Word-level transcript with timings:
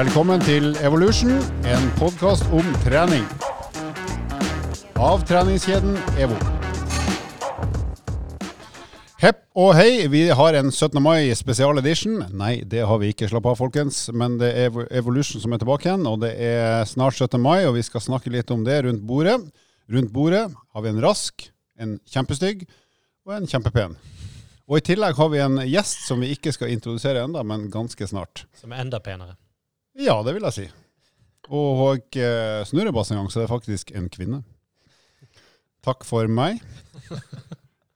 Velkommen 0.00 0.40
til 0.40 0.70
Evolution, 0.80 1.34
en 1.68 1.82
podkast 1.98 2.46
om 2.56 2.64
trening. 2.80 3.24
Av 4.96 5.20
treningskjeden 5.28 5.98
EVO. 6.16 6.38
Hepp 9.20 9.42
og 9.60 9.74
hei, 9.76 10.06
vi 10.08 10.22
har 10.32 10.56
en 10.56 10.70
17. 10.72 10.96
mai 11.04 11.28
spesialedition. 11.36 12.22
Nei, 12.32 12.62
det 12.64 12.86
har 12.88 13.02
vi 13.02 13.10
ikke. 13.12 13.28
Slapp 13.28 13.50
av, 13.50 13.58
folkens. 13.60 13.98
Men 14.16 14.38
det 14.40 14.54
er 14.62 14.78
Evolution 15.02 15.42
som 15.42 15.52
er 15.52 15.60
tilbake 15.60 15.90
igjen, 15.90 16.08
og 16.08 16.24
det 16.24 16.32
er 16.48 16.88
snart 16.88 17.20
17. 17.20 17.36
mai, 17.36 17.66
og 17.66 17.76
vi 17.76 17.84
skal 17.84 18.06
snakke 18.06 18.32
litt 18.32 18.54
om 18.56 18.64
det 18.64 18.78
rundt 18.88 19.04
bordet. 19.04 19.36
Rundt 19.92 20.14
bordet 20.16 20.46
har 20.48 20.86
vi 20.86 20.94
en 20.94 21.02
rask, 21.04 21.44
en 21.76 21.98
kjempestygg 22.08 22.64
og 23.28 23.36
en 23.36 23.52
kjempepen. 23.52 24.00
Og 24.64 24.80
i 24.80 24.86
tillegg 24.94 25.20
har 25.20 25.30
vi 25.36 25.44
en 25.44 25.60
gjest 25.68 26.08
som 26.08 26.24
vi 26.24 26.32
ikke 26.38 26.56
skal 26.56 26.72
introdusere 26.72 27.28
enda, 27.28 27.44
men 27.44 27.68
ganske 27.68 28.08
snart. 28.08 28.46
Som 28.56 28.72
er 28.72 28.86
enda 28.86 29.04
penere. 29.04 29.36
Ja, 30.00 30.16
det 30.24 30.32
vil 30.36 30.46
jeg 30.48 30.56
si. 30.56 30.66
Og 31.50 31.80
eh, 32.16 32.62
har 32.64 32.94
en 33.12 33.20
gang, 33.20 33.30
så 33.32 33.40
det 33.40 33.46
er 33.48 33.52
faktisk 33.52 33.90
en 33.98 34.08
kvinne. 34.12 34.42
Takk 35.84 36.04
for 36.08 36.28
meg. 36.30 36.60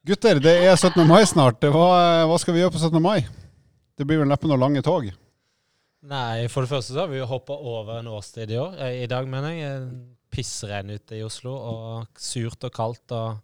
Gutter, 0.08 0.40
det 0.42 0.54
er 0.66 0.74
17. 0.76 1.04
mai 1.08 1.22
snart. 1.28 1.64
Hva, 1.64 1.86
hva 2.28 2.36
skal 2.40 2.56
vi 2.56 2.60
gjøre 2.60 2.74
på 2.74 2.82
17. 2.82 3.00
mai? 3.00 3.22
Det 3.96 4.06
blir 4.08 4.20
vel 4.20 4.28
neppe 4.28 4.48
noen 4.50 4.60
lange 4.60 4.82
tog? 4.84 5.06
Nei, 6.04 6.44
for 6.52 6.64
det 6.64 6.72
første 6.74 6.92
så 6.92 7.04
har 7.04 7.12
vi 7.12 7.22
jo 7.22 7.28
hoppa 7.30 7.56
over 7.56 8.02
en 8.02 8.10
årstid 8.12 8.52
i 8.52 8.60
år. 8.60 8.76
Eh, 8.84 8.98
I 9.04 9.08
dag, 9.10 9.28
mener 9.30 9.54
jeg. 9.56 9.88
Pissregn 10.34 10.90
ute 10.90 11.20
i 11.20 11.22
Oslo, 11.24 11.54
og 11.54 12.20
surt 12.20 12.66
og 12.66 12.72
kaldt. 12.74 13.12
og 13.14 13.38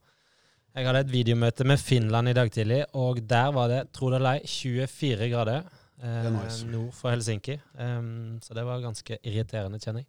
Jeg 0.75 0.89
hadde 0.89 1.05
et 1.07 1.13
videomøte 1.13 1.65
med 1.65 1.81
Finland 1.81 2.33
i 2.33 2.35
dag 2.37 2.51
tidlig, 2.53 2.83
og 2.99 3.23
der 3.31 3.53
var 3.55 3.71
det, 3.71 3.85
tro 3.95 4.11
det 4.11 4.19
eller 4.19 4.41
ei, 4.41 4.51
24 4.51 5.29
grader 5.31 5.63
eh, 5.63 5.80
nice. 6.03 6.65
nord 6.67 6.93
for 6.97 7.11
Helsinki. 7.13 7.59
Um, 7.79 8.39
så 8.43 8.55
det 8.57 8.65
var 8.67 8.81
ganske 8.85 9.19
irriterende, 9.23 9.79
kjenner 9.83 10.05
jeg. 10.05 10.09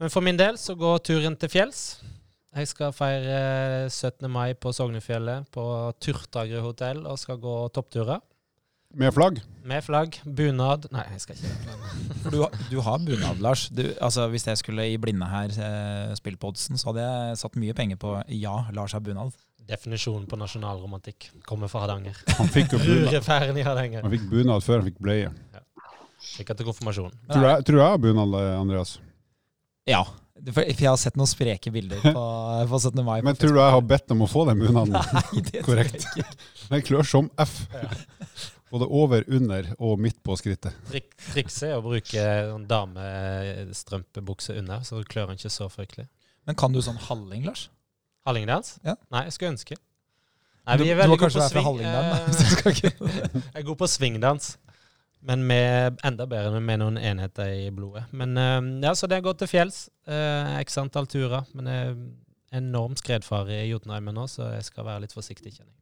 Men 0.00 0.10
for 0.12 0.24
min 0.24 0.38
del 0.40 0.56
så 0.60 0.74
går 0.80 0.98
turen 1.04 1.36
til 1.36 1.48
fjells. 1.52 1.84
Jeg 2.56 2.66
skal 2.66 2.92
feire 2.96 3.88
17. 3.92 4.26
mai 4.32 4.54
på 4.58 4.72
Sognefjellet, 4.74 5.46
på 5.54 5.62
Turtagrud 6.02 6.64
hotell, 6.64 7.04
og 7.06 7.18
skal 7.20 7.38
gå 7.38 7.54
toppturer. 7.76 8.18
Med 8.98 9.12
flagg? 9.14 9.36
Med 9.62 9.84
flagg, 9.86 10.16
bunad 10.26 10.88
Nei, 10.90 11.04
jeg 11.12 11.20
skal 11.22 11.36
ikke. 11.36 11.76
For 12.24 12.30
du, 12.34 12.40
har- 12.42 12.56
du 12.72 12.80
har 12.82 12.98
bunad, 12.98 13.38
Lars. 13.44 13.68
Du, 13.70 13.84
altså, 14.02 14.24
hvis 14.32 14.48
jeg 14.48 14.58
skulle 14.58 14.88
i 14.90 14.96
blinde 14.98 15.28
her 15.30 15.52
eh, 15.54 16.14
spille 16.18 16.40
på 16.42 16.50
oddsen, 16.50 16.78
så 16.80 16.90
hadde 16.90 17.04
jeg 17.06 17.38
satt 17.44 17.54
mye 17.60 17.76
penger 17.78 18.00
på 18.02 18.16
ja, 18.34 18.56
Lars 18.74 18.96
har 18.96 19.04
bunad. 19.06 19.30
Definisjonen 19.68 20.24
på 20.30 20.38
nasjonalromantikk 20.40 21.28
kommer 21.46 21.70
fra 21.70 21.84
Hardanger. 21.84 22.16
Han 22.38 22.48
fikk 22.50 22.74
jo 22.74 22.80
bunad, 22.82 23.58
i 23.58 23.66
Hardanger. 23.66 24.02
han 24.02 24.14
fikk 24.14 24.24
bunad 24.30 24.64
før 24.66 24.80
han 24.80 24.88
fikk 24.88 24.98
bleie. 25.02 25.30
Sikkert 26.20 26.60
til 26.60 26.68
konfirmasjon. 26.68 27.12
Tror 27.30 27.46
jeg, 27.46 27.64
tror 27.68 27.80
jeg 27.80 27.92
har 27.94 28.02
bunad, 28.02 28.34
Andreas. 28.56 28.98
Ja. 29.88 30.02
For 30.40 30.64
jeg 30.64 30.88
har 30.88 30.96
sett 31.00 31.18
noen 31.20 31.28
spreke 31.28 31.72
bilder 31.72 32.00
på, 32.00 32.22
på 32.70 32.78
17. 32.80 33.02
mai. 33.04 33.18
på 33.20 33.26
Men 33.28 33.36
tror 33.36 33.52
du 33.56 33.60
jeg 33.60 33.74
har 33.76 33.84
bedt 33.84 34.14
om 34.14 34.24
å 34.24 34.28
få 34.30 34.46
den 34.48 34.62
bunaden? 34.62 34.96
Nei, 35.18 35.42
det 35.50 35.64
tror 35.66 35.82
jeg 35.82 36.00
ikke. 36.00 36.24
Den 36.70 36.84
klør 36.86 37.08
som 37.08 37.28
F. 37.40 37.58
Både 38.70 38.86
over, 38.86 39.24
under 39.26 39.66
og 39.82 39.98
midt 40.00 40.20
på 40.24 40.36
skrittet. 40.38 40.76
Trik, 40.88 41.10
trikset 41.32 41.72
er 41.72 41.80
å 41.80 41.84
bruke 41.84 42.24
damestrømpebukse 42.70 44.54
under, 44.60 44.84
så 44.86 45.02
klør 45.02 45.32
den 45.32 45.40
ikke 45.40 45.52
så 45.52 45.66
fryktelig. 45.72 46.06
Men 46.48 46.56
kan 46.58 46.72
du 46.72 46.80
sånn 46.84 47.00
halling, 47.08 47.44
Lars? 47.48 47.66
Hallingdans? 48.30 48.76
Ja. 48.86 48.94
Nei, 49.12 49.24
jeg 49.28 49.36
skulle 49.36 49.52
ønske. 49.56 49.76
Nei, 50.66 50.76
Du- 50.76 50.84
vi 50.84 50.90
er 50.90 50.96
du 50.96 51.00
veldig 51.02 51.12
må 51.12 51.18
gode 51.18 51.26
kanskje 51.26 51.38
på 51.38 51.44
være 51.44 51.50
fra 51.50 51.60
sving. 51.60 51.68
Hallingdal, 51.68 52.02
da, 52.10 52.16
eh, 52.16 53.44
Jeg 53.54 53.62
er 53.62 53.68
god 53.68 53.78
på 53.80 53.88
svingdans. 53.90 54.50
Men 55.22 55.42
med, 55.44 55.98
enda 56.08 56.24
bedre 56.24 56.60
med 56.64 56.78
noen 56.80 56.96
enheter 56.96 57.50
i 57.52 57.68
blodet. 57.76 58.06
Men 58.16 58.38
eh, 58.40 58.86
ja, 58.86 58.94
Så 58.96 59.06
det 59.10 59.18
har 59.18 59.26
gått 59.26 59.42
til 59.42 59.50
fjells. 59.52 59.88
eh, 60.08 60.54
X 60.62 60.78
antall 60.80 61.06
turer. 61.12 61.44
Men 61.52 61.64
det 61.68 61.74
er 61.76 62.60
enorm 62.60 62.96
skredfare 62.96 63.60
i 63.64 63.68
Jotunheimen 63.70 64.16
nå, 64.16 64.24
så 64.32 64.48
jeg 64.54 64.64
skal 64.64 64.84
være 64.88 65.02
litt 65.04 65.12
forsiktig, 65.14 65.52
kjenner 65.58 65.70
jeg. 65.74 65.76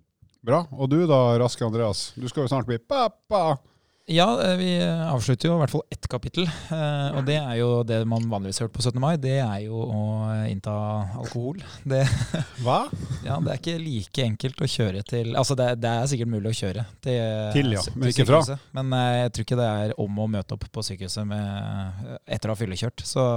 Bra. 0.44 0.64
Og 0.72 0.90
du 0.90 0.98
da, 1.06 1.20
Raske 1.40 1.64
Andreas? 1.66 2.12
Du 2.18 2.26
skal 2.30 2.44
jo 2.44 2.50
snart 2.50 2.66
bli 2.68 2.78
pappa. 2.78 3.58
Ja, 4.08 4.26
eh, 4.42 4.54
vi 4.56 4.68
avslutter 4.80 5.50
jo 5.50 5.56
i 5.58 5.60
hvert 5.60 5.72
fall 5.74 5.82
ett 5.92 6.06
kapittel. 6.08 6.46
eh, 6.72 7.16
Og 7.18 7.26
det 7.26 7.36
er 7.36 7.58
jo 7.60 7.82
det 7.84 7.98
man 8.08 8.24
vanligvis 8.30 8.58
har 8.62 8.68
hørt 8.68 8.76
på 8.78 8.80
17. 8.82 9.00
mai. 9.02 9.16
Det 9.20 9.34
er 9.44 9.66
jo 9.66 9.82
å 9.84 10.00
innta 10.48 10.72
alkohol. 11.20 11.60
Det, 11.84 12.00
Hva? 12.64 12.78
ja, 13.26 13.36
det 13.44 13.52
er 13.52 13.60
ikke 13.60 13.76
like 13.82 14.24
enkelt 14.24 14.62
å 14.64 14.68
kjøre 14.70 15.02
til 15.04 15.36
Altså, 15.36 15.54
det, 15.60 15.68
det 15.82 15.92
er 15.92 16.08
sikkert 16.08 16.32
mulig 16.32 16.54
å 16.54 16.56
kjøre 16.56 16.86
til, 17.04 17.20
Til, 17.52 17.70
ja, 17.76 17.84
til 17.84 17.98
men 18.00 18.08
ikke 18.14 18.26
fra. 18.30 18.40
Men 18.78 18.96
eh, 18.96 19.12
jeg 19.26 19.34
tror 19.36 19.48
ikke 19.48 19.60
det 19.60 19.68
er 19.84 19.94
om 20.00 20.22
å 20.24 20.30
møte 20.38 20.56
opp 20.56 20.64
på 20.72 20.86
sykehuset 20.88 21.28
med, 21.28 22.18
etter 22.26 22.48
å 22.48 22.56
ha 22.56 22.62
fyllekjørt. 22.62 23.04
Så 23.04 23.28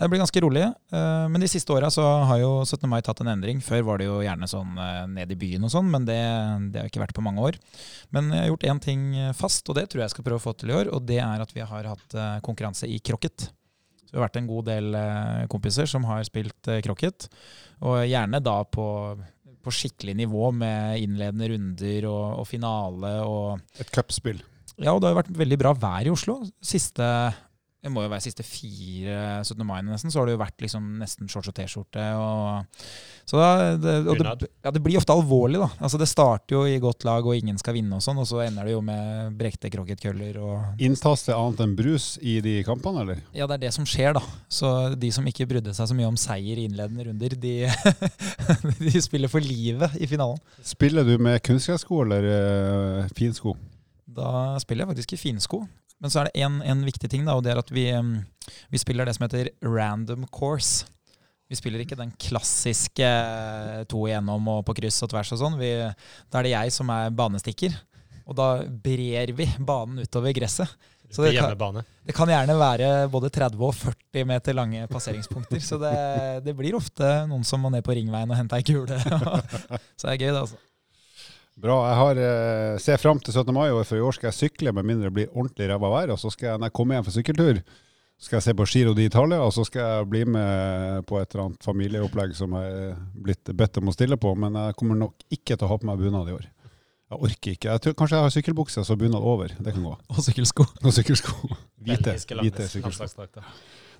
det 0.00 0.08
blir 0.12 0.22
ganske 0.22 0.40
rolig. 0.42 0.62
Eh, 0.92 1.26
Men 1.28 1.42
de 1.42 1.48
siste 1.50 1.72
åra 1.74 1.90
så 1.92 2.04
har 2.28 2.40
jo 2.40 2.50
17. 2.64 2.88
mai 2.88 3.00
tatt 3.04 3.20
en 3.22 3.30
endring. 3.34 3.60
Før 3.64 3.82
var 3.88 4.00
det 4.00 4.06
jo 4.08 4.20
gjerne 4.24 4.48
sånn 4.50 4.76
eh, 4.80 5.06
ned 5.12 5.32
i 5.32 5.38
byen 5.38 5.66
og 5.68 5.72
sånn, 5.74 5.88
men 5.92 6.06
det, 6.08 6.18
det 6.72 6.82
har 6.82 6.90
ikke 6.90 7.02
vært 7.04 7.16
på 7.16 7.24
mange 7.24 7.44
år. 7.50 7.58
Men 8.14 8.32
jeg 8.32 8.44
har 8.44 8.52
gjort 8.54 8.68
én 8.72 8.82
ting 8.84 9.06
fast, 9.36 9.68
og 9.68 9.76
det 9.78 9.88
tror 9.90 10.02
jeg 10.02 10.08
jeg 10.10 10.16
skal 10.16 10.26
prøve 10.28 10.40
å 10.40 10.46
få 10.48 10.54
til 10.58 10.72
i 10.72 10.78
år. 10.80 10.92
Og 10.96 11.04
det 11.08 11.20
er 11.22 11.44
at 11.44 11.52
vi 11.56 11.64
har 11.64 11.90
hatt 11.92 12.16
eh, 12.16 12.38
konkurranse 12.46 12.88
i 12.88 13.00
krokket. 13.04 13.50
Så 14.10 14.16
vi 14.16 14.18
har 14.18 14.26
vært 14.26 14.40
en 14.40 14.48
god 14.50 14.66
del 14.66 14.94
eh, 14.98 15.44
kompiser 15.52 15.86
som 15.86 16.06
har 16.08 16.24
spilt 16.26 16.66
eh, 16.72 16.80
krokket. 16.82 17.28
Og 17.86 18.00
gjerne 18.10 18.40
da 18.42 18.56
på, 18.66 18.86
på 19.62 19.74
skikkelig 19.76 20.16
nivå 20.24 20.48
med 20.56 20.98
innledende 21.04 21.52
runder 21.52 22.08
og, 22.10 22.24
og 22.42 22.48
finale 22.50 23.12
og 23.22 23.60
Et 23.78 23.92
cupspill. 23.94 24.40
Ja, 24.80 24.94
og 24.96 25.02
det 25.02 25.10
har 25.10 25.20
vært 25.20 25.34
veldig 25.36 25.60
bra 25.60 25.74
vær 25.76 26.08
i 26.08 26.12
Oslo. 26.12 26.40
Siste 26.64 27.06
det 27.80 27.88
må 27.88 28.02
jo 28.04 28.10
være 28.12 28.20
siste 28.26 28.44
fire 28.44 29.40
17. 29.40 29.62
mai 29.64 29.78
nesten, 29.86 30.12
så 30.12 30.20
har 30.20 30.28
det 30.28 30.34
jo 30.34 30.42
vært 30.42 30.60
liksom 30.60 30.88
nesten 31.00 31.30
shorts 31.32 31.48
og 31.48 31.54
T-skjorte. 31.56 32.02
og 32.20 32.82
Så 33.28 33.40
da, 33.40 33.48
det, 33.80 33.94
og 34.04 34.20
det, 34.20 34.50
ja, 34.66 34.72
det 34.76 34.82
blir 34.84 34.98
ofte 35.00 35.16
alvorlig, 35.16 35.62
da. 35.62 35.70
Altså 35.80 36.00
Det 36.00 36.10
starter 36.10 36.58
jo 36.58 36.66
i 36.68 36.76
godt 36.82 37.06
lag, 37.08 37.24
og 37.24 37.38
ingen 37.38 37.56
skal 37.60 37.78
vinne 37.78 37.96
og 37.96 38.04
sånn, 38.04 38.20
og 38.20 38.28
så 38.28 38.42
ender 38.44 38.68
det 38.68 38.74
jo 38.74 38.82
med 38.84 39.32
brekte 39.40 39.72
krokketkøller 39.72 40.36
og 40.44 40.84
Inntas 40.84 41.24
det 41.24 41.38
annet 41.38 41.64
enn 41.64 41.74
brus 41.78 42.10
i 42.20 42.36
de 42.44 42.58
kampene, 42.68 43.06
eller? 43.06 43.24
Ja, 43.32 43.48
det 43.48 43.56
er 43.56 43.64
det 43.64 43.72
som 43.78 43.88
skjer, 43.88 44.12
da. 44.20 44.24
Så 44.52 44.74
de 45.00 45.12
som 45.16 45.32
ikke 45.32 45.48
brydde 45.48 45.72
seg 45.76 45.88
så 45.88 45.96
mye 45.96 46.12
om 46.12 46.20
seier 46.20 46.60
i 46.60 46.68
innledende 46.68 47.08
runder, 47.08 47.38
de, 47.40 47.56
de 48.84 49.06
spiller 49.08 49.32
for 49.32 49.40
livet 49.40 49.96
i 49.96 50.10
finalen. 50.10 50.36
Spiller 50.60 51.08
du 51.08 51.16
med 51.16 51.40
kunstgressko 51.48 52.04
eller 52.04 52.28
uh, 52.28 53.12
finsko? 53.16 53.56
Da 54.10 54.58
spiller 54.60 54.84
jeg 54.84 54.92
faktisk 54.92 55.16
i 55.16 55.24
finsko. 55.24 55.64
Men 56.00 56.12
så 56.12 56.22
er 56.22 56.30
det 56.30 56.44
en, 56.44 56.60
en 56.64 56.86
viktig 56.86 57.10
ting, 57.12 57.26
da, 57.28 57.36
og 57.36 57.44
det 57.44 57.52
er 57.52 57.60
at 57.60 57.70
vi, 57.74 57.86
vi 58.72 58.80
spiller 58.80 59.08
det 59.08 59.16
som 59.16 59.26
heter 59.26 59.52
random 59.64 60.24
course. 60.32 60.86
Vi 61.50 61.58
spiller 61.58 61.82
ikke 61.82 61.98
den 61.98 62.12
klassiske 62.14 63.04
eh, 63.04 63.82
to 63.90 64.04
igjennom 64.06 64.46
og 64.52 64.62
på 64.68 64.76
kryss 64.78 65.02
og 65.04 65.10
tvers 65.12 65.32
og 65.34 65.40
sånn. 65.42 65.58
Da 65.60 66.40
er 66.40 66.46
det 66.46 66.54
jeg 66.54 66.74
som 66.76 66.92
er 66.94 67.10
banestikker. 67.10 67.74
Og 68.30 68.36
da 68.38 68.48
brer 68.62 69.34
vi 69.34 69.48
banen 69.58 70.04
utover 70.04 70.32
gresset. 70.36 70.70
Så 71.10 71.24
det 71.26 71.32
kan, 71.34 71.80
det 72.06 72.14
kan 72.14 72.30
gjerne 72.30 72.54
være 72.54 72.88
både 73.10 73.32
30 73.34 73.64
og 73.66 73.74
40 73.74 74.28
meter 74.30 74.54
lange 74.54 74.84
passeringspunkter. 74.92 75.58
Så 75.58 75.80
det, 75.82 75.94
det 76.46 76.54
blir 76.54 76.76
ofte 76.78 77.08
noen 77.26 77.42
som 77.46 77.64
må 77.64 77.72
ned 77.74 77.82
på 77.82 77.96
ringveien 77.98 78.30
og 78.30 78.38
hente 78.38 78.60
ei 78.60 78.66
kule. 78.66 78.94
Så 79.98 80.06
det 80.06 80.12
er 80.14 80.20
gøy, 80.20 80.30
det, 80.30 80.44
altså. 80.44 80.60
Bra. 81.60 81.76
Jeg 81.90 81.96
har, 81.98 82.20
eh, 82.24 82.78
ser 82.80 82.96
fram 82.96 83.18
til 83.20 83.34
17. 83.34 83.52
mai, 83.52 83.68
og 83.70 83.84
for 83.84 83.98
i 83.98 84.04
år 84.04 84.16
skal 84.16 84.30
jeg 84.30 84.38
sykle 84.38 84.72
med 84.72 84.86
mindre 84.88 85.10
det 85.10 85.16
blir 85.18 85.32
ordentlig 85.34 85.68
ræva 85.68 85.90
vær. 85.92 86.12
Og 86.14 86.20
så 86.22 86.32
skal 86.32 86.52
jeg, 86.52 86.58
når 86.60 86.70
jeg 86.70 86.76
kommer 86.78 86.96
hjem 86.96 87.04
fra 87.08 87.16
sykkeltur, 87.18 87.60
skal 88.20 88.36
jeg 88.36 88.44
se 88.44 88.54
på 88.56 88.66
Giro 88.68 88.94
d'Italia, 88.96 89.40
og 89.40 89.52
så 89.56 89.64
skal 89.64 89.80
jeg 89.80 90.08
bli 90.12 90.24
med 90.28 91.06
på 91.08 91.20
et 91.20 91.34
eller 91.34 91.46
annet 91.46 91.64
familieopplegg 91.64 92.34
som 92.36 92.56
jeg 92.56 92.72
er 92.90 92.96
blitt 93.16 93.52
bedt 93.56 93.78
om 93.80 93.88
å 93.88 93.94
stille 93.96 94.16
på. 94.20 94.32
Men 94.36 94.56
jeg 94.60 94.76
kommer 94.80 95.00
nok 95.00 95.14
ikke 95.32 95.56
til 95.56 95.66
å 95.68 95.70
ha 95.72 95.78
på 95.80 95.88
meg 95.88 96.00
bunad 96.00 96.28
i 96.28 96.36
år. 96.36 96.48
Jeg 97.10 97.18
orker 97.26 97.56
ikke. 97.56 97.70
Jeg 97.72 97.82
tror, 97.84 97.94
kanskje 97.98 98.16
jeg 98.16 98.26
har 98.26 98.34
sykkelbukse 98.36 98.82
og 98.82 98.86
så 98.86 98.96
bunad 98.96 99.24
over. 99.24 99.48
Det 99.58 99.72
kan 99.74 99.82
gå. 99.82 99.96
Og 100.14 100.20
sykkelsko. 100.24 100.66
Og 100.84 100.92
sykkelsko. 100.94 101.50
Hvite, 101.80 102.14
hvite 102.40 102.68
sykkelsko. 102.70 103.26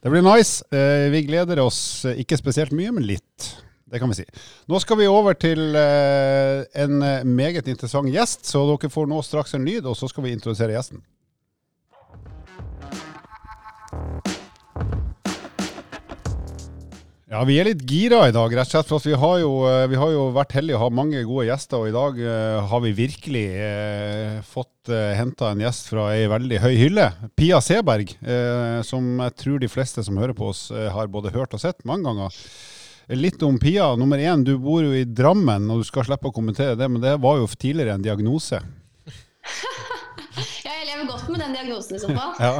Det 0.00 0.12
blir 0.12 0.22
nice. 0.24 0.62
Eh, 0.72 1.08
Vi 1.12 1.24
gleder 1.26 1.60
oss 1.64 2.04
eh, 2.08 2.20
ikke 2.22 2.38
spesielt 2.40 2.72
mye, 2.76 2.92
men 2.92 3.08
litt. 3.08 3.50
Det 3.90 3.98
kan 3.98 4.10
vi 4.12 4.20
si. 4.20 4.26
Nå 4.70 4.78
skal 4.82 5.00
vi 5.00 5.08
over 5.10 5.34
til 5.34 5.74
eh, 5.74 6.62
en 6.78 7.02
eh, 7.02 7.24
meget 7.26 7.68
interessant 7.68 8.10
gjest, 8.12 8.46
så 8.46 8.62
dere 8.68 8.90
får 8.92 9.10
nå 9.10 9.18
straks 9.26 9.56
en 9.58 9.66
lyd, 9.66 9.88
og 9.90 9.98
så 9.98 10.08
skal 10.10 10.28
vi 10.28 10.36
introdusere 10.36 10.76
gjesten. 10.76 11.02
Ja, 17.30 17.44
Vi 17.46 17.60
er 17.62 17.68
litt 17.68 17.84
gira 17.86 18.24
i 18.26 18.32
dag, 18.34 18.50
rett 18.58 18.66
og 18.66 18.72
slett. 18.74 18.88
For 18.90 19.06
vi, 19.06 19.14
har 19.14 19.36
jo, 19.38 19.50
eh, 19.70 19.84
vi 19.92 19.98
har 20.00 20.10
jo 20.10 20.24
vært 20.34 20.56
heldige 20.56 20.80
å 20.80 20.82
ha 20.82 20.88
mange 20.90 21.20
gode 21.22 21.46
gjester. 21.46 21.78
Og 21.78 21.86
i 21.86 21.94
dag 21.94 22.18
uh, 22.18 22.70
har 22.72 22.82
vi 22.82 22.90
virkelig 22.98 23.44
uh, 23.54 24.40
fått 24.42 24.90
uh, 24.90 25.12
henta 25.14 25.52
en 25.52 25.62
gjest 25.62 25.92
fra 25.92 26.08
ei 26.16 26.26
veldig 26.30 26.58
høy 26.58 26.74
hylle. 26.80 27.06
Pia 27.38 27.60
Seberg, 27.62 28.16
uh, 28.26 28.82
som 28.86 29.22
jeg 29.22 29.36
tror 29.44 29.62
de 29.62 29.70
fleste 29.70 30.02
som 30.02 30.18
hører 30.18 30.34
på 30.34 30.50
oss, 30.50 30.66
har 30.74 31.10
både 31.14 31.30
hørt 31.36 31.54
og 31.54 31.62
sett 31.62 31.86
mange 31.86 32.10
ganger. 32.10 32.34
Litt 33.10 33.42
om 33.42 33.58
Pia. 33.58 33.96
Nummer 33.98 34.18
én, 34.18 34.44
du 34.44 34.52
bor 34.58 34.84
jo 34.84 34.92
i 34.94 35.02
Drammen, 35.04 35.64
og 35.72 35.80
du 35.80 35.86
skal 35.88 36.06
slippe 36.06 36.30
å 36.30 36.34
kommentere 36.34 36.76
det, 36.78 36.86
men 36.86 37.02
det 37.02 37.16
var 37.22 37.40
jo 37.40 37.48
tidligere 37.50 37.98
en 37.98 38.06
diagnose. 38.06 38.62
Ja, 40.60 40.70
jeg 40.76 40.86
lever 40.86 41.06
godt 41.08 41.28
med 41.32 41.40
den 41.42 41.54
diagnosen 41.56 41.96
i 41.96 42.00
så 42.02 42.10
fall. 42.12 42.34
Ja. 42.44 42.50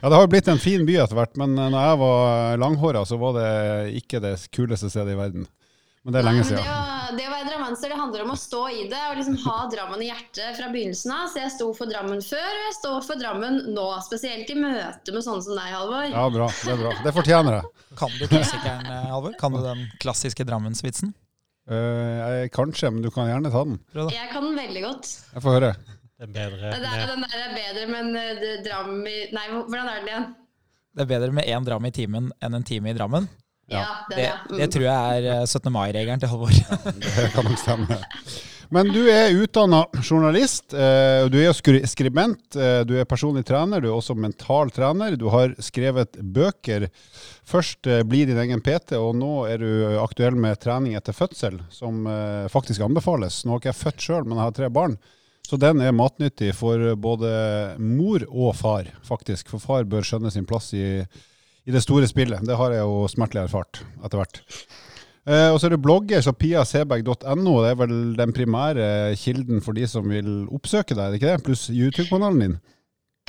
ja, 0.00 0.02
det 0.08 0.16
har 0.16 0.24
jo 0.24 0.30
blitt 0.32 0.48
en 0.50 0.60
fin 0.60 0.82
by 0.88 0.96
etter 1.04 1.18
hvert, 1.18 1.36
men 1.38 1.54
når 1.54 1.76
jeg 1.76 1.98
var 2.00 2.56
langhåra, 2.58 3.02
så 3.06 3.18
var 3.20 3.36
det 3.36 3.50
ikke 4.00 4.20
det 4.24 4.32
kuleste 4.56 4.90
stedet 4.90 5.14
i 5.14 5.18
verden. 5.18 5.44
Men 6.02 6.14
det 6.16 6.22
er 6.22 6.26
lenge 6.26 6.46
siden. 6.48 6.64
Nei, 6.66 7.01
det 7.16 7.24
å 7.28 7.32
være 7.32 7.48
drammenser 7.48 7.92
det 7.92 7.98
handler 7.98 8.24
om 8.24 8.32
å 8.34 8.38
stå 8.38 8.62
i 8.72 8.84
det 8.90 9.00
og 9.10 9.18
liksom 9.18 9.38
ha 9.44 9.56
Drammen 9.72 10.02
i 10.04 10.08
hjertet 10.08 10.58
fra 10.58 10.68
begynnelsen 10.72 11.12
av. 11.14 11.28
Så 11.32 11.42
jeg 11.42 11.52
sto 11.54 11.68
for 11.76 11.90
Drammen 11.90 12.22
før, 12.24 12.48
og 12.48 12.64
jeg 12.66 12.76
står 12.78 12.98
for 13.06 13.22
Drammen 13.22 13.58
nå. 13.76 13.86
Spesielt 14.06 14.52
i 14.52 14.58
møte 14.58 15.14
med 15.14 15.24
sånne 15.26 15.46
som 15.46 15.58
deg, 15.58 15.72
Halvor. 15.72 16.06
Ja, 16.10 16.26
bra. 16.34 16.50
Det 16.62 16.74
er 16.74 16.82
bra. 16.82 16.92
Det 17.06 17.14
fortjener 17.16 17.58
jeg. 17.58 17.88
Kan 18.00 18.14
du 18.18 18.26
klassikeren, 18.26 18.86
eh, 18.92 19.08
Halvor? 19.12 19.34
Kan 19.40 19.56
du 19.56 19.62
den 19.64 19.84
klassiske 20.02 20.46
Drammensvitsen? 20.48 21.14
Uh, 21.70 22.48
kanskje, 22.50 22.90
men 22.90 23.04
du 23.04 23.10
kan 23.14 23.28
gjerne 23.30 23.50
ta 23.54 23.62
den. 23.64 23.78
Prøv 23.94 24.08
da. 24.08 24.14
Jeg 24.16 24.30
kan 24.32 24.48
den 24.48 24.58
veldig 24.58 24.82
godt. 24.82 25.10
Jeg 25.32 25.44
får 25.44 25.58
høre. 25.60 25.74
Det 26.22 26.28
er 26.28 26.32
bedre 26.34 26.70
Det 26.70 26.86
er, 26.86 27.06
den 27.10 27.24
der 27.26 27.38
er 27.38 27.52
bedre, 27.54 27.86
men 27.90 28.10
uh, 28.16 28.56
Drammen 28.66 29.02
Dram 29.02 29.06
i 29.10 29.18
Nei, 29.34 29.46
hvordan 29.54 29.90
er 29.90 30.00
den 30.02 30.10
igjen? 30.10 30.26
Det 30.92 31.06
er 31.06 31.08
bedre 31.14 31.32
med 31.32 31.48
én 31.48 31.64
dram 31.64 31.86
i 31.88 31.92
timen 31.94 32.28
enn 32.44 32.58
en 32.58 32.66
time 32.68 32.90
i 32.90 32.96
Drammen. 32.96 33.30
Ja. 33.72 33.84
det, 34.10 34.16
Det. 34.16 34.30
Mm. 34.50 34.56
det 34.60 34.70
tror 34.76 34.86
jeg 34.86 35.18
er 35.18 35.28
eh, 35.34 35.44
17. 35.46 35.72
mai-regelen 35.72 36.22
til 36.22 36.32
Halvor. 36.32 36.56
Det 37.02 37.28
kan 37.34 37.48
nok 37.48 37.60
stemme. 37.60 38.00
Men 38.72 38.88
du 38.88 39.02
er 39.12 39.34
utdanna 39.36 39.82
journalist, 40.00 40.72
eh, 40.72 41.26
du 41.28 41.36
er 41.42 41.52
skribent, 41.52 42.56
eh, 42.56 42.80
du 42.88 42.94
er 42.96 43.04
personlig 43.04 43.42
trener, 43.44 43.82
du 43.84 43.90
er 43.90 43.98
også 43.98 44.16
mental 44.16 44.72
trener. 44.72 45.12
Du 45.20 45.26
har 45.28 45.52
skrevet 45.60 46.16
bøker. 46.16 46.86
Først 47.44 47.82
blir 47.84 48.04
'Bli 48.08 48.24
din 48.30 48.38
egen 48.38 48.62
PT', 48.64 48.96
og 48.96 49.12
nå 49.14 49.44
er 49.44 49.58
du 49.58 49.98
aktuell 50.00 50.36
med 50.36 50.56
trening 50.58 50.96
etter 50.96 51.12
fødsel, 51.12 51.60
som 51.68 52.06
eh, 52.06 52.48
faktisk 52.48 52.80
anbefales. 52.80 53.44
Nå 53.44 53.52
har 53.52 53.60
ikke 53.60 53.74
jeg 53.74 53.82
født 53.82 54.00
sjøl, 54.00 54.24
men 54.24 54.38
jeg 54.38 54.44
har 54.44 54.56
tre 54.56 54.70
barn. 54.70 54.96
Så 55.44 55.58
den 55.60 55.82
er 55.82 55.92
matnyttig 55.92 56.54
for 56.54 56.94
både 56.96 57.76
mor 57.78 58.24
og 58.30 58.56
far, 58.56 58.84
faktisk. 59.04 59.48
For 59.52 59.58
far 59.58 59.84
bør 59.84 60.00
skjønne 60.00 60.32
sin 60.32 60.46
plass 60.46 60.72
i, 60.72 61.04
i 61.66 61.74
det 61.74 61.82
store 61.84 62.08
spillet. 62.10 62.42
Det 62.46 62.56
har 62.58 62.74
jeg 62.74 62.82
jo 62.82 63.06
smertelig 63.10 63.44
erfart 63.44 63.82
etter 64.02 64.18
hvert. 64.18 64.42
Eh, 65.22 65.48
og 65.52 65.60
så 65.60 65.68
er 65.68 65.76
det 65.76 65.82
blogger, 65.84 66.22
så 66.24 66.34
piaseberg.no. 66.34 67.54
Det 67.62 67.70
er 67.70 67.80
vel 67.84 67.96
den 68.18 68.34
primære 68.34 68.86
kilden 69.20 69.62
for 69.62 69.78
de 69.78 69.86
som 69.86 70.08
vil 70.10 70.48
oppsøke 70.50 70.96
deg, 70.96 71.04
er 71.04 71.12
det 71.12 71.20
ikke 71.20 71.34
det? 71.34 71.44
Pluss 71.46 71.68
YouTube-kanalen 71.70 72.46
din. 72.46 72.56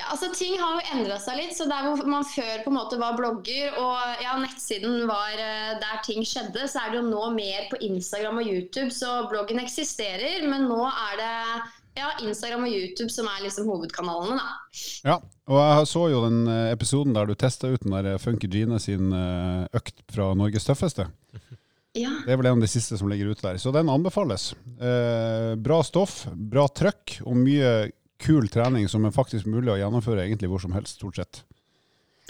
Ja, 0.01 0.07
altså 0.09 0.31
Ting 0.33 0.55
har 0.57 0.79
jo 0.79 0.95
endra 0.95 1.19
seg 1.21 1.37
litt. 1.37 1.53
så 1.53 1.67
Der 1.69 1.85
hvor 1.85 2.01
man 2.09 2.25
før 2.25 2.63
på 2.63 2.71
en 2.71 2.77
måte 2.79 2.97
var 2.97 3.13
blogger, 3.17 3.77
og 3.77 4.23
ja, 4.23 4.33
nettsiden 4.41 5.05
var 5.05 5.37
uh, 5.37 5.77
der 5.83 6.01
ting 6.05 6.25
skjedde, 6.25 6.65
så 6.65 6.81
er 6.81 6.89
det 6.89 7.01
jo 7.03 7.11
nå 7.11 7.27
mer 7.35 7.69
på 7.69 7.77
Instagram 7.85 8.41
og 8.41 8.49
YouTube. 8.49 8.89
Så 8.89 9.27
bloggen 9.29 9.61
eksisterer, 9.61 10.41
men 10.49 10.65
nå 10.71 10.81
er 10.89 11.21
det 11.21 11.37
ja, 11.97 12.09
Instagram 12.23 12.65
og 12.67 12.73
YouTube 12.73 13.11
som 13.13 13.27
er 13.29 13.43
liksom 13.45 13.69
hovedkanalene. 13.69 14.39
da. 14.39 14.83
Ja, 15.05 15.17
og 15.51 15.59
jeg 15.61 15.89
så 15.91 16.05
jo 16.11 16.23
den 16.25 16.43
eh, 16.49 16.71
episoden 16.73 17.15
der 17.15 17.29
du 17.29 17.35
testa 17.37 17.69
ut 17.69 17.83
den 17.85 17.95
der 17.95 18.17
Funky 18.21 18.49
Gine 18.51 18.79
sin 18.81 19.13
eh, 19.13 19.65
økt 19.77 20.05
fra 20.13 20.31
Norges 20.37 20.65
tøffeste. 20.69 21.09
Ja. 21.93 22.09
Det 22.25 22.33
er 22.33 22.39
vel 22.41 22.49
en 22.49 22.57
av 22.57 22.63
de 22.63 22.71
siste 22.71 22.97
som 22.97 23.09
ligger 23.11 23.29
ute 23.29 23.45
der. 23.45 23.59
Så 23.61 23.69
den 23.69 23.91
anbefales. 23.93 24.53
Eh, 24.81 25.53
bra 25.61 25.83
stoff, 25.85 26.23
bra 26.33 26.65
trøkk 26.65 27.19
og 27.21 27.37
mye 27.37 27.91
kul 28.23 28.47
trening 28.49 28.87
som 28.89 29.05
er 29.05 29.13
faktisk 29.13 29.45
mulig 29.51 29.73
å 29.73 29.77
gjennomføre 29.77 30.23
egentlig 30.23 30.49
hvor 30.49 30.63
som 30.63 30.73
helst, 30.73 30.97
stort 30.97 31.19
sett. 31.19 31.43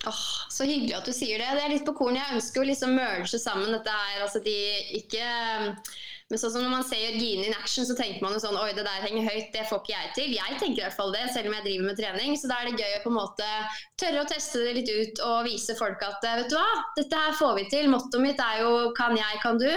Åh, 0.04 0.24
så 0.52 0.68
hyggelig 0.68 0.98
at 0.98 1.08
du 1.08 1.14
sier 1.16 1.40
det. 1.40 1.48
Det 1.56 1.64
er 1.64 1.72
litt 1.72 1.86
på 1.88 1.94
kornet. 1.96 2.20
Jeg 2.26 2.42
ønsker 2.42 2.64
å 2.64 2.68
liksom 2.68 2.96
merge 2.98 3.40
sammen 3.40 3.72
dette 3.72 3.94
her. 3.94 4.24
altså 4.26 4.44
de 4.44 4.58
ikke... 5.00 5.30
Men 6.34 6.40
sånn 6.42 6.50
som 6.50 6.64
når 6.66 6.72
man 6.72 6.86
ser 6.90 6.98
Jørgine 6.98 7.44
in 7.46 7.54
action, 7.54 7.86
så 7.86 7.94
tenker 7.94 8.24
man 8.26 8.32
jo 8.34 8.40
sånn 8.42 8.56
Oi, 8.58 8.72
det 8.74 8.88
der 8.88 9.04
henger 9.06 9.28
høyt, 9.28 9.52
det 9.54 9.68
får 9.70 9.84
ikke 9.84 9.92
jeg 9.94 10.08
til. 10.16 10.32
Jeg 10.34 10.56
tenker 10.58 10.80
i 10.80 10.86
hvert 10.88 10.96
fall 10.98 11.14
det, 11.14 11.28
selv 11.30 11.52
om 11.52 11.54
jeg 11.60 11.66
driver 11.68 11.86
med 11.92 12.00
trening. 12.00 12.34
Så 12.42 12.50
da 12.50 12.58
er 12.58 12.72
det 12.72 12.82
gøy 12.82 12.96
å 12.98 13.04
på 13.04 13.12
en 13.12 13.18
måte 13.20 13.50
tørre 14.02 14.24
å 14.24 14.30
teste 14.32 14.64
det 14.64 14.72
litt 14.80 14.90
ut 14.90 15.22
og 15.28 15.46
vise 15.46 15.76
folk 15.78 16.02
at 16.02 16.26
vet 16.26 16.50
du 16.50 16.58
hva, 16.58 16.66
dette 16.98 17.20
her 17.22 17.38
får 17.38 17.54
vi 17.60 17.68
til. 17.76 17.92
Mottoet 17.94 18.26
mitt 18.26 18.42
er 18.42 18.64
jo 18.64 18.74
kan 18.98 19.14
jeg, 19.20 19.44
kan 19.46 19.62
du. 19.62 19.70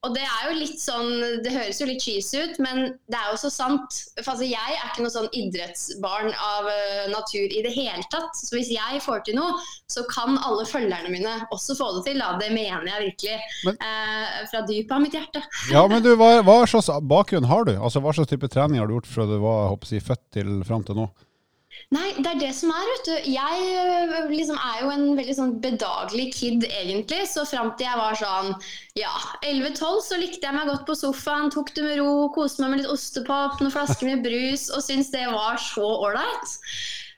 Og 0.00 0.14
det 0.16 0.22
er 0.24 0.44
jo 0.48 0.52
litt 0.56 0.80
sånn, 0.80 1.10
det 1.44 1.50
høres 1.52 1.80
jo 1.82 1.86
litt 1.90 2.00
cheesy 2.00 2.38
ut, 2.40 2.54
men 2.64 2.94
det 3.12 3.18
er 3.18 3.34
jo 3.34 3.40
så 3.42 3.50
sant. 3.52 3.98
For 4.22 4.32
altså, 4.32 4.46
jeg 4.48 4.76
er 4.78 4.86
ikke 4.88 5.04
noe 5.04 5.12
sånn 5.12 5.28
idrettsbarn 5.36 6.30
av 6.32 6.68
uh, 6.70 7.04
natur 7.12 7.44
i 7.44 7.60
det 7.66 7.74
hele 7.74 8.00
tatt. 8.12 8.32
Så 8.38 8.56
hvis 8.56 8.72
jeg 8.72 9.02
får 9.04 9.26
til 9.28 9.36
noe, 9.36 9.58
så 9.92 10.06
kan 10.08 10.38
alle 10.40 10.64
følgerne 10.68 11.12
mine 11.12 11.34
også 11.52 11.76
få 11.76 11.90
det 11.98 12.06
til. 12.08 12.22
Da. 12.24 12.32
Det 12.40 12.48
mener 12.54 12.88
jeg 12.88 13.10
virkelig. 13.10 13.38
Men- 13.68 13.80
uh, 13.84 14.40
fra 14.50 14.64
dypet 14.64 14.96
av 14.96 15.04
mitt 15.04 15.18
hjerte. 15.18 15.44
Ja, 15.68 15.84
men 15.90 16.00
du, 16.06 16.14
hva, 16.16 16.32
hva 16.48 16.62
slags 16.70 16.88
bakgrunn 17.04 17.50
har 17.50 17.68
du? 17.68 17.74
Altså, 17.76 18.00
Hva 18.00 18.16
slags 18.16 18.32
type 18.32 18.48
trening 18.48 18.80
har 18.80 18.88
du 18.88 18.96
gjort 18.96 19.10
fra 19.10 19.28
du 19.28 19.36
var 19.44 19.68
håper 19.74 19.98
jeg, 19.98 20.06
født 20.08 20.24
til 20.32 20.62
fram 20.64 20.86
til 20.88 20.96
nå? 20.96 21.10
Nei, 21.90 22.12
det 22.22 22.28
er 22.30 22.38
det 22.38 22.50
som 22.54 22.70
er, 22.70 22.84
vet 22.86 23.08
du. 23.08 23.30
Jeg 23.32 23.62
øh, 23.82 24.28
liksom 24.30 24.58
er 24.62 24.76
jo 24.84 24.92
en 24.94 25.16
veldig 25.18 25.34
sånn 25.34 25.56
bedagelig 25.62 26.28
kid, 26.36 26.66
egentlig. 26.68 27.24
Så 27.26 27.42
fram 27.50 27.72
til 27.74 27.88
jeg 27.88 27.98
var 27.98 28.18
sånn 28.20 28.52
ja, 28.98 29.10
11-12, 29.42 29.98
så 30.06 30.20
likte 30.20 30.46
jeg 30.46 30.54
meg 30.54 30.70
godt 30.70 30.86
på 30.86 30.96
sofaen, 31.00 31.50
tok 31.50 31.74
det 31.74 31.88
med 31.88 31.98
ro, 31.98 32.28
koste 32.36 32.62
meg 32.62 32.76
med 32.76 32.82
litt 32.84 32.94
ostepop, 32.94 33.58
noen 33.58 33.74
flasker 33.74 34.06
med 34.06 34.22
brus, 34.22 34.68
og 34.70 34.86
syntes 34.86 35.10
det 35.10 35.26
var 35.34 35.58
så 35.58 35.88
ålreit. 36.06 36.56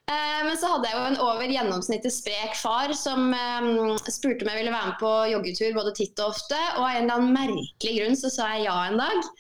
Eh, 0.09 0.41
men 0.49 0.57
så 0.57 0.73
hadde 0.73 0.89
jeg 0.89 0.97
jo 0.97 1.07
en 1.11 1.23
over 1.29 1.53
gjennomsnittet 1.53 2.17
sprek 2.17 2.57
far 2.59 2.97
som 2.97 3.29
eh, 3.37 3.99
spurte 4.09 4.47
om 4.47 4.55
jeg 4.55 4.63
ville 4.63 4.73
være 4.73 4.95
med 4.95 5.01
på 5.05 5.13
joggetur 5.37 5.77
både 5.77 5.93
titt 6.01 6.17
og 6.25 6.33
ofte. 6.33 6.59
Og 6.79 6.87
av 6.87 6.95
en 6.95 7.05
eller 7.05 7.21
annen 7.21 7.37
merkelig 7.37 7.99
grunn 8.01 8.17
så 8.19 8.33
sa 8.33 8.55
jeg 8.57 8.71
ja 8.71 8.79
en 8.89 9.05
dag. 9.05 9.35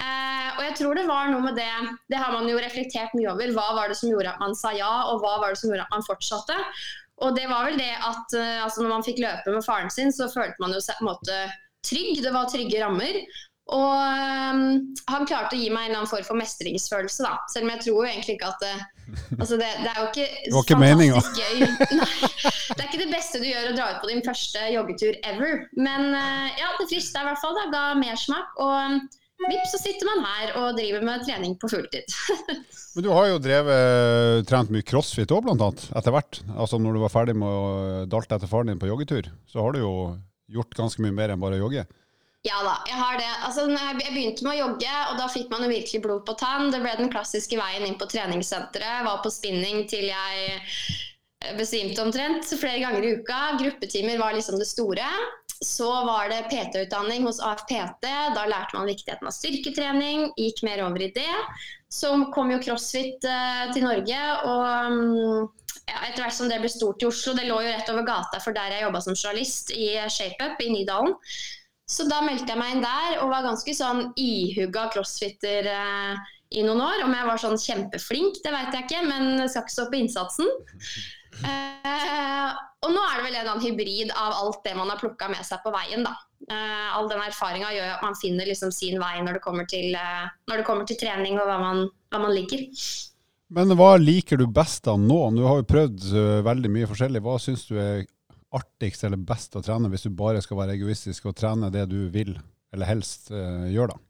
Eh, 0.00 0.48
og 0.56 0.62
jeg 0.64 0.76
tror 0.80 0.98
det 0.98 1.06
var 1.08 1.30
noe 1.32 1.44
med 1.44 1.56
det 1.58 1.70
Det 2.10 2.18
har 2.20 2.32
man 2.34 2.48
jo 2.50 2.60
reflektert 2.60 3.14
mye 3.16 3.32
over. 3.32 3.52
Hva 3.56 3.66
var 3.78 3.90
det 3.92 3.98
som 4.00 4.12
gjorde 4.12 4.34
at 4.34 4.42
man 4.42 4.56
sa 4.58 4.72
ja, 4.76 4.92
og 5.10 5.24
hva 5.24 5.36
var 5.42 5.54
det 5.54 5.60
som 5.62 5.72
gjorde 5.72 5.86
at 5.86 5.94
man 5.94 6.06
fortsatte? 6.06 6.60
Og 7.24 7.36
det 7.36 7.46
var 7.48 7.64
vel 7.70 7.78
det 7.80 7.92
at 7.94 8.36
eh, 8.36 8.62
altså 8.64 8.84
når 8.84 8.96
man 8.98 9.06
fikk 9.06 9.22
løpe 9.24 9.54
med 9.54 9.64
faren 9.64 9.92
sin, 9.92 10.12
så 10.12 10.28
følte 10.32 10.60
man 10.60 10.74
jo 10.76 10.82
seg 10.84 10.98
på 10.98 11.06
en 11.06 11.12
måte 11.14 11.42
trygg. 11.86 12.20
Det 12.24 12.32
var 12.34 12.50
trygge 12.52 12.82
rammer. 12.82 13.22
Og 13.74 13.98
um, 14.54 14.60
han 15.10 15.24
klarte 15.26 15.56
å 15.56 15.58
gi 15.58 15.72
meg 15.72 15.88
en 15.88 15.88
eller 15.88 16.00
annen 16.02 16.10
form 16.10 16.26
for 16.28 16.38
mestringsfølelse, 16.38 17.24
da. 17.26 17.32
Selv 17.50 17.66
om 17.66 17.72
jeg 17.74 17.82
tror 17.82 17.96
jo 17.96 18.04
egentlig 18.06 18.36
ikke 18.36 18.50
at 18.52 18.62
det, 18.62 18.74
altså 19.40 19.58
det, 19.58 19.70
det 19.82 19.90
er 19.90 19.98
jo 19.98 20.06
ikke 20.12 20.26
Det 20.28 20.52
var 20.54 20.68
ikke 20.68 20.78
fantastisk 20.84 21.40
gøy. 21.40 21.64
Nei, 22.00 22.12
det 22.70 22.76
er 22.76 22.86
ikke 22.86 23.02
det 23.02 23.10
beste 23.10 23.40
du 23.42 23.48
gjør 23.48 23.70
å 23.72 23.74
dra 23.74 23.88
ut 23.90 24.04
på 24.04 24.10
din 24.12 24.22
første 24.26 24.68
joggetur 24.70 25.18
ever. 25.32 25.64
Men 25.74 26.12
uh, 26.14 26.46
ja, 26.54 26.70
det 26.78 26.86
frista 26.92 27.24
i 27.24 27.30
hvert 27.30 27.42
fall. 27.42 27.58
Det 27.58 27.66
ga 27.74 27.84
mersmak. 27.98 28.54
Og 28.62 29.25
vips, 29.44 29.72
så 29.74 29.80
sitter 29.82 30.08
man 30.08 30.24
her 30.24 30.54
og 30.60 30.78
driver 30.78 31.04
med 31.04 31.26
trening 31.26 31.56
på 31.60 31.70
fulltid. 31.70 32.16
Men 32.96 33.04
du 33.04 33.10
har 33.12 33.28
jo 33.28 33.42
drevet, 33.42 34.46
trent 34.48 34.72
mye 34.72 34.86
crossfit 34.86 35.32
òg, 35.34 35.44
blant 35.44 35.62
annet, 35.62 35.84
etter 36.00 36.14
hvert. 36.14 36.40
Altså 36.56 36.80
når 36.80 36.96
du 36.96 37.02
var 37.04 37.12
ferdig 37.12 37.36
med 37.36 37.48
å 37.50 38.06
dalte 38.10 38.38
etter 38.38 38.50
faren 38.50 38.72
din 38.72 38.80
på 38.80 38.88
joggetur, 38.88 39.28
så 39.50 39.60
har 39.64 39.76
du 39.76 39.82
jo 39.82 39.94
gjort 40.56 40.76
ganske 40.78 41.02
mye 41.04 41.14
mer 41.14 41.34
enn 41.34 41.42
bare 41.42 41.58
å 41.58 41.64
jogge. 41.66 41.84
Ja 42.46 42.60
da, 42.62 42.76
jeg 42.86 42.94
har 42.94 43.16
det. 43.18 43.30
Altså, 43.46 43.64
jeg 43.72 44.02
jeg 44.04 44.14
begynte 44.14 44.46
med 44.46 44.54
å 44.54 44.60
jogge, 44.60 44.92
og 45.10 45.18
da 45.18 45.26
fikk 45.32 45.50
man 45.50 45.64
jo 45.66 45.72
virkelig 45.72 46.02
blod 46.04 46.22
på 46.28 46.36
tann. 46.38 46.70
Det 46.70 46.80
ble 46.82 46.92
den 47.00 47.10
klassiske 47.10 47.58
veien 47.58 47.86
inn 47.88 47.98
på 47.98 48.06
treningssenteret. 48.10 49.02
Var 49.06 49.22
på 49.24 49.32
spinning 49.34 49.82
til 49.90 50.06
jeg 50.12 50.52
eh, 50.52 51.56
besvimte 51.58 52.04
omtrent 52.04 52.46
flere 52.60 52.84
ganger 52.84 53.02
i 53.02 53.16
uka. 53.18 53.40
Gruppetimer 53.62 54.20
var 54.22 54.36
liksom 54.36 54.60
det 54.62 54.68
store. 54.70 55.08
Så 55.64 55.88
var 56.06 56.28
det 56.28 56.46
PT-utdanning 56.50 57.24
hos 57.24 57.40
AFPT. 57.40 58.04
Da 58.36 58.46
lærte 58.48 58.76
man 58.76 58.90
viktigheten 58.90 59.28
av 59.28 59.34
styrketrening. 59.34 60.30
Gikk 60.36 60.64
mer 60.66 60.84
over 60.84 61.06
i 61.06 61.12
det. 61.16 61.36
Så 61.88 62.12
kom 62.34 62.50
jo 62.52 62.62
crossfit 62.64 63.24
eh, 63.24 63.68
til 63.72 63.86
Norge. 63.88 64.24
og... 64.48 64.66
mm, 64.96 65.54
ja, 65.86 66.00
etter 66.08 66.24
hvert 66.24 66.34
som 66.34 66.48
det 66.50 66.58
ble 66.58 66.70
stort 66.70 67.02
i 67.02 67.06
Oslo, 67.06 67.34
det 67.36 67.46
lå 67.46 67.60
jo 67.62 67.70
rett 67.70 67.90
over 67.92 68.06
gata 68.06 68.40
for 68.42 68.56
der 68.56 68.74
jeg 68.74 68.82
jobba 68.82 69.02
som 69.04 69.14
journalist, 69.14 69.70
i 69.70 69.92
ShapeUp 70.10 70.62
i 70.64 70.72
Nydalen. 70.72 71.14
Så 71.86 72.08
da 72.10 72.18
meldte 72.26 72.50
jeg 72.50 72.58
meg 72.58 72.72
inn 72.74 72.82
der 72.82 73.20
og 73.22 73.30
var 73.30 73.46
ganske 73.46 73.74
sånn 73.78 74.08
ihugga 74.18 74.88
crossfitter 74.90 75.68
eh, 75.70 76.32
i 76.58 76.64
noen 76.66 76.82
år. 76.82 77.04
Om 77.04 77.14
jeg 77.14 77.28
var 77.28 77.42
sånn 77.42 77.60
kjempeflink, 77.62 78.40
det 78.42 78.54
veit 78.54 78.74
jeg 78.74 78.88
ikke, 78.88 79.04
men 79.06 79.46
skal 79.46 79.62
ikke 79.62 79.76
stå 79.76 79.90
på 79.92 80.02
innsatsen. 80.02 80.50
Eh, 81.36 82.50
og 82.86 82.94
nå 82.94 83.02
er 83.02 83.18
det 83.18 83.26
vel 83.26 83.36
en 83.40 83.50
annen 83.50 83.64
hybrid 83.64 84.14
av 84.14 84.38
alt 84.38 84.62
det 84.64 84.76
man 84.78 84.90
har 84.92 85.00
plukka 85.00 85.28
med 85.32 85.42
seg 85.46 85.62
på 85.64 85.72
veien, 85.74 86.06
da. 86.06 86.14
Eh, 86.46 86.88
all 86.94 87.08
den 87.10 87.22
erfaringa 87.24 87.72
gjør 87.74 87.92
at 87.96 88.04
man 88.04 88.16
finner 88.18 88.46
liksom 88.46 88.70
sin 88.74 89.00
vei 89.02 89.18
når 89.24 89.38
det 89.38 89.44
kommer 89.44 89.66
til, 89.68 89.94
eh, 89.98 90.26
når 90.46 90.60
det 90.60 90.66
kommer 90.68 90.86
til 90.86 90.98
trening 91.00 91.40
og 91.40 91.48
hva 91.48 91.58
man, 91.62 91.86
hva 92.12 92.22
man 92.22 92.34
liker. 92.36 92.66
Men 93.56 93.72
hva 93.78 93.94
liker 93.98 94.38
du 94.38 94.46
best 94.50 94.86
av 94.90 94.98
nå? 95.00 95.18
Du 95.34 95.44
har 95.46 95.60
jo 95.60 95.70
prøvd 95.70 96.06
eh, 96.12 96.44
veldig 96.46 96.72
mye 96.76 96.90
forskjellig. 96.90 97.22
Hva 97.24 97.38
syns 97.42 97.66
du 97.68 97.76
er 97.80 98.04
artigst 98.56 99.04
eller 99.06 99.20
best 99.20 99.56
å 99.58 99.62
trene, 99.64 99.90
hvis 99.92 100.06
du 100.06 100.12
bare 100.14 100.42
skal 100.44 100.60
være 100.62 100.76
egoistisk 100.78 101.30
og 101.30 101.36
trene 101.38 101.72
det 101.74 101.88
du 101.90 102.06
vil, 102.14 102.36
eller 102.74 102.88
helst 102.88 103.30
uh, 103.34 103.66
gjøre, 103.68 103.94
da? 103.94 104.05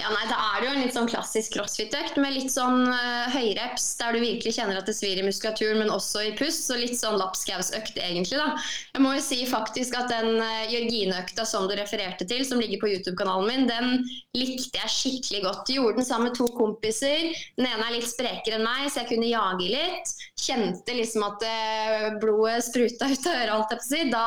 Ja, 0.00 0.08
nei, 0.10 0.24
Da 0.26 0.34
er 0.34 0.56
det 0.58 0.66
jo 0.66 0.72
en 0.74 0.80
litt 0.82 0.96
sånn 0.96 1.06
klassisk 1.06 1.52
crossfit-økt 1.54 2.16
med 2.18 2.34
litt 2.34 2.50
sånn 2.50 2.88
uh, 2.90 3.30
høyreps, 3.30 3.86
der 4.00 4.16
du 4.16 4.22
virkelig 4.24 4.56
kjenner 4.56 4.80
at 4.80 4.88
det 4.90 4.96
svir 4.98 5.20
i 5.20 5.26
muskulaturen, 5.26 5.78
men 5.78 5.92
også 5.94 6.24
i 6.26 6.32
pust. 6.34 6.64
Så 6.66 6.78
litt 6.80 6.96
sånn 6.98 7.20
lapskausøkt, 7.20 8.00
egentlig. 8.02 8.40
da. 8.40 8.58
Jeg 8.96 9.04
må 9.04 9.14
jo 9.14 9.22
si 9.22 9.38
faktisk 9.46 9.94
at 10.00 10.10
den 10.10 10.40
uh, 10.42 10.66
Jørgine-økta 10.72 11.46
som 11.46 11.68
du 11.70 11.76
refererte 11.78 12.26
til, 12.26 12.42
som 12.48 12.58
ligger 12.62 12.82
på 12.82 12.90
YouTube-kanalen 12.96 13.50
min, 13.52 13.68
den 13.70 14.08
likte 14.34 14.80
jeg 14.82 14.94
skikkelig 14.96 15.44
godt. 15.46 15.70
Jeg 15.70 15.78
gjorde 15.78 16.02
den 16.02 16.08
sammen 16.08 16.32
med 16.32 16.38
to 16.40 16.48
kompiser. 16.58 17.30
Den 17.54 17.70
ene 17.70 17.86
er 17.86 17.98
litt 18.00 18.10
sprekere 18.10 18.58
enn 18.58 18.66
meg, 18.66 18.88
så 18.90 19.04
jeg 19.04 19.12
kunne 19.12 19.30
jage 19.30 19.68
litt. 19.70 20.14
Kjente 20.44 20.98
liksom 20.98 21.28
at 21.28 21.46
uh, 21.46 22.08
blodet 22.18 22.64
spruta 22.66 23.06
ut 23.06 23.30
av 23.30 23.38
øret, 23.38 23.54
alt 23.54 23.76
jeg 23.76 23.84
på 23.84 23.92
si. 23.92 24.02
Da 24.10 24.26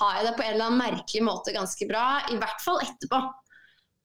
har 0.00 0.18
jeg 0.18 0.26
det 0.26 0.34
på 0.34 0.42
en 0.42 0.56
eller 0.56 0.72
annen 0.72 0.82
merkelig 0.82 1.22
måte 1.22 1.54
ganske 1.54 1.86
bra, 1.86 2.08
i 2.34 2.40
hvert 2.40 2.66
fall 2.66 2.82
etterpå. 2.82 3.22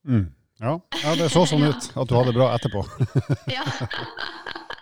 Mm. 0.08 0.30
Ja. 0.62 0.78
ja. 1.04 1.16
det 1.20 1.32
så 1.34 1.44
sånn 1.50 1.66
ut 1.70 1.90
at 1.92 2.08
du 2.08 2.16
hadde 2.16 2.32
det 2.32 2.38
bra 2.38 2.54
etterpå. 2.56 2.86
ja. 3.56 3.66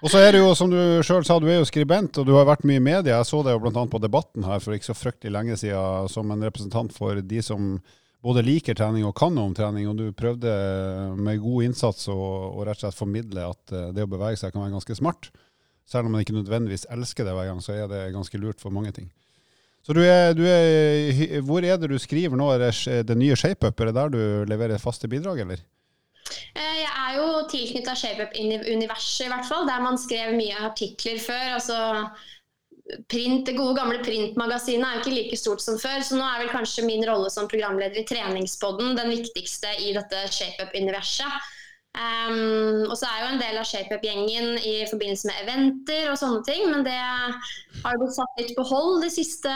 og 0.04 0.12
så 0.12 0.22
er 0.22 0.36
det 0.36 0.44
jo, 0.44 0.54
som 0.58 0.72
du 0.72 0.80
sjøl 1.06 1.26
sa, 1.26 1.40
du 1.42 1.50
er 1.50 1.62
jo 1.62 1.68
skribent, 1.70 2.20
og 2.22 2.30
du 2.30 2.36
har 2.38 2.48
vært 2.50 2.68
mye 2.68 2.82
i 2.82 2.86
media. 2.86 3.18
Jeg 3.20 3.32
så 3.32 3.42
det 3.46 3.56
jo 3.56 3.64
bl.a. 3.64 3.86
på 3.90 4.02
Debatten 4.04 4.46
her 4.48 4.64
for 4.64 4.76
ikke 4.76 4.92
så 4.92 4.98
fryktelig 4.98 5.34
lenge 5.34 5.60
siden, 5.60 6.12
som 6.12 6.32
en 6.34 6.46
representant 6.46 6.94
for 6.96 7.22
de 7.24 7.44
som 7.46 7.78
både 8.24 8.44
liker 8.46 8.78
trening 8.80 9.04
og 9.04 9.16
kan 9.20 9.34
noe 9.36 9.50
om 9.50 9.56
trening, 9.56 9.90
og 9.92 9.98
du 10.00 10.06
prøvde 10.16 10.52
med 11.20 11.42
god 11.44 11.66
innsats 11.68 12.08
å 12.12 12.20
rett 12.64 12.78
og 12.78 12.86
slett 12.86 12.96
formidle 12.96 13.50
at 13.50 13.74
eh, 13.76 13.90
det 13.96 14.06
å 14.06 14.12
bevege 14.14 14.40
seg 14.40 14.54
kan 14.54 14.64
være 14.64 14.78
ganske 14.78 14.96
smart. 14.96 15.28
Selv 15.90 16.08
om 16.08 16.16
man 16.16 16.24
ikke 16.24 16.38
nødvendigvis 16.38 16.88
elsker 16.94 17.28
det 17.28 17.34
hver 17.36 17.50
gang, 17.50 17.60
så 17.60 17.76
er 17.76 17.90
det 17.92 18.14
ganske 18.16 18.40
lurt 18.40 18.64
for 18.64 18.72
mange 18.72 18.94
ting. 18.96 19.10
Så 19.84 19.96
du 19.96 20.00
er, 20.06 20.32
du 20.36 20.46
er, 20.48 21.42
hvor 21.44 21.66
er 21.66 21.80
det 21.80 21.90
du 21.92 21.98
skriver 22.00 22.40
nå? 22.40 22.50
Er 22.54 22.62
det 22.64 23.02
det 23.10 23.18
nye 23.20 23.36
ShapeUp? 23.36 23.80
Er 23.80 23.92
det 23.92 23.96
der 23.98 24.14
du 24.14 24.22
leverer 24.48 24.80
faste 24.80 25.10
bidrag, 25.12 25.44
eller? 25.44 25.64
Eh, 26.56 26.78
jeg 26.80 26.92
er 26.92 27.18
jo 27.18 27.26
tilknytta 27.52 27.96
ShapeUp-universet, 28.00 29.26
i 29.26 29.32
hvert 29.34 29.50
fall. 29.50 29.68
Der 29.68 29.84
man 29.84 30.00
skrev 30.00 30.38
mye 30.38 30.56
artikler 30.70 31.20
før. 31.20 31.58
altså 31.58 31.80
print, 33.12 33.46
Det 33.46 33.58
gode 33.58 33.76
gamle 33.76 34.00
printmagasinet 34.04 34.88
er 34.88 34.96
jo 34.96 35.04
ikke 35.04 35.18
like 35.18 35.40
stort 35.40 35.64
som 35.64 35.80
før, 35.80 36.00
så 36.04 36.16
nå 36.20 36.24
er 36.28 36.44
vel 36.44 36.54
kanskje 36.54 36.86
min 36.88 37.04
rolle 37.08 37.30
som 37.32 37.50
programleder 37.52 38.02
i 38.02 38.08
Treningspodden 38.08 38.96
den 38.98 39.12
viktigste 39.12 39.72
i 39.84 39.94
dette 39.96 40.24
ShapeUp-universet. 40.32 41.52
Um, 41.94 42.88
og 42.90 42.96
så 42.98 43.06
er 43.06 43.20
jo 43.22 43.32
en 43.32 43.42
del 43.42 43.58
av 43.62 43.68
ShapeUp-gjengen 43.70 44.56
i 44.66 44.76
forbindelse 44.90 45.30
med 45.30 45.42
eventer 45.44 46.08
og 46.10 46.18
sånne 46.18 46.42
ting, 46.48 46.66
men 46.72 46.86
det 46.88 46.98
har 46.98 48.00
blitt 48.02 48.16
satt 48.16 48.40
litt 48.42 48.56
på 48.58 48.66
hold 48.66 49.04
de 49.06 49.12
siste 49.14 49.54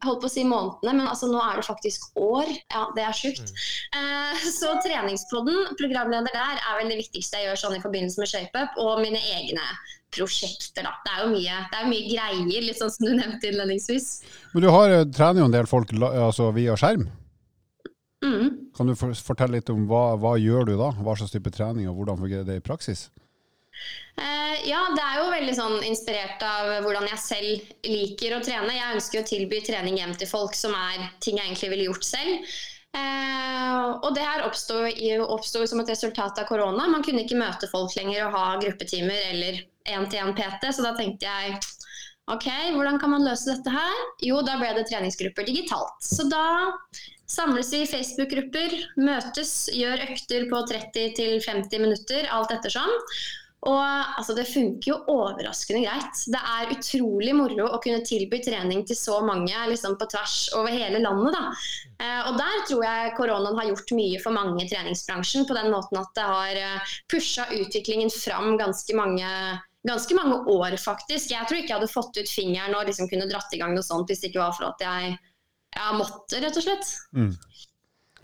holdt 0.00 0.22
på 0.22 0.28
å 0.30 0.32
si 0.32 0.44
månedene, 0.48 0.94
men 0.96 1.08
altså 1.10 1.28
nå 1.28 1.40
er 1.42 1.58
det 1.58 1.66
faktisk 1.66 2.14
år. 2.16 2.48
Ja, 2.72 2.86
det 2.96 3.04
er 3.04 3.16
sjukt. 3.16 3.50
Mm. 3.50 3.98
Uh, 3.98 4.44
så 4.48 4.72
treningspodden, 4.84 5.74
programleder 5.80 6.32
der, 6.32 6.60
er 6.62 6.78
vel 6.78 6.92
det 6.92 7.00
viktigste 7.02 7.40
jeg 7.40 7.50
gjør 7.50 7.64
sånn 7.64 7.76
i 7.76 7.82
forbindelse 7.84 8.22
med 8.22 8.30
ShapeUp, 8.30 8.78
og 8.80 9.02
mine 9.04 9.20
egne 9.34 9.66
prosjekter, 10.14 10.86
da. 10.86 10.94
Det 11.04 11.12
er 11.12 11.24
jo 11.24 11.30
mye, 11.34 11.58
det 11.70 11.80
er 11.80 11.90
mye 11.90 12.06
greier, 12.08 12.64
litt 12.66 12.80
sånn 12.80 12.92
som 12.94 13.06
du 13.06 13.12
nevnte 13.14 13.50
innledningsvis. 13.50 14.08
Men 14.54 14.64
du 14.64 14.70
har, 14.72 14.90
eh, 14.90 15.06
trener 15.14 15.44
jo 15.44 15.50
en 15.50 15.54
del 15.54 15.68
folk 15.70 15.92
altså, 15.94 16.50
via 16.56 16.74
skjerm? 16.80 17.06
Mm. 18.24 18.72
Kan 18.76 18.90
du 18.90 18.94
fortelle 18.98 19.58
litt 19.58 19.72
om 19.72 19.86
hva, 19.88 20.14
hva 20.20 20.34
gjør 20.40 20.68
du 20.68 20.74
da? 20.76 20.90
Hva 21.00 21.16
slags 21.16 21.32
type 21.32 21.52
trening, 21.54 21.88
og 21.88 22.00
hvordan 22.00 22.20
fungerer 22.20 22.46
det 22.48 22.60
i 22.60 22.64
praksis? 22.64 23.08
Uh, 24.20 24.56
ja, 24.68 24.80
det 24.92 25.04
er 25.04 25.20
jo 25.22 25.30
veldig 25.32 25.54
sånn 25.56 25.78
inspirert 25.88 26.42
av 26.44 26.82
hvordan 26.84 27.06
jeg 27.08 27.22
selv 27.22 27.70
liker 27.86 28.36
å 28.36 28.42
trene. 28.44 28.76
Jeg 28.76 28.98
ønsker 28.98 29.22
å 29.22 29.28
tilby 29.30 29.62
trening 29.64 29.96
hjem 30.02 30.12
til 30.20 30.28
folk 30.28 30.58
som 30.58 30.76
er 30.76 31.08
ting 31.24 31.40
jeg 31.40 31.48
egentlig 31.48 31.72
ville 31.72 31.88
gjort 31.88 32.06
selv. 32.10 32.52
Eh, 32.90 33.82
og 34.02 34.08
det 34.16 34.24
her 34.26 34.42
oppsto 34.42 35.62
som 35.70 35.82
et 35.82 35.92
resultat 35.92 36.40
av 36.42 36.48
korona. 36.48 36.88
Man 36.90 37.04
kunne 37.06 37.22
ikke 37.22 37.38
møte 37.38 37.70
folk 37.70 37.94
lenger 37.94 38.26
og 38.26 38.34
ha 38.34 38.46
gruppetimer 38.62 39.28
eller 39.30 39.60
én-til-én-PT, 39.86 40.72
så 40.74 40.84
da 40.84 40.96
tenkte 40.98 41.28
jeg 41.28 41.60
OK, 42.30 42.46
hvordan 42.74 42.98
kan 43.02 43.14
man 43.14 43.24
løse 43.26 43.50
dette 43.50 43.72
her? 43.74 44.02
Jo, 44.22 44.42
da 44.46 44.58
ble 44.58 44.74
det 44.76 44.88
treningsgrupper 44.90 45.46
digitalt. 45.46 45.96
Så 46.04 46.26
da 46.30 46.44
Samles 47.30 47.68
i 47.76 47.84
Facebook-grupper, 47.86 48.72
møtes, 48.98 49.68
gjør 49.70 50.02
økter 50.08 50.48
på 50.50 50.64
30-50 50.66 51.78
minutter, 51.78 52.26
alt 52.34 52.50
ettersom. 52.56 52.90
Og 53.68 53.82
altså, 54.16 54.32
det 54.34 54.46
funker 54.48 54.88
jo 54.88 54.96
overraskende 55.12 55.82
greit. 55.84 56.22
Det 56.32 56.40
er 56.40 56.72
utrolig 56.72 57.34
moro 57.36 57.68
å 57.68 57.80
kunne 57.84 58.00
tilby 58.08 58.40
trening 58.42 58.86
til 58.88 58.96
så 58.96 59.18
mange 59.22 59.52
liksom 59.68 59.98
på 60.00 60.08
tvers 60.10 60.36
over 60.56 60.72
hele 60.72 61.02
landet. 61.04 61.36
Da. 61.36 61.42
Eh, 62.00 62.20
og 62.30 62.40
der 62.40 62.62
tror 62.70 62.84
jeg 62.88 63.14
koronaen 63.18 63.58
har 63.60 63.68
gjort 63.68 63.92
mye 63.98 64.20
for 64.24 64.34
mange 64.34 64.64
i 64.64 64.70
treningsbransjen. 64.70 65.44
På 65.46 65.58
den 65.58 65.68
måten 65.74 66.00
at 66.00 66.14
det 66.16 66.28
har 66.32 66.62
eh, 66.64 66.94
pusha 67.12 67.50
utviklingen 67.52 68.10
fram 68.14 68.56
ganske 68.58 68.96
mange, 68.96 69.28
ganske 69.86 70.16
mange 70.16 70.40
år, 70.56 70.80
faktisk. 70.80 71.34
Jeg 71.36 71.44
tror 71.44 71.60
ikke 71.60 71.74
jeg 71.74 71.82
hadde 71.82 71.94
fått 71.94 72.16
ut 72.16 72.32
fingeren 72.32 72.78
og 72.80 72.88
liksom 72.88 73.12
kunne 73.12 73.28
dratt 73.28 73.52
i 73.52 73.60
gang 73.60 73.76
noe 73.76 73.84
sånt 73.84 74.08
hvis 74.08 74.24
det 74.24 74.32
ikke 74.32 74.46
var 74.48 74.56
for 74.56 74.72
at 74.72 74.88
jeg 74.88 75.18
ja, 75.76 75.90
måtte, 75.96 76.40
rett 76.42 76.56
og 76.56 76.66
slett. 76.66 76.94
Mm. 77.16 77.34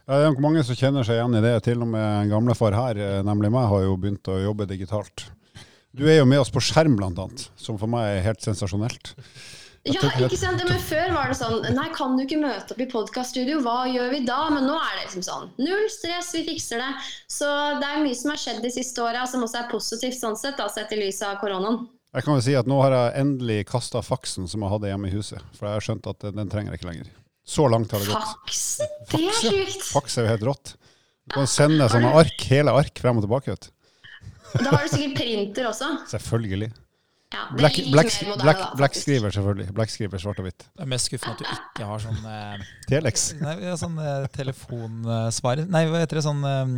Det 0.07 0.15
er 0.15 0.29
nok 0.29 0.43
mange 0.45 0.63
som 0.63 0.79
kjenner 0.79 1.07
seg 1.07 1.19
igjen 1.19 1.35
i 1.35 1.43
det. 1.43 1.55
Til 1.67 1.83
og 1.83 1.91
med 1.91 2.05
en 2.07 2.31
gamlefar 2.31 2.77
her, 2.79 3.01
eh, 3.03 3.23
nemlig 3.27 3.51
meg, 3.55 3.69
har 3.73 3.87
jo 3.87 3.97
begynt 3.99 4.31
å 4.31 4.39
jobbe 4.39 4.69
digitalt. 4.71 5.29
Du 5.97 6.05
er 6.07 6.21
jo 6.21 6.27
med 6.29 6.43
oss 6.43 6.53
på 6.53 6.63
skjerm, 6.63 6.95
blant 6.99 7.19
annet, 7.19 7.49
som 7.59 7.79
for 7.81 7.91
meg 7.91 8.19
er 8.19 8.27
helt 8.27 8.45
sensasjonelt. 8.45 9.15
Ja, 9.87 10.03
ikke 10.03 10.39
sant? 10.39 10.63
Men 10.67 10.81
Før 10.83 11.13
var 11.15 11.31
det 11.31 11.37
sånn 11.39 11.61
Nei, 11.77 11.87
kan 11.95 12.17
du 12.19 12.25
ikke 12.25 12.41
møte 12.43 12.75
opp 12.75 12.81
i 12.83 12.89
podkaststudio? 12.91 13.61
Hva 13.63 13.85
gjør 13.87 14.11
vi 14.17 14.23
da? 14.27 14.39
Men 14.51 14.67
nå 14.67 14.75
er 14.75 14.97
det 14.97 15.05
liksom 15.05 15.23
sånn 15.23 15.53
Null 15.63 15.87
stress, 15.93 16.33
vi 16.35 16.43
fikser 16.49 16.83
det. 16.83 16.89
Så 17.31 17.47
det 17.81 17.87
er 17.87 18.03
mye 18.03 18.17
som 18.19 18.33
har 18.35 18.41
skjedd 18.43 18.65
de 18.65 18.73
siste 18.75 19.05
åra 19.05 19.23
som 19.31 19.45
også 19.47 19.61
er 19.63 19.69
positivt 19.71 20.19
sånn 20.19 20.39
sett, 20.39 20.59
da, 20.59 20.67
sett 20.73 20.91
i 20.97 20.99
lys 21.05 21.23
av 21.27 21.39
koronaen. 21.43 21.85
Jeg 22.17 22.27
kan 22.27 22.39
vel 22.39 22.45
si 22.47 22.57
at 22.59 22.69
nå 22.71 22.81
har 22.81 22.97
jeg 22.97 23.23
endelig 23.23 23.61
kasta 23.71 24.03
faksen 24.03 24.51
som 24.51 24.65
jeg 24.65 24.73
hadde 24.73 24.91
hjemme 24.91 25.11
i 25.11 25.15
huset. 25.15 25.55
For 25.55 25.69
jeg 25.69 25.79
har 25.79 25.87
skjønt 25.87 26.11
at 26.11 26.29
den 26.35 26.51
trenger 26.51 26.75
jeg 26.75 26.81
ikke 26.81 26.91
lenger. 26.91 27.15
Så 27.47 27.69
langt 27.71 27.93
har 27.95 28.03
det 28.03 28.11
gått. 28.11 28.33
Faks? 28.43 28.63
Det 29.13 29.21
er 29.23 29.39
sjukt. 29.39 29.87
Faks 29.93 30.19
er 30.19 30.27
jo 30.27 30.33
helt 30.35 30.47
rått. 30.49 30.75
Du 31.27 31.37
kan 31.39 31.47
sende 31.51 31.87
sånne 31.91 32.11
ark, 32.19 32.43
hele 32.51 32.75
ark 32.75 32.99
frem 33.03 33.21
og 33.21 33.27
tilbake. 33.27 33.55
Vet. 33.55 33.71
Da 34.57 34.73
har 34.73 34.83
du 34.87 34.91
sikkert 34.93 35.17
printer 35.21 35.71
også. 35.71 35.93
Selvfølgelig. 36.11 36.73
Ja, 37.35 37.45
black, 37.57 37.79
black, 37.91 38.13
black, 38.43 38.61
blackskriver, 38.79 39.31
selvfølgelig. 39.35 39.73
Blackskriver 39.75 40.23
svart 40.23 40.39
og 40.43 40.47
hvitt. 40.47 40.67
Det 40.71 40.85
er 40.85 40.91
mest 40.91 41.11
skuffende 41.11 41.35
at 41.35 41.43
du 41.43 41.49
ikke 41.57 41.89
har 41.89 42.03
sånn 42.05 42.29
eh, 42.31 42.69
Telex. 42.87 43.27
Nei, 43.43 43.57
sånn 43.81 43.99
eh, 43.99 44.29
telefonsvar 44.37 45.65
Nei, 45.67 45.83
hva 45.91 46.05
heter 46.05 46.21
det 46.21 46.25
sånn 46.27 46.47
eh, 46.47 46.77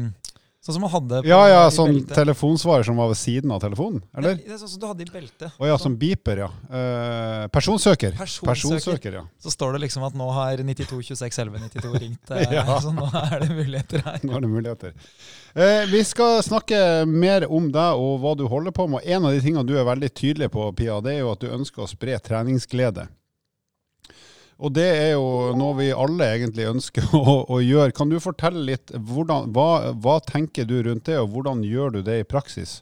Sånn 0.68 0.75
som 0.76 0.82
man 0.84 0.90
hadde 0.92 1.18
på, 1.22 1.28
Ja, 1.30 1.38
ja, 1.48 1.60
sånn 1.72 2.02
telefonsvarer 2.04 2.84
som 2.84 2.98
var 3.00 3.06
ved 3.08 3.16
siden 3.16 3.54
av 3.54 3.62
telefonen, 3.62 4.02
eller? 4.12 4.34
Det 4.37 4.52
er 4.52 4.58
sånn 4.60 4.68
som 4.68 4.82
du 4.82 4.84
hadde 4.84 5.06
i 5.06 5.08
beltet. 5.08 5.54
Å 5.56 5.70
ja, 5.70 5.78
som 5.80 5.94
beeper, 5.96 6.42
ja. 6.42 6.48
Eh, 6.68 7.46
personsøker. 7.54 8.18
personsøker. 8.18 8.50
personsøker. 8.50 9.16
ja. 9.16 9.22
Så 9.40 9.54
står 9.54 9.78
det 9.78 9.80
liksom 9.87 10.04
at 10.04 10.18
nå 10.20 10.26
har 10.37 10.60
92 10.60 11.00
26 11.08 11.40
11 11.46 11.64
92 11.72 11.94
ringt. 12.02 12.34
Uh, 12.34 12.44
ja. 12.58 12.66
Så 12.84 12.92
nå 12.92 13.08
er 13.08 13.46
det 13.46 13.48
muligheter 13.48 14.04
her. 14.04 14.20
Nå 14.28 14.37
er 14.37 14.44
det 14.44 14.52
muligheter. 14.58 14.92
Eh, 15.56 15.88
vi 15.88 16.04
skal 16.04 16.42
snakke 16.44 17.06
mer 17.08 17.48
om 17.48 17.72
deg 17.72 18.04
og 18.04 18.20
hva 18.20 18.37
du 18.37 18.44
holder 18.52 18.76
på 18.76 18.90
med. 18.92 19.08
En 19.08 19.25
av 19.25 19.32
de 19.32 19.40
tingene 19.40 19.64
du 19.64 19.72
er 19.72 19.88
veldig 19.88 20.12
tydelig 20.12 20.52
på, 20.52 20.68
Pia, 20.76 21.00
det 21.00 21.16
er 21.16 21.22
jo 21.25 21.32
at 21.32 21.40
du 21.40 21.48
ønsker 21.48 21.87
å 21.87 21.88
spre 21.88 22.20
treningsglede. 22.20 23.08
Og 24.58 24.74
det 24.74 24.86
er 24.90 25.12
jo 25.12 25.54
noe 25.58 25.76
vi 25.78 25.92
alle 25.94 26.32
egentlig 26.34 26.66
ønsker 26.66 27.06
å, 27.18 27.42
å 27.46 27.60
gjøre. 27.62 27.94
Kan 27.94 28.10
du 28.10 28.18
fortelle 28.22 28.64
litt, 28.72 28.90
hvordan, 28.92 29.52
hva, 29.54 29.94
hva, 29.94 30.18
tenker 30.26 30.66
du 30.68 30.80
rundt 30.86 31.06
det, 31.06 31.20
og 31.22 31.30
hvordan 31.34 31.62
gjør 31.66 31.98
du 31.98 32.02
det 32.06 32.22
i 32.22 32.28
praksis? 32.28 32.80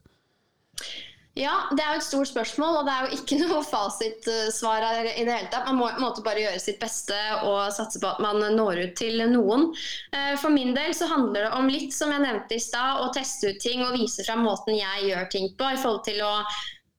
Ja, 1.36 1.52
det 1.76 1.82
er 1.84 1.90
jo 1.92 2.00
et 2.00 2.06
stort 2.06 2.30
spørsmål, 2.30 2.78
og 2.78 2.86
det 2.88 2.92
er 2.94 3.04
jo 3.04 3.18
ikke 3.18 3.36
noe 3.42 3.58
fasitsvar 3.68 4.86
her 4.86 5.10
i 5.10 5.26
det 5.26 5.34
hele 5.34 5.50
tatt. 5.52 5.66
Man 5.68 5.76
må 5.82 5.90
måte 6.00 6.24
bare 6.24 6.46
gjøre 6.46 6.62
sitt 6.64 6.78
beste 6.80 7.18
og 7.44 7.74
satse 7.76 8.00
på 8.00 8.08
at 8.08 8.22
man 8.24 8.40
når 8.56 8.80
ut 8.86 8.94
til 8.96 9.20
noen. 9.34 9.68
Eh, 10.16 10.32
for 10.40 10.54
min 10.54 10.72
del 10.76 10.96
så 10.96 11.10
handler 11.12 11.44
det 11.44 11.50
om 11.58 11.68
litt, 11.68 11.92
som 11.92 12.14
jeg 12.14 12.24
nevnte 12.24 12.56
i 12.56 12.62
stad, 12.62 13.02
å 13.04 13.12
teste 13.12 13.52
ut 13.52 13.60
ting 13.60 13.84
og 13.84 13.98
vise 13.98 14.24
fram 14.24 14.46
måten 14.48 14.78
jeg 14.78 15.10
gjør 15.10 15.28
ting 15.36 15.52
på, 15.60 15.68
i 15.68 15.82
forhold 15.82 16.06
til 16.08 16.24
å 16.24 16.32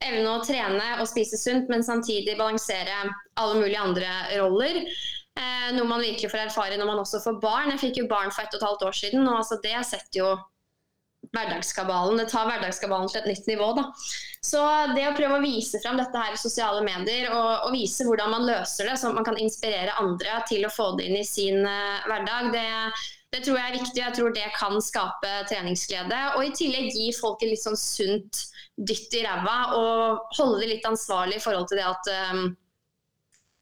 evne 0.04 0.34
å 0.34 0.42
trene 0.46 0.90
og 1.02 1.08
spise 1.10 1.40
sunt, 1.40 1.70
men 1.72 1.86
samtidig 1.86 2.38
balansere 2.38 3.08
alle 3.40 3.56
mulige 3.58 3.82
andre 3.82 4.12
roller. 4.38 4.84
Eh, 5.38 5.72
noe 5.76 5.88
man 5.90 6.02
virkelig 6.02 6.32
får 6.34 6.48
erfare 6.48 6.78
når 6.78 6.92
man 6.92 7.02
også 7.04 7.22
får 7.24 7.42
barn. 7.42 7.72
Jeg 7.74 7.84
fikk 7.88 8.04
jo 8.04 8.12
barn 8.12 8.34
for 8.34 8.46
ett 8.46 8.54
og 8.56 8.62
et 8.62 8.70
halvt 8.70 8.88
år 8.90 9.02
siden, 9.02 9.28
og 9.28 9.42
altså 9.42 9.60
det 9.64 9.76
setter 9.90 10.22
jo 10.24 10.30
hverdagskabalen. 11.34 12.22
Det 12.22 12.30
tar 12.32 12.48
hverdagskabalen 12.48 13.12
til 13.12 13.22
et 13.22 13.30
nytt 13.34 13.50
nivå. 13.50 13.68
Da. 13.78 13.86
Så 14.48 14.62
det 14.96 15.04
å 15.10 15.16
prøve 15.18 15.40
å 15.40 15.44
vise 15.44 15.82
fram 15.84 16.00
dette 16.00 16.24
her 16.24 16.34
i 16.34 16.42
sosiale 16.42 16.82
medier, 16.86 17.30
og, 17.34 17.68
og, 17.68 17.76
vise 17.76 18.06
hvordan 18.08 18.34
man 18.34 18.48
løser 18.48 18.90
det, 18.90 18.96
sånn 19.02 19.14
at 19.14 19.20
man 19.20 19.28
kan 19.28 19.42
inspirere 19.42 19.98
andre 20.02 20.40
til 20.50 20.66
å 20.66 20.74
få 20.74 20.94
det 20.98 21.10
inn 21.10 21.20
i 21.20 21.28
sin 21.28 21.66
uh, 21.66 22.06
hverdag, 22.08 22.52
det, 22.56 22.68
det, 23.38 23.46
tror 23.46 23.58
jeg 23.60 23.70
er 23.70 23.78
viktig. 23.78 24.02
Jeg 24.02 24.16
tror 24.18 24.34
det 24.36 24.46
kan 24.58 24.78
skape 24.84 25.34
treningsglede. 25.50 26.22
Og 26.38 26.46
i 26.48 26.54
tillegg 26.58 26.90
gi 26.96 27.10
folk 27.16 27.44
et 27.44 27.54
litt 27.54 27.64
sånn 27.64 27.78
sunt 27.80 28.46
dytt 28.78 29.18
i 29.18 29.24
ræva 29.26 29.58
og 29.78 30.34
holde 30.38 30.62
det 30.62 30.72
litt 30.76 30.88
ansvarlig 30.90 31.40
i 31.40 31.44
forhold 31.44 31.70
til 31.70 31.80
det 31.80 31.88
at 31.88 32.10
um, 32.34 32.44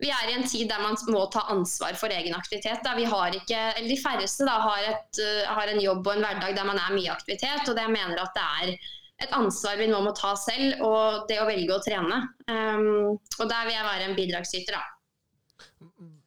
vi 0.03 0.10
er 0.12 0.27
i 0.27 0.36
en 0.36 0.44
tid 0.48 0.67
der 0.67 0.82
man 0.84 0.98
må 1.08 1.22
ta 1.32 1.46
ansvar 1.53 1.96
for 2.00 2.12
egen 2.12 2.36
aktivitet. 2.36 2.84
Da. 2.84 2.98
Vi 3.00 3.08
har 3.08 3.36
ikke, 3.36 3.62
eller 3.77 3.88
De 3.91 4.01
færreste 4.01 4.48
da, 4.48 4.58
har, 4.65 4.89
et, 4.91 5.22
uh, 5.22 5.55
har, 5.55 5.72
en 5.72 5.84
jobb 5.84 6.03
og 6.03 6.13
en 6.15 6.27
hverdag 6.27 6.58
der 6.58 6.67
man 6.67 6.82
er 6.82 6.96
mye 6.96 7.13
aktivitet. 7.13 7.67
og 7.67 7.75
det 7.75 7.88
jeg 7.88 7.96
mener 7.96 8.22
at 8.24 8.36
det 8.36 8.50
er 8.60 8.91
et 9.25 9.32
ansvar 9.36 9.79
vi 9.79 9.88
nå 9.88 10.01
må 10.03 10.12
ta 10.12 10.34
selv, 10.36 10.82
og 10.84 11.29
det 11.29 11.39
å 11.39 11.48
velge 11.48 11.72
å 11.72 11.84
trene. 11.84 12.20
Um, 12.51 13.15
og 13.15 13.48
Der 13.48 13.63
vil 13.63 13.77
jeg 13.77 13.88
være 13.88 14.10
en 14.10 14.20
bidragsyter. 14.20 14.75
da. 14.75 14.95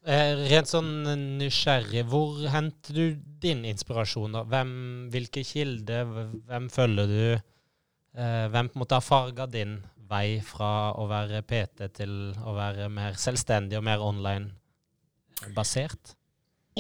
Eh, 0.09 0.39
rent 0.49 0.71
sånn 0.71 1.03
nysgjerrig, 1.37 2.07
hvor 2.09 2.39
henter 2.49 2.97
du 2.97 3.17
din 3.43 3.67
inspirasjon? 3.69 4.39
da? 4.39 4.41
Hvem, 4.49 4.71
hvilke 5.13 5.43
kilder, 5.45 6.09
hvem 6.49 6.71
følger 6.73 7.11
du? 7.11 7.43
Eh, 8.17 8.47
hvem 8.49 8.71
på 8.71 8.79
en 8.79 8.83
måte 8.87 8.97
har 8.97 9.05
farga 9.05 9.45
din 9.53 9.75
vei 10.09 10.41
fra 10.41 10.95
å 10.97 11.05
være 11.11 11.43
PT 11.45 11.91
til 11.99 12.15
å 12.41 12.55
være 12.57 12.89
mer 12.89 13.21
selvstendig 13.21 13.77
og 13.77 13.85
mer 13.85 14.01
online-basert? 14.07 16.15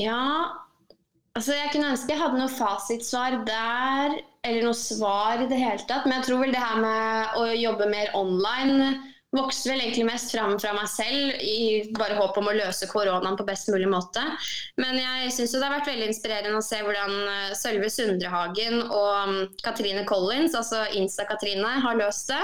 Ja, 0.00 0.49
altså 1.37 1.52
jeg 1.58 1.68
kunne 1.75 1.92
ønske 1.92 2.14
jeg 2.14 2.23
hadde 2.23 2.40
noe 2.40 2.49
fasitsvar 2.49 3.44
der, 3.44 4.16
eller 4.40 4.70
noe 4.70 4.78
svar 4.78 5.44
i 5.44 5.50
det 5.52 5.61
hele 5.61 5.85
tatt. 5.85 6.08
Men 6.08 6.16
jeg 6.16 6.30
tror 6.30 6.40
vel 6.47 6.56
det 6.56 6.64
her 6.64 6.80
med 6.80 7.37
å 7.37 7.44
jobbe 7.52 7.92
mer 7.92 8.08
online 8.16 9.04
vokste 9.37 9.68
vel 9.68 9.82
egentlig 9.82 10.06
mest 10.08 10.30
fram 10.32 10.54
fra 10.61 10.70
meg 10.73 10.88
selv 10.88 11.42
i 11.44 11.82
bare 11.97 12.16
håp 12.16 12.38
om 12.40 12.49
å 12.49 12.54
løse 12.56 12.88
koronaen 12.88 13.37
på 13.37 13.44
best 13.49 13.68
mulig 13.68 13.88
måte. 13.90 14.23
Men 14.80 14.97
jeg 14.97 15.35
syns 15.37 15.52
det 15.52 15.61
har 15.66 15.75
vært 15.75 15.90
veldig 15.90 16.08
inspirerende 16.08 16.61
å 16.61 16.64
se 16.64 16.78
hvordan 16.85 17.12
eh, 17.35 17.50
Sølve 17.58 17.90
Sundrehagen 17.92 18.80
og 18.87 19.28
mm, 19.28 19.42
Katrine 19.66 20.06
Collins, 20.08 20.56
altså 20.56 20.87
Insta-Katrine, 20.97 21.75
har 21.85 22.00
løst 22.00 22.32
det. 22.32 22.40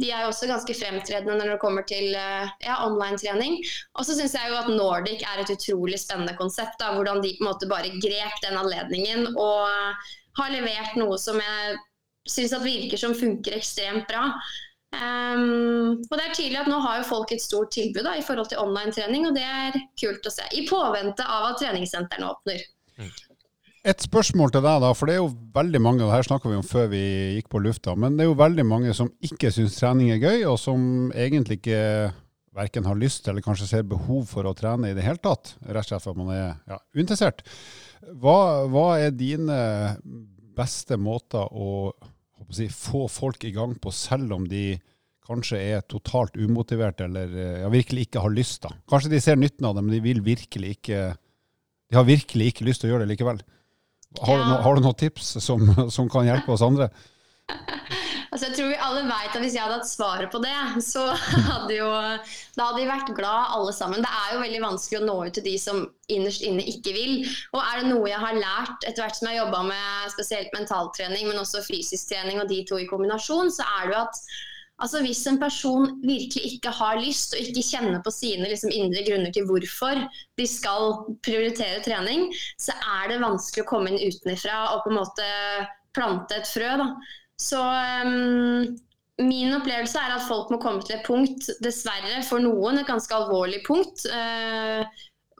De 0.00 0.08
er 0.08 0.24
jo 0.24 0.32
også 0.32 0.48
ganske 0.48 0.78
fremtredende 0.78 1.36
når 1.36 1.54
det 1.54 1.60
kommer 1.64 1.86
til 1.88 2.16
eh, 2.16 2.56
ja, 2.64 2.80
online-trening. 2.86 3.60
Og 4.00 4.08
så 4.08 4.16
syns 4.16 4.38
jeg 4.38 4.48
jo 4.48 4.58
at 4.62 4.72
Nordic 4.72 5.28
er 5.28 5.44
et 5.44 5.52
utrolig 5.52 6.00
spennende 6.00 6.36
konsept. 6.40 6.80
Da, 6.80 6.94
hvordan 6.96 7.20
de 7.20 7.36
på 7.36 7.44
en 7.44 7.52
måte 7.52 7.68
bare 7.68 7.92
grep 8.00 8.40
den 8.40 8.56
anledningen 8.56 9.34
og 9.36 9.68
har 10.40 10.52
levert 10.54 10.96
noe 10.96 11.18
som 11.20 11.36
jeg 11.36 11.80
syns 12.28 12.54
virker 12.62 13.00
som 13.00 13.12
funker 13.18 13.58
ekstremt 13.58 14.06
bra. 14.08 14.30
Um, 14.92 16.02
og 16.10 16.14
det 16.18 16.24
er 16.26 16.34
tydelig 16.36 16.58
at 16.60 16.68
Nå 16.68 16.78
har 16.84 16.98
jo 17.00 17.08
folk 17.08 17.30
et 17.32 17.40
stort 17.40 17.72
tilbud 17.72 18.04
da, 18.04 18.12
i 18.18 18.24
forhold 18.24 18.50
til 18.52 18.60
online-trening, 18.60 19.24
og 19.30 19.36
det 19.38 19.44
er 19.46 19.78
kult 19.98 20.26
å 20.28 20.32
se. 20.32 20.44
I 20.52 20.66
påvente 20.68 21.24
av 21.24 21.52
at 21.52 21.62
treningssentrene 21.62 22.28
åpner. 22.28 22.66
Et 23.82 24.04
spørsmål 24.04 24.52
til 24.54 24.62
deg, 24.62 24.82
da, 24.84 24.92
for 24.94 25.08
det 25.08 25.16
er 25.16 25.22
jo 25.22 25.32
veldig 25.56 25.80
mange, 25.82 26.04
det 26.04 26.12
her 26.12 26.26
snakka 26.28 26.50
vi 26.50 26.58
om 26.60 26.66
før 26.66 26.90
vi 26.92 27.02
gikk 27.38 27.48
på 27.50 27.62
lufta, 27.64 27.96
men 27.98 28.14
det 28.18 28.26
er 28.26 28.30
jo 28.30 28.38
veldig 28.38 28.66
mange 28.68 28.92
som 28.94 29.10
ikke 29.26 29.50
syns 29.54 29.80
trening 29.80 30.12
er 30.14 30.20
gøy, 30.22 30.44
og 30.52 30.60
som 30.60 30.84
egentlig 31.16 31.58
ikke 31.58 31.80
verken 32.52 32.84
har 32.84 32.98
lyst 33.00 33.28
eller 33.28 33.44
kanskje 33.44 33.68
ser 33.70 33.88
behov 33.88 34.26
for 34.30 34.46
å 34.46 34.54
trene 34.56 34.92
i 34.92 34.96
det 34.96 35.04
hele 35.06 35.20
tatt, 35.24 35.54
rett 35.64 35.86
og 35.86 35.88
slett 35.88 36.04
for 36.04 36.12
at 36.12 36.20
man 36.20 36.34
er 36.36 36.48
ja, 36.68 36.78
uinteressert. 36.94 37.42
Hva, 38.20 38.68
hva, 38.70 38.86
er 39.00 39.14
dine 39.16 39.58
beste 40.52 40.98
måter 41.00 41.48
å 41.48 41.92
si, 42.50 42.68
få 42.72 43.06
folk 43.12 43.44
i 43.44 43.52
gang 43.54 43.76
på, 43.80 43.92
selv 43.94 44.34
om 44.38 44.48
de 44.48 44.78
kanskje 45.22 45.60
er 45.76 45.84
totalt 45.86 46.34
umotiverte 46.34 47.06
eller 47.06 47.34
ja, 47.62 47.68
virkelig 47.70 48.08
ikke 48.08 48.22
har 48.24 48.32
lyst. 48.34 48.64
da. 48.64 48.72
Kanskje 48.90 49.12
de 49.12 49.20
ser 49.22 49.38
nytten 49.38 49.68
av 49.68 49.76
det, 49.76 49.84
men 49.86 49.94
de 49.94 50.02
vil 50.02 50.22
virkelig 50.24 50.76
ikke 50.80 51.12
de 51.92 51.98
har 51.98 52.08
virkelig 52.08 52.46
ikke 52.48 52.64
lyst 52.64 52.80
til 52.82 52.88
å 52.88 52.94
gjøre 52.94 53.04
det 53.04 53.12
likevel. 53.12 53.42
Har, 54.22 54.38
ja. 54.38 54.40
du, 54.40 54.48
no, 54.48 54.60
har 54.64 54.76
du 54.76 54.84
noen 54.84 54.96
tips 54.96 55.34
som, 55.44 55.66
som, 55.92 56.08
kan 56.12 56.24
hjelpe 56.24 56.54
oss 56.54 56.64
andre? 56.64 56.88
Altså, 58.32 58.48
jeg 58.48 58.56
tror 58.56 58.70
vi 58.70 58.76
alle 58.80 59.00
vet 59.04 59.34
at 59.36 59.42
Hvis 59.44 59.54
jeg 59.56 59.60
hadde 59.60 59.74
hatt 59.76 59.88
svaret 59.88 60.30
på 60.32 60.40
det, 60.40 60.54
så 60.84 61.02
hadde 61.50 61.74
jo, 61.76 61.88
da 62.56 62.68
hadde 62.68 62.78
vi 62.80 62.86
vært 62.88 63.12
glad 63.16 63.50
alle 63.58 63.74
sammen. 63.76 64.00
Det 64.04 64.12
er 64.22 64.30
jo 64.32 64.44
veldig 64.44 64.62
vanskelig 64.64 65.00
å 65.02 65.08
nå 65.08 65.16
ut 65.26 65.36
til 65.36 65.44
de 65.44 65.56
som 65.60 65.82
innerst 66.12 66.46
inne 66.48 66.64
ikke 66.72 66.94
vil. 66.96 67.12
Og 67.52 67.60
er 67.60 67.82
det 67.82 67.90
noe 67.90 68.08
jeg 68.08 68.22
har 68.22 68.38
lært 68.38 68.88
etter 68.88 69.04
hvert 69.04 69.18
som 69.18 69.28
jeg 69.28 69.36
har 69.36 69.44
jobba 69.44 69.60
med 69.68 70.14
spesielt 70.14 70.56
mentaltrening, 70.56 71.28
men 71.28 71.42
også 71.42 71.64
fysisk 71.66 72.14
trening 72.14 72.40
og 72.40 72.48
de 72.48 72.62
to 72.68 72.80
i 72.80 72.88
kombinasjon, 72.88 73.52
så 73.52 73.68
er 73.76 73.90
det 73.90 73.96
jo 73.98 74.00
at 74.06 74.24
altså, 74.82 75.04
hvis 75.04 75.22
en 75.28 75.40
person 75.42 75.92
virkelig 76.00 76.56
ikke 76.56 76.72
har 76.80 77.04
lyst 77.04 77.36
og 77.36 77.44
ikke 77.44 77.68
kjenner 77.68 78.00
på 78.04 78.16
sine 78.16 78.48
liksom, 78.48 78.72
indre 78.72 79.04
grunner 79.10 79.36
til 79.36 79.44
hvorfor 79.50 80.00
de 80.40 80.48
skal 80.48 81.02
prioritere 81.20 81.84
trening, 81.84 82.30
så 82.56 82.80
er 82.96 83.12
det 83.12 83.22
vanskelig 83.22 83.66
å 83.66 83.72
komme 83.76 83.92
inn 83.92 84.00
utenfra 84.08 84.70
og 84.72 84.86
på 84.86 84.94
en 84.94 85.02
måte 85.02 85.32
plante 85.92 86.40
et 86.40 86.48
frø. 86.48 86.78
da. 86.80 86.94
Så 87.40 87.60
um, 87.62 88.66
min 89.22 89.54
opplevelse 89.56 90.00
er 90.00 90.16
at 90.16 90.26
folk 90.28 90.52
må 90.52 90.60
komme 90.62 90.84
til 90.84 90.98
et 90.98 91.06
punkt, 91.06 91.48
dessverre 91.64 92.20
for 92.26 92.42
noen, 92.42 92.80
et 92.80 92.88
ganske 92.88 93.16
alvorlig 93.16 93.62
punkt. 93.66 94.06
Uh, 94.10 94.84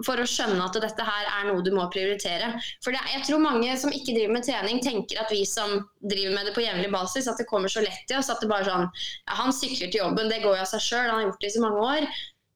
for 0.07 0.19
å 0.19 0.27
skjønne 0.27 0.63
at 0.65 0.77
dette 0.83 1.05
her 1.05 1.29
er 1.29 1.47
noe 1.49 1.63
du 1.65 1.71
må 1.75 1.85
prioritere. 1.93 2.53
For 2.85 2.95
det, 2.95 3.03
jeg 3.13 3.27
tror 3.29 3.43
mange 3.45 3.75
som 3.79 3.93
ikke 3.93 4.17
driver 4.17 4.37
med 4.39 4.47
trening, 4.47 4.81
tenker 4.85 5.21
at 5.23 5.31
vi 5.33 5.45
som 5.49 5.83
driver 6.01 6.37
med 6.37 6.49
det 6.49 6.55
på 6.57 6.65
jevnlig 6.65 6.91
basis, 6.95 7.29
at 7.31 7.41
det 7.41 7.49
kommer 7.51 7.73
så 7.73 7.85
lett 7.85 8.05
til 8.09 8.19
oss. 8.19 8.31
At 8.33 8.43
det 8.43 8.51
bare 8.51 8.67
sånn 8.69 8.89
ja, 8.89 9.39
Han 9.43 9.55
sykler 9.55 9.93
til 9.93 10.03
jobben, 10.03 10.31
det 10.33 10.43
går 10.43 10.57
jo 10.57 10.65
av 10.65 10.71
seg 10.73 10.85
sjøl, 10.85 11.09
han 11.11 11.21
har 11.21 11.27
gjort 11.29 11.45
det 11.45 11.51
i 11.53 11.57
så 11.57 11.65
mange 11.65 11.85
år. 11.93 12.09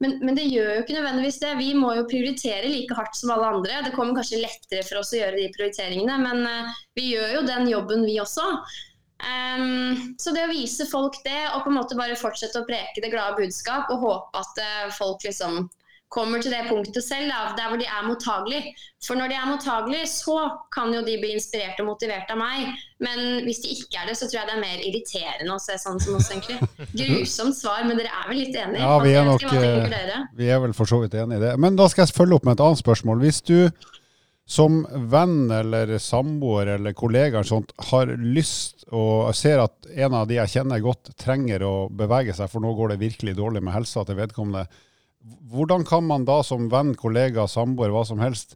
Men, 0.04 0.18
men, 0.20 0.34
det 0.36 0.44
gjør 0.50 0.74
jo 0.74 0.80
ikke 0.82 0.96
nødvendigvis 0.98 1.38
det. 1.40 1.54
Vi 1.56 1.70
må 1.76 1.94
jo 1.96 2.08
prioritere 2.08 2.68
like 2.68 2.96
hardt 2.98 3.16
som 3.16 3.32
alle 3.32 3.48
andre. 3.54 3.78
Det 3.86 3.94
kommer 3.94 4.18
kanskje 4.18 4.42
lettere 4.42 4.84
for 4.84 5.00
oss 5.00 5.14
å 5.14 5.22
gjøre 5.22 5.38
de 5.40 5.46
prioriteringene, 5.54 6.18
men 6.20 6.42
uh, 6.44 6.82
vi 6.98 7.14
gjør 7.14 7.38
jo 7.38 7.46
den 7.48 7.70
jobben, 7.70 8.04
vi 8.04 8.18
også. 8.20 8.44
Um, 9.16 10.14
så 10.20 10.34
det 10.36 10.44
å 10.44 10.52
vise 10.52 10.84
folk 10.90 11.16
det, 11.24 11.40
og 11.54 11.64
på 11.64 11.72
en 11.72 11.78
måte 11.78 11.96
bare 11.96 12.18
fortsette 12.20 12.60
å 12.60 12.68
preke 12.68 13.00
det 13.00 13.12
glade 13.14 13.38
budskap, 13.40 13.88
og 13.92 14.04
håpe 14.04 14.44
at 14.44 14.62
uh, 14.62 14.94
folk 14.96 15.24
liksom 15.24 15.66
kommer 16.12 16.38
til 16.38 16.52
det 16.54 16.68
punktet 16.68 17.02
selv, 17.02 17.26
da, 17.32 17.54
der 17.58 17.70
hvor 17.70 17.80
de 17.80 17.86
er 17.88 18.04
mottagelige. 18.06 18.74
For 19.02 19.18
når 19.18 19.32
de 19.32 19.36
er 19.40 19.48
mottagelige, 19.50 20.06
så 20.06 20.36
kan 20.74 20.92
jo 20.94 21.00
de 21.06 21.16
bli 21.18 21.32
inspirert 21.34 21.80
og 21.82 21.88
motivert 21.90 22.30
av 22.30 22.38
meg. 22.38 22.76
Men 23.02 23.42
hvis 23.46 23.60
de 23.64 23.72
ikke 23.74 24.04
er 24.04 24.10
det, 24.10 24.14
så 24.20 24.28
tror 24.28 24.40
jeg 24.40 24.48
det 24.50 24.54
er 24.54 24.62
mer 24.62 24.84
irriterende 24.86 25.56
å 25.56 25.62
se 25.62 25.76
sånn 25.82 25.98
som 26.02 26.20
oss, 26.20 26.30
egentlig. 26.30 26.60
Grusomt 26.94 27.58
svar, 27.58 27.82
men 27.88 27.98
dere 27.98 28.14
er 28.14 28.30
vel 28.30 28.40
litt 28.44 28.54
enige? 28.54 28.84
Ja, 28.84 28.94
vi 29.02 29.16
er, 29.18 29.26
nok, 29.26 29.44
eh, 29.50 30.16
vi 30.38 30.50
er 30.54 30.62
vel 30.62 30.76
for 30.78 30.88
så 30.88 31.02
vidt 31.02 31.18
enige 31.18 31.42
i 31.42 31.46
det. 31.48 31.52
Men 31.66 31.78
da 31.78 31.90
skal 31.90 32.06
jeg 32.06 32.16
følge 32.16 32.38
opp 32.38 32.46
med 32.46 32.56
et 32.56 32.64
annet 32.68 32.84
spørsmål. 32.84 33.20
Hvis 33.26 33.42
du 33.42 33.58
som 34.46 34.84
venn 35.10 35.50
eller 35.50 35.96
samboer 35.98 36.76
eller 36.76 36.94
kollega 36.94 37.42
sånt, 37.44 37.72
har 37.90 38.12
lyst 38.22 38.84
og 38.94 39.32
ser 39.34 39.64
at 39.64 39.88
en 39.90 40.14
av 40.14 40.28
de 40.30 40.38
jeg 40.38 40.52
kjenner 40.52 40.84
godt, 40.84 41.10
trenger 41.18 41.64
å 41.66 41.74
bevege 41.90 42.34
seg, 42.36 42.50
for 42.52 42.62
nå 42.62 42.70
går 42.78 42.94
det 42.94 43.00
virkelig 43.02 43.34
dårlig 43.38 43.64
med 43.66 43.74
helsa 43.74 44.04
til 44.06 44.20
vedkommende, 44.20 44.68
hvordan 45.50 45.82
kan 45.88 46.06
man 46.06 46.24
da 46.28 46.38
som 46.46 46.70
venn, 46.70 46.94
kollega, 46.94 47.48
samboer, 47.50 47.90
hva 47.90 48.04
som 48.06 48.22
helst, 48.22 48.54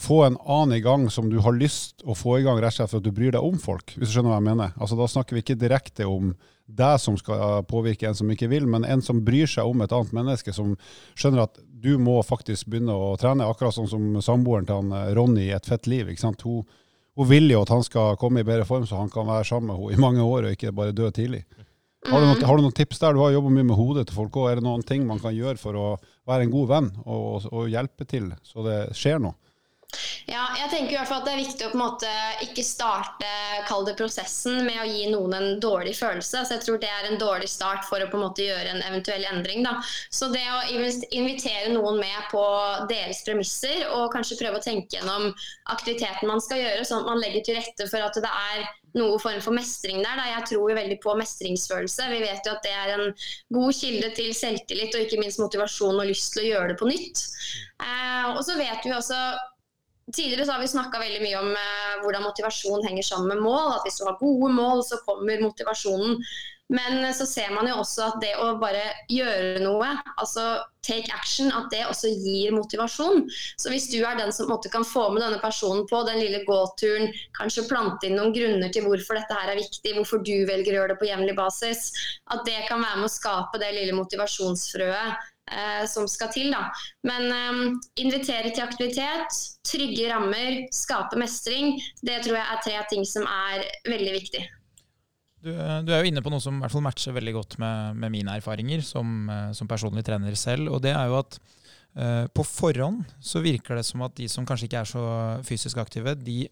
få 0.00 0.22
en 0.24 0.38
annen 0.46 0.78
i 0.78 0.82
gang 0.82 1.08
som 1.10 1.28
du 1.30 1.38
har 1.44 1.54
lyst 1.54 2.02
å 2.02 2.14
få 2.16 2.38
i 2.38 2.44
gang, 2.46 2.58
rett 2.58 2.72
og 2.72 2.78
slett 2.78 2.92
for 2.92 3.02
at 3.02 3.06
du 3.06 3.14
bryr 3.14 3.34
deg 3.34 3.44
om 3.44 3.58
folk, 3.60 3.94
hvis 3.94 4.10
du 4.10 4.16
skjønner 4.16 4.32
hva 4.32 4.38
jeg 4.40 4.48
mener? 4.48 4.72
Altså 4.80 4.98
Da 4.98 5.08
snakker 5.10 5.36
vi 5.36 5.44
ikke 5.44 5.58
direkte 5.60 6.06
om 6.08 6.32
deg 6.70 7.00
som 7.02 7.16
skal 7.18 7.64
påvirke 7.68 8.08
en 8.08 8.16
som 8.16 8.30
ikke 8.30 8.48
vil, 8.50 8.66
men 8.70 8.86
en 8.86 9.02
som 9.02 9.22
bryr 9.26 9.50
seg 9.50 9.66
om 9.66 9.82
et 9.82 9.92
annet 9.94 10.14
menneske, 10.16 10.54
som 10.54 10.76
skjønner 11.18 11.46
at 11.46 11.58
du 11.80 11.94
må 12.02 12.18
faktisk 12.26 12.68
begynne 12.70 12.94
å 12.94 13.14
trene, 13.20 13.46
akkurat 13.48 13.76
sånn 13.76 13.88
som 13.90 14.06
samboeren 14.24 14.68
til 14.68 14.82
han 14.82 14.94
eh, 14.96 15.10
Ronny 15.16 15.48
i 15.48 15.56
Et 15.56 15.66
fett 15.66 15.88
liv. 15.90 16.10
ikke 16.10 16.22
sant? 16.22 16.44
Hun, 16.46 16.66
hun 17.18 17.28
vil 17.30 17.50
jo 17.52 17.62
at 17.64 17.72
han 17.72 17.84
skal 17.86 18.18
komme 18.20 18.42
i 18.42 18.46
bedre 18.46 18.68
form, 18.68 18.86
så 18.88 19.00
han 19.00 19.12
kan 19.12 19.28
være 19.28 19.48
sammen 19.48 19.72
med 19.72 19.80
henne 19.80 19.98
i 19.98 20.04
mange 20.04 20.24
år 20.24 20.48
og 20.48 20.56
ikke 20.56 20.74
bare 20.76 20.96
dø 20.96 21.10
tidlig. 21.14 21.44
Har 22.08 22.22
du, 22.22 22.26
noen, 22.30 22.44
har 22.48 22.56
du 22.56 22.64
noen 22.64 22.76
tips 22.76 23.02
der? 23.02 23.12
Du 23.12 23.20
har 23.20 23.34
jobba 23.34 23.50
mye 23.52 23.66
med 23.68 23.76
hodet 23.76 24.06
til 24.08 24.16
folk 24.16 24.36
òg. 24.40 24.46
Er 24.48 24.60
det 24.60 24.64
noen 24.64 24.84
ting 24.88 25.02
man 25.08 25.20
kan 25.20 25.34
gjøre 25.36 25.60
for 25.60 25.76
å 25.76 25.88
være 26.28 26.46
en 26.46 26.54
god 26.54 26.70
venn 26.70 26.88
og, 27.04 27.48
og 27.52 27.68
hjelpe 27.68 28.06
til 28.08 28.30
så 28.46 28.64
det 28.64 28.78
skjer 28.96 29.20
noe? 29.20 29.36
Ja, 30.30 30.44
jeg 30.58 30.70
tenker 30.70 30.94
i 30.94 30.98
hvert 30.98 31.08
fall 31.10 31.22
at 31.22 31.26
Det 31.26 31.32
er 31.34 31.42
viktig 31.42 31.66
å 31.66 31.70
på 31.72 31.78
en 31.78 31.82
måte 31.82 32.10
ikke 32.44 32.64
starte 32.66 33.30
kall 33.68 33.86
det 33.88 33.96
prosessen 33.98 34.60
med 34.66 34.78
å 34.82 34.86
gi 34.88 35.08
noen 35.10 35.36
en 35.36 35.48
dårlig 35.62 35.96
følelse. 35.98 36.44
Så 36.44 36.56
jeg 36.56 36.64
tror 36.66 36.80
Det 36.82 36.90
er 36.90 37.08
en 37.08 37.20
dårlig 37.20 37.50
start 37.50 37.86
for 37.88 38.02
å 38.02 38.08
på 38.10 38.18
en 38.18 38.26
måte 38.28 38.46
gjøre 38.46 38.74
en 38.74 38.84
eventuell 38.86 39.26
endring. 39.30 39.64
Da. 39.66 39.78
Så 40.12 40.30
det 40.32 40.44
å 40.46 40.60
invitere 40.70 41.72
noen 41.74 42.00
med 42.00 42.30
på 42.32 42.44
deres 42.90 43.24
premisser 43.26 43.86
og 43.90 44.12
kanskje 44.14 44.38
prøve 44.40 44.60
å 44.60 44.64
tenke 44.64 44.98
gjennom 44.98 45.30
aktiviteten 45.72 46.30
man 46.30 46.42
skal 46.44 46.62
gjøre, 46.62 46.86
sånn 46.86 47.04
at 47.04 47.10
man 47.10 47.22
legger 47.22 47.46
til 47.46 47.58
rette 47.58 47.88
for 47.90 48.06
at 48.06 48.20
det 48.20 48.30
er 48.30 48.68
noe 48.98 49.18
form 49.22 49.42
for 49.42 49.54
mestring 49.54 50.00
der. 50.02 50.18
Da. 50.18 50.26
Jeg 50.34 50.48
tror 50.50 50.70
jo 50.70 50.78
veldig 50.78 50.98
på 51.02 51.14
mestringsfølelse. 51.18 52.08
Vi 52.14 52.22
vet 52.24 52.46
jo 52.46 52.54
at 52.56 52.66
det 52.66 52.74
er 52.74 52.94
en 52.96 53.14
god 53.54 53.76
kilde 53.76 54.10
til 54.16 54.32
selvtillit 54.36 54.96
og 54.96 55.06
ikke 55.06 55.20
minst 55.22 55.42
motivasjon 55.42 56.00
og 56.00 56.10
lyst 56.10 56.34
til 56.34 56.46
å 56.46 56.50
gjøre 56.50 56.72
det 56.72 56.80
på 56.80 56.90
nytt. 56.90 57.24
Eh, 57.80 58.28
og 58.34 58.42
så 58.46 58.58
vet 58.58 58.86
vi 58.86 58.94
også 58.96 59.20
Tidligere 60.14 60.46
så 60.46 60.56
har 60.56 60.62
vi 60.62 60.70
snakka 60.72 61.00
veldig 61.02 61.20
mye 61.22 61.40
om 61.40 61.50
eh, 61.54 61.98
hvordan 62.02 62.24
motivasjon 62.24 62.86
henger 62.86 63.06
sammen 63.06 63.34
med 63.34 63.44
mål. 63.44 63.76
At 63.76 63.84
hvis 63.86 64.00
du 64.00 64.06
har 64.08 64.18
gode 64.20 64.52
mål, 64.56 64.82
så 64.86 64.98
kommer 65.06 65.42
motivasjonen. 65.44 66.18
Men 66.70 67.04
eh, 67.04 67.14
så 67.14 67.26
ser 67.26 67.50
man 67.54 67.68
jo 67.68 67.78
også 67.82 68.06
at 68.08 68.20
det 68.22 68.34
å 68.38 68.52
bare 68.62 68.82
gjøre 69.10 69.62
noe, 69.64 69.90
altså 70.16 70.62
take 70.86 71.12
action, 71.12 71.50
at 71.52 71.68
det 71.72 71.82
også 71.86 72.08
gir 72.08 72.54
motivasjon. 72.56 73.26
Så 73.60 73.72
hvis 73.72 73.90
du 73.92 73.98
er 74.00 74.16
den 74.18 74.32
som 74.32 74.48
måte, 74.50 74.70
kan 74.72 74.86
få 74.86 75.08
med 75.12 75.22
denne 75.24 75.40
personen 75.42 75.84
på 75.90 76.02
den 76.08 76.22
lille 76.22 76.40
gåturen, 76.46 77.10
kanskje 77.36 77.66
plante 77.68 78.08
inn 78.08 78.16
noen 78.18 78.32
grunner 78.36 78.72
til 78.72 78.86
hvorfor 78.86 79.18
dette 79.18 79.36
her 79.36 79.52
er 79.52 79.60
viktig, 79.60 79.96
hvorfor 79.98 80.24
du 80.24 80.36
velger 80.48 80.72
å 80.72 80.80
gjøre 80.80 80.94
det 80.94 81.00
på 81.02 81.10
jevnlig 81.10 81.36
basis, 81.38 81.90
at 82.32 82.46
det 82.48 82.62
kan 82.70 82.82
være 82.82 83.02
med 83.02 83.10
å 83.10 83.12
skape 83.12 83.60
det 83.60 83.74
lille 83.76 83.98
motivasjonsfrøet 83.98 85.29
eh, 85.48 85.82
som 85.90 86.08
skal 86.10 86.32
til. 86.34 86.52
Da. 86.52 86.68
Men 87.08 87.28
eh, 87.32 87.80
invitere 88.04 88.52
til 88.52 88.64
aktivitet, 88.64 89.42
trygge 89.66 90.08
rammer, 90.12 90.64
skape 90.74 91.20
mestring, 91.20 91.76
det 92.02 92.22
tror 92.26 92.40
jeg 92.40 92.46
er 92.46 92.64
tre 92.68 92.80
ting 92.92 93.06
som 93.08 93.28
er 93.28 93.68
veldig 93.88 94.16
viktig. 94.20 94.46
Du, 95.40 95.48
du, 95.56 95.92
er 95.92 96.02
jo 96.02 96.10
inne 96.10 96.20
på 96.20 96.30
noe 96.32 96.42
som 96.42 96.58
hvert 96.60 96.72
fall 96.74 96.84
matcher 96.84 97.16
veldig 97.16 97.32
godt 97.32 97.56
med, 97.62 97.96
med 98.02 98.12
mine 98.12 98.36
erfaringer 98.36 98.82
som, 98.84 99.24
eh, 99.32 99.48
som, 99.56 99.68
personlig 99.70 100.04
trener 100.04 100.36
selv. 100.36 100.68
Og 100.74 100.82
det 100.84 100.92
er 100.92 101.08
jo 101.08 101.16
at 101.22 101.38
eh, 101.96 102.26
på 102.28 102.44
forhånd 102.44 103.06
så 103.24 103.40
virker 103.44 103.80
det 103.80 103.86
som 103.88 104.04
at 104.04 104.16
de 104.18 104.28
som 104.28 104.44
kanskje 104.48 104.68
ikke 104.68 104.82
er 104.82 104.90
så 104.90 105.04
fysisk 105.46 105.80
aktive, 105.80 106.12
de, 106.20 106.42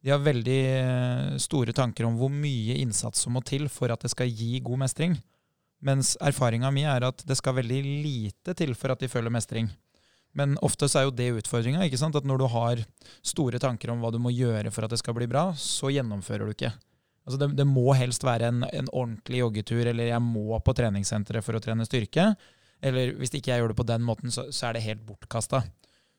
de 0.00 0.14
har 0.14 0.24
veldig 0.24 0.60
eh, 0.78 1.28
store 1.44 1.76
tanker 1.76 2.08
om 2.08 2.16
hvor 2.20 2.32
mye 2.32 2.78
innsats 2.80 3.26
som 3.26 3.36
må 3.36 3.44
til 3.44 3.68
for 3.72 3.92
at 3.92 4.00
det 4.00 4.14
skal 4.14 4.32
gi 4.32 4.62
god 4.64 4.86
mestring. 4.86 5.18
Mens 5.82 6.14
erfaringa 6.22 6.70
mi 6.70 6.84
er 6.86 7.02
at 7.08 7.24
det 7.26 7.36
skal 7.38 7.56
veldig 7.58 7.80
lite 8.04 8.54
til 8.58 8.76
for 8.78 8.94
at 8.94 9.02
de 9.02 9.10
føler 9.10 9.34
mestring. 9.34 9.70
Men 10.38 10.54
ofte 10.64 10.88
så 10.88 11.00
er 11.00 11.08
jo 11.08 11.16
det 11.16 11.28
utfordringa. 11.42 11.82
At 11.84 12.28
når 12.28 12.40
du 12.40 12.46
har 12.48 12.84
store 13.26 13.60
tanker 13.60 13.92
om 13.92 14.00
hva 14.00 14.12
du 14.14 14.20
må 14.22 14.32
gjøre 14.32 14.72
for 14.72 14.86
at 14.86 14.94
det 14.94 15.00
skal 15.02 15.16
bli 15.18 15.28
bra, 15.28 15.50
så 15.58 15.90
gjennomfører 15.92 16.48
du 16.48 16.54
ikke. 16.54 16.72
Altså 17.22 17.38
det, 17.38 17.52
det, 17.58 17.66
må 17.68 17.92
helst 17.94 18.24
være 18.26 18.48
en, 18.50 18.64
en, 18.66 18.88
ordentlig 18.90 19.42
joggetur, 19.42 19.84
eller 19.86 20.10
jeg 20.10 20.22
må 20.24 20.58
på 20.64 20.74
treningssenteret 20.74 21.44
for 21.44 21.58
å 21.58 21.62
trene 21.62 21.86
styrke. 21.86 22.32
Eller 22.82 23.12
hvis 23.18 23.34
ikke 23.36 23.52
jeg 23.52 23.62
gjør 23.62 23.74
det 23.74 23.78
på 23.78 23.86
den 23.86 24.02
måten, 24.06 24.32
så, 24.34 24.48
så 24.50 24.68
er 24.68 24.78
det 24.78 24.86
helt 24.88 25.04
bortkasta. 25.06 25.62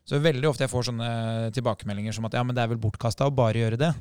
Så 0.08 0.20
veldig 0.20 0.48
ofte 0.48 0.64
jeg 0.64 0.72
får 0.72 0.88
sånne 0.88 1.10
tilbakemeldinger 1.56 2.16
som 2.16 2.28
at 2.28 2.36
ja, 2.36 2.44
men 2.44 2.56
det 2.56 2.64
er 2.64 2.70
vel 2.72 2.80
bortkasta 2.80 3.28
å 3.28 3.34
bare 3.34 3.60
gjøre 3.60 3.80
det. 3.80 3.92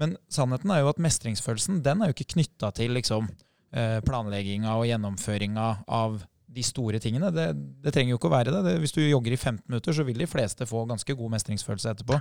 Men 0.00 0.16
sannheten 0.32 0.72
er 0.72 0.82
jo 0.82 0.90
at 0.92 1.00
mestringsfølelsen 1.04 1.80
den 1.84 2.02
er 2.02 2.10
jo 2.10 2.16
ikke 2.16 2.32
knytta 2.34 2.72
til 2.76 2.96
liksom, 2.96 3.28
planlegginga 3.72 4.74
og 4.76 4.84
gjennomføringa 4.84 5.66
av 5.88 6.20
de 6.52 6.62
store 6.66 7.00
tingene. 7.00 7.32
Det, 7.32 7.48
det, 7.82 7.92
trenger 7.94 8.14
jo 8.14 8.20
ikke 8.20 8.30
å 8.30 8.36
være 8.36 8.54
det. 8.54 8.62
det. 8.66 8.78
Hvis 8.82 8.94
du 8.96 9.02
jogger 9.04 9.34
i 9.34 9.40
15 9.40 9.64
minutter, 9.66 9.96
så 9.96 10.06
vil 10.06 10.20
de 10.20 10.28
fleste 10.28 10.68
få 10.68 10.84
ganske 10.90 11.18
god 11.18 11.36
mestringsfølelse 11.38 11.94
etterpå. 11.96 12.18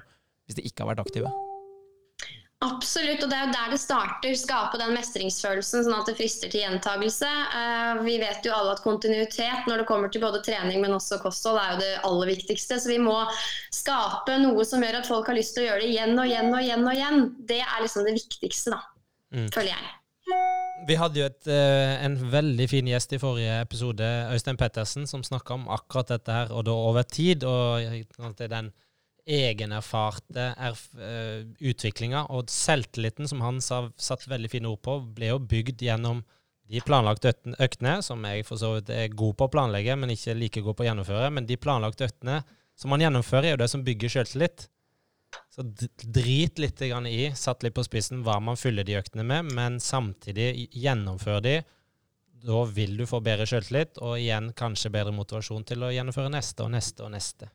Hvis 0.48 0.58
de 0.58 0.68
ikke 0.68 0.86
har 0.86 0.94
vært 0.94 1.04
aktive. 1.06 1.32
Absolutt, 2.62 3.24
og 3.26 3.30
det 3.32 3.38
er 3.40 3.48
jo 3.48 3.54
der 3.56 3.72
det 3.74 3.80
starter. 3.82 4.34
Skape 4.38 4.78
den 4.78 4.94
mestringsfølelsen, 4.94 5.86
sånn 5.88 5.96
at 5.98 6.10
det 6.12 6.14
frister 6.20 6.52
til 6.52 6.62
gjentagelse. 6.62 7.30
Uh, 7.56 8.02
vi 8.06 8.20
vet 8.22 8.46
jo 8.46 8.54
alle 8.54 8.76
at 8.76 8.84
kontinuitet 8.86 9.70
når 9.70 9.82
det 9.82 9.88
kommer 9.90 10.14
til 10.14 10.22
både 10.22 10.44
trening, 10.46 10.78
men 10.84 10.94
også 10.94 11.18
kosthold, 11.24 11.58
er 11.58 11.74
jo 11.74 11.80
det 11.82 11.96
aller 12.08 12.32
viktigste. 12.36 12.78
Så 12.78 12.94
vi 12.94 13.00
må 13.02 13.18
skape 13.74 14.38
noe 14.44 14.68
som 14.68 14.86
gjør 14.86 15.02
at 15.02 15.10
folk 15.10 15.32
har 15.32 15.40
lyst 15.40 15.58
til 15.58 15.66
å 15.66 15.72
gjøre 15.72 15.88
det 15.88 15.90
igjen 15.96 16.14
og 16.14 16.30
igjen 16.30 16.54
og 16.54 16.62
igjen. 16.62 16.86
og 16.86 17.00
igjen. 17.00 17.26
Det 17.50 17.64
er 17.66 17.82
liksom 17.82 18.06
det 18.06 18.16
viktigste, 18.22 18.78
da. 18.78 18.86
Mm. 19.34 19.50
Føler 19.50 19.74
jeg. 19.74 19.90
Vi 20.88 20.98
hadde 20.98 21.20
jo 21.22 21.28
et, 21.30 21.48
uh, 21.50 21.96
en 22.06 22.16
veldig 22.32 22.68
fin 22.70 22.88
gjest 22.90 23.14
i 23.14 23.20
forrige 23.22 23.60
episode, 23.62 24.06
Øystein 24.34 24.58
Pettersen, 24.58 25.08
som 25.10 25.24
snakka 25.26 25.56
om 25.58 25.68
akkurat 25.70 26.14
dette 26.16 26.34
her, 26.34 26.54
og 26.54 26.66
da 26.66 26.76
over 26.76 27.04
tid. 27.04 27.44
og 27.44 28.38
den 28.42 28.72
egenerfarte 29.28 30.52
erf 30.58 30.88
uh, 30.98 31.46
utviklinga. 31.62 32.26
Og 32.34 32.50
selvtilliten, 32.50 33.28
som 33.30 33.42
han 33.46 33.62
sa, 33.62 33.84
satt 33.98 34.28
veldig 34.30 34.50
fine 34.50 34.72
ord 34.72 34.82
på, 34.86 34.98
ble 35.16 35.34
jo 35.34 35.40
bygd 35.40 35.84
gjennom 35.86 36.24
de 36.72 36.82
planlagte 36.88 37.34
øktene, 37.60 38.00
som 38.02 38.24
jeg 38.26 38.46
for 38.48 38.60
så 38.60 38.76
vidt 38.78 38.90
er 38.96 39.12
god 39.12 39.36
på 39.38 39.48
å 39.48 39.52
planlegge, 39.52 39.96
men 40.00 40.14
ikke 40.14 40.38
like 40.38 40.64
god 40.64 40.78
på 40.78 40.86
å 40.86 40.90
gjennomføre. 40.90 41.32
Men 41.36 41.48
de 41.50 41.60
planlagte 41.60 42.08
øktene 42.08 42.42
som 42.80 42.94
man 42.94 43.04
gjennomfører, 43.04 43.50
er 43.50 43.58
jo 43.58 43.62
det 43.62 43.72
som 43.74 43.84
bygger 43.86 44.14
selvtillit. 44.16 44.70
Så 45.52 45.66
drit 45.66 46.60
litt 46.64 46.82
i, 46.82 47.32
satt 47.36 47.64
litt 47.64 47.76
på 47.76 47.84
spissen, 47.84 48.24
hva 48.24 48.38
man 48.40 48.60
fyller 48.60 48.88
de 48.88 48.96
øktene 48.96 49.26
med, 49.28 49.52
men 49.52 49.80
samtidig 49.84 50.70
gjennomfør 50.72 51.42
de. 51.44 51.56
Da 52.42 52.62
vil 52.72 52.96
du 52.98 53.04
få 53.06 53.20
bedre 53.22 53.46
selvtillit, 53.50 54.00
og 54.00 54.16
igjen 54.18 54.54
kanskje 54.58 54.94
bedre 54.94 55.12
motivasjon 55.14 55.68
til 55.68 55.84
å 55.84 55.92
gjennomføre 55.92 56.32
neste 56.32 56.64
og 56.64 56.72
neste 56.74 57.04
og 57.04 57.12
neste. 57.14 57.52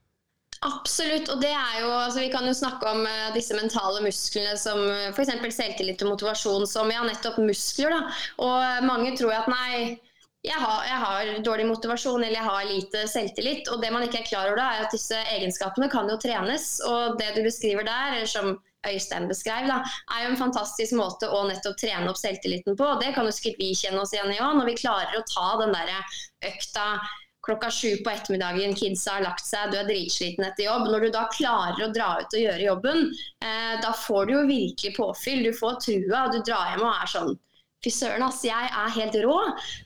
Absolutt. 0.64 1.28
og 1.28 1.40
det 1.42 1.52
er 1.52 1.80
jo, 1.82 1.88
altså 1.92 2.22
Vi 2.22 2.30
kan 2.32 2.46
jo 2.48 2.54
snakke 2.56 2.88
om 2.88 3.02
uh, 3.04 3.32
disse 3.34 3.56
mentale 3.56 4.00
musklene 4.04 4.54
som 4.60 4.78
uh, 4.88 5.10
f.eks. 5.12 5.32
selvtillit 5.56 6.04
og 6.04 6.14
motivasjon 6.14 6.64
som 6.68 6.92
ja, 6.92 7.02
nettopp 7.04 7.40
muskler. 7.42 7.92
da, 7.92 8.14
og 8.44 8.86
Mange 8.88 9.12
tror 9.18 9.34
at 9.36 9.50
nei, 9.52 9.96
jeg 10.46 10.62
har, 10.62 10.84
jeg 10.86 11.00
har, 11.02 11.30
dårlig 11.44 11.66
motivasjon 11.66 12.22
eller 12.22 12.38
jeg 12.38 12.46
har 12.46 12.68
lite 12.68 13.02
selvtillit. 13.10 13.68
og 13.72 13.82
Det 13.82 13.90
man 13.92 14.06
ikke 14.06 14.22
er 14.22 14.28
klar 14.28 14.46
over 14.50 14.60
da, 14.60 14.68
er 14.70 14.86
at 14.86 14.94
disse 14.94 15.18
egenskapene 15.34 15.90
kan 15.90 16.08
jo 16.10 16.18
trenes. 16.22 16.76
og 16.86 17.18
Det 17.18 17.32
du 17.34 17.42
beskriver 17.46 17.86
der, 17.86 18.14
eller 18.14 18.30
som 18.30 18.56
Øystein 18.86 19.26
beskrev, 19.26 19.66
da, 19.66 19.80
er 20.14 20.24
jo 20.24 20.32
en 20.32 20.38
fantastisk 20.38 20.94
måte 20.94 21.26
å 21.26 21.42
nettopp 21.48 21.78
trene 21.80 22.10
opp 22.12 22.20
selvtilliten 22.20 22.78
på. 22.78 22.90
og 22.94 23.02
Det 23.02 23.12
kan 23.16 23.26
jo 23.26 23.34
sikkert 23.34 23.62
vi 23.62 23.72
kjenne 23.74 24.02
oss 24.04 24.14
igjen 24.14 24.34
i 24.34 24.40
òg, 24.40 24.58
når 24.60 24.70
vi 24.70 24.80
klarer 24.84 25.18
å 25.18 25.26
ta 25.26 25.48
den 25.64 25.74
der 25.74 25.94
økta 26.52 26.88
klokka 27.46 27.70
sju 27.70 28.02
på 28.02 28.10
ettermiddagen, 28.10 28.74
kidsa 28.74 29.18
har 29.18 29.26
lagt 29.26 29.46
seg, 29.46 29.70
du 29.70 29.78
er 29.78 29.86
dritsliten 29.86 30.46
etter 30.46 30.66
jobb. 30.66 30.88
Når 30.90 31.06
du 31.06 31.10
da 31.14 31.26
klarer 31.30 31.84
å 31.84 31.92
dra 31.94 32.08
ut 32.22 32.34
og 32.34 32.42
gjøre 32.42 32.64
jobben, 32.64 33.10
eh, 33.42 33.74
da 33.82 33.92
får 33.94 34.26
du 34.26 34.32
jo 34.34 34.46
virkelig 34.48 34.96
påfyll. 34.96 35.44
Du 35.46 35.52
får 35.54 35.78
trua, 35.84 36.26
du 36.32 36.40
drar 36.42 36.72
hjem 36.72 36.86
og 36.86 36.94
er 36.94 37.12
sånn 37.12 37.36
Fy 37.86 37.92
søren, 37.94 38.24
ass, 38.26 38.40
jeg 38.42 38.66
er 38.66 38.94
helt 38.96 39.16
rå. 39.22 39.36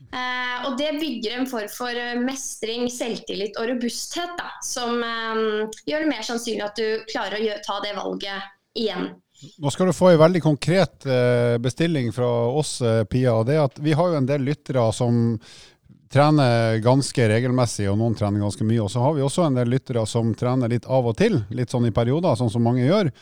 Eh, 0.08 0.62
og 0.64 0.78
det 0.80 0.94
bygger 0.96 1.34
en 1.36 1.48
form 1.50 1.68
for 1.68 1.92
eh, 1.92 2.16
mestring, 2.16 2.86
selvtillit 2.88 3.58
og 3.60 3.68
robusthet, 3.74 4.32
da, 4.38 4.54
som 4.64 5.02
eh, 5.04 5.42
gjør 5.84 6.06
det 6.06 6.08
mer 6.08 6.24
sannsynlig 6.24 6.64
at 6.64 6.80
du 6.80 7.04
klarer 7.10 7.44
å 7.44 7.58
ta 7.66 7.76
det 7.84 7.92
valget 7.98 8.78
igjen. 8.80 9.10
Nå 9.60 9.72
skal 9.72 9.88
du 9.88 9.96
få 9.96 10.14
en 10.14 10.22
veldig 10.22 10.40
konkret 10.44 11.04
eh, 11.04 11.58
bestilling 11.60 12.08
fra 12.12 12.28
oss, 12.48 12.78
eh, 12.80 13.02
Pia. 13.04 13.34
og 13.34 13.46
det 13.48 13.58
at 13.60 13.78
Vi 13.84 13.92
har 13.96 14.08
jo 14.08 14.18
en 14.18 14.28
del 14.28 14.48
lyttere 14.48 14.86
som 14.96 15.36
trener 16.10 16.80
ganske 16.82 17.28
regelmessig, 17.30 17.84
og 17.92 18.00
noen 18.00 18.16
trener 18.16 18.42
ganske 18.42 18.64
mye. 18.64 18.80
Og 18.80 18.90
så 18.92 19.04
har 19.04 19.12
vi 19.16 19.24
også 19.28 19.44
en 19.44 19.60
del 19.60 19.68
lyttere 19.76 20.06
som 20.08 20.32
trener 20.34 20.72
litt 20.72 20.88
av 20.88 21.06
og 21.06 21.20
til, 21.20 21.42
litt 21.52 21.70
sånn 21.70 21.86
i 21.88 21.94
perioder, 21.94 22.40
sånn 22.40 22.50
som 22.52 22.64
mange 22.64 22.88
gjør. 22.88 23.12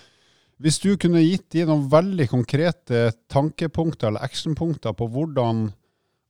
Hvis 0.59 0.81
du 0.83 0.97
kunne 0.99 1.23
gitt 1.23 1.53
de 1.55 1.62
noen 1.68 1.85
veldig 1.90 2.25
konkrete 2.33 3.12
tankepunkter 3.31 4.11
eller 4.11 4.25
actionpunkter 4.27 4.94
på 4.99 5.07
hvordan, 5.14 5.68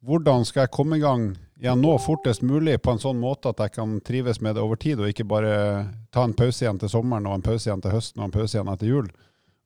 hvordan 0.05 0.45
skal 0.45 0.67
jeg 0.67 0.75
komme 0.77 0.99
i 0.99 1.05
gang 1.05 1.31
igjen 1.59 1.81
nå 1.81 1.95
fortest 2.05 2.45
mulig 2.45 2.77
på 2.85 2.93
en 2.93 3.01
sånn 3.01 3.17
måte 3.19 3.51
at 3.51 3.63
jeg 3.65 3.75
kan 3.79 3.97
trives 4.05 4.43
med 4.45 4.55
det 4.55 4.63
over 4.63 4.77
tid, 4.79 5.01
og 5.01 5.09
ikke 5.09 5.27
bare 5.27 5.55
ta 6.15 6.27
en 6.29 6.37
pause 6.37 6.61
igjen 6.63 6.79
til 6.79 6.93
sommeren 6.93 7.27
og 7.27 7.39
en 7.39 7.47
pause 7.47 7.71
igjen 7.71 7.83
til 7.83 7.95
høsten 7.97 8.21
og 8.21 8.29
en 8.29 8.35
pause 8.37 8.59
igjen 8.59 8.71
etter 8.75 8.91
jul. 8.91 9.09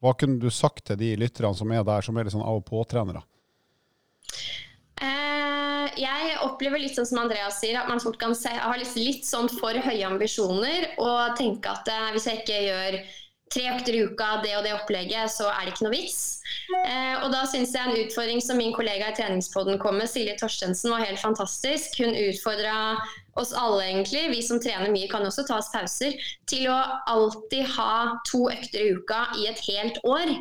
Hva 0.02 0.14
kunne 0.18 0.38
du 0.42 0.48
sagt 0.50 0.86
til 0.88 1.00
de 1.00 1.10
lytterne 1.18 1.58
som 1.58 1.74
er 1.74 1.82
der, 1.86 2.06
som 2.06 2.16
er 2.16 2.26
litt 2.26 2.34
sånn 2.34 2.46
av 2.46 2.60
og 2.60 2.64
på-trenere? 2.70 3.24
Eh, 5.02 5.88
jeg 5.98 6.38
opplever 6.46 6.80
litt 6.80 6.94
sånn 6.96 7.10
som 7.10 7.24
Andreas 7.24 7.58
sier, 7.58 7.80
at 7.82 7.90
man 7.90 8.00
fort 8.02 8.20
kan 8.20 8.34
se, 8.38 8.54
ha 8.54 8.72
litt, 8.78 8.94
litt 8.94 9.26
sånn 9.26 9.50
for 9.50 9.74
høye 9.74 10.06
ambisjoner 10.06 10.92
og 11.02 11.34
tenke 11.38 11.74
at 11.74 11.90
eh, 11.90 12.08
hvis 12.14 12.30
jeg 12.30 12.44
ikke 12.44 12.62
gjør 12.68 13.00
tre 13.52 13.68
økter 13.74 13.96
i 13.96 14.04
uka, 14.08 14.38
det 14.44 14.54
og 14.58 14.64
det 14.66 14.74
opplegget, 14.76 15.32
så 15.32 15.50
er 15.52 15.66
det 15.66 15.74
ikke 15.74 15.86
noe 15.86 15.94
vits. 15.94 16.22
Eh, 16.82 17.16
og 17.20 17.28
da 17.34 17.42
syns 17.48 17.74
jeg 17.76 17.84
en 17.84 18.00
utfordring 18.06 18.40
som 18.44 18.58
min 18.60 18.74
kollega 18.76 19.10
i 19.10 19.16
treningspodden 19.16 19.80
kom 19.82 19.98
med, 20.00 20.10
Silje 20.10 20.34
Torstensen, 20.40 20.92
var 20.92 21.04
helt 21.04 21.20
fantastisk. 21.20 22.00
Hun 22.00 22.16
utfordra 22.16 22.76
oss 23.40 23.54
alle, 23.56 23.84
egentlig, 23.88 24.26
vi 24.32 24.42
som 24.44 24.60
trener 24.62 24.92
mye, 24.92 25.10
kan 25.12 25.24
også 25.28 25.46
ta 25.48 25.60
oss 25.60 25.70
pauser, 25.72 26.18
til 26.50 26.68
å 26.72 26.80
alltid 27.12 27.68
ha 27.76 28.18
to 28.28 28.46
økter 28.52 28.84
i 28.84 28.92
uka 28.98 29.24
i 29.40 29.48
et 29.52 29.64
helt 29.68 30.00
år. 30.08 30.36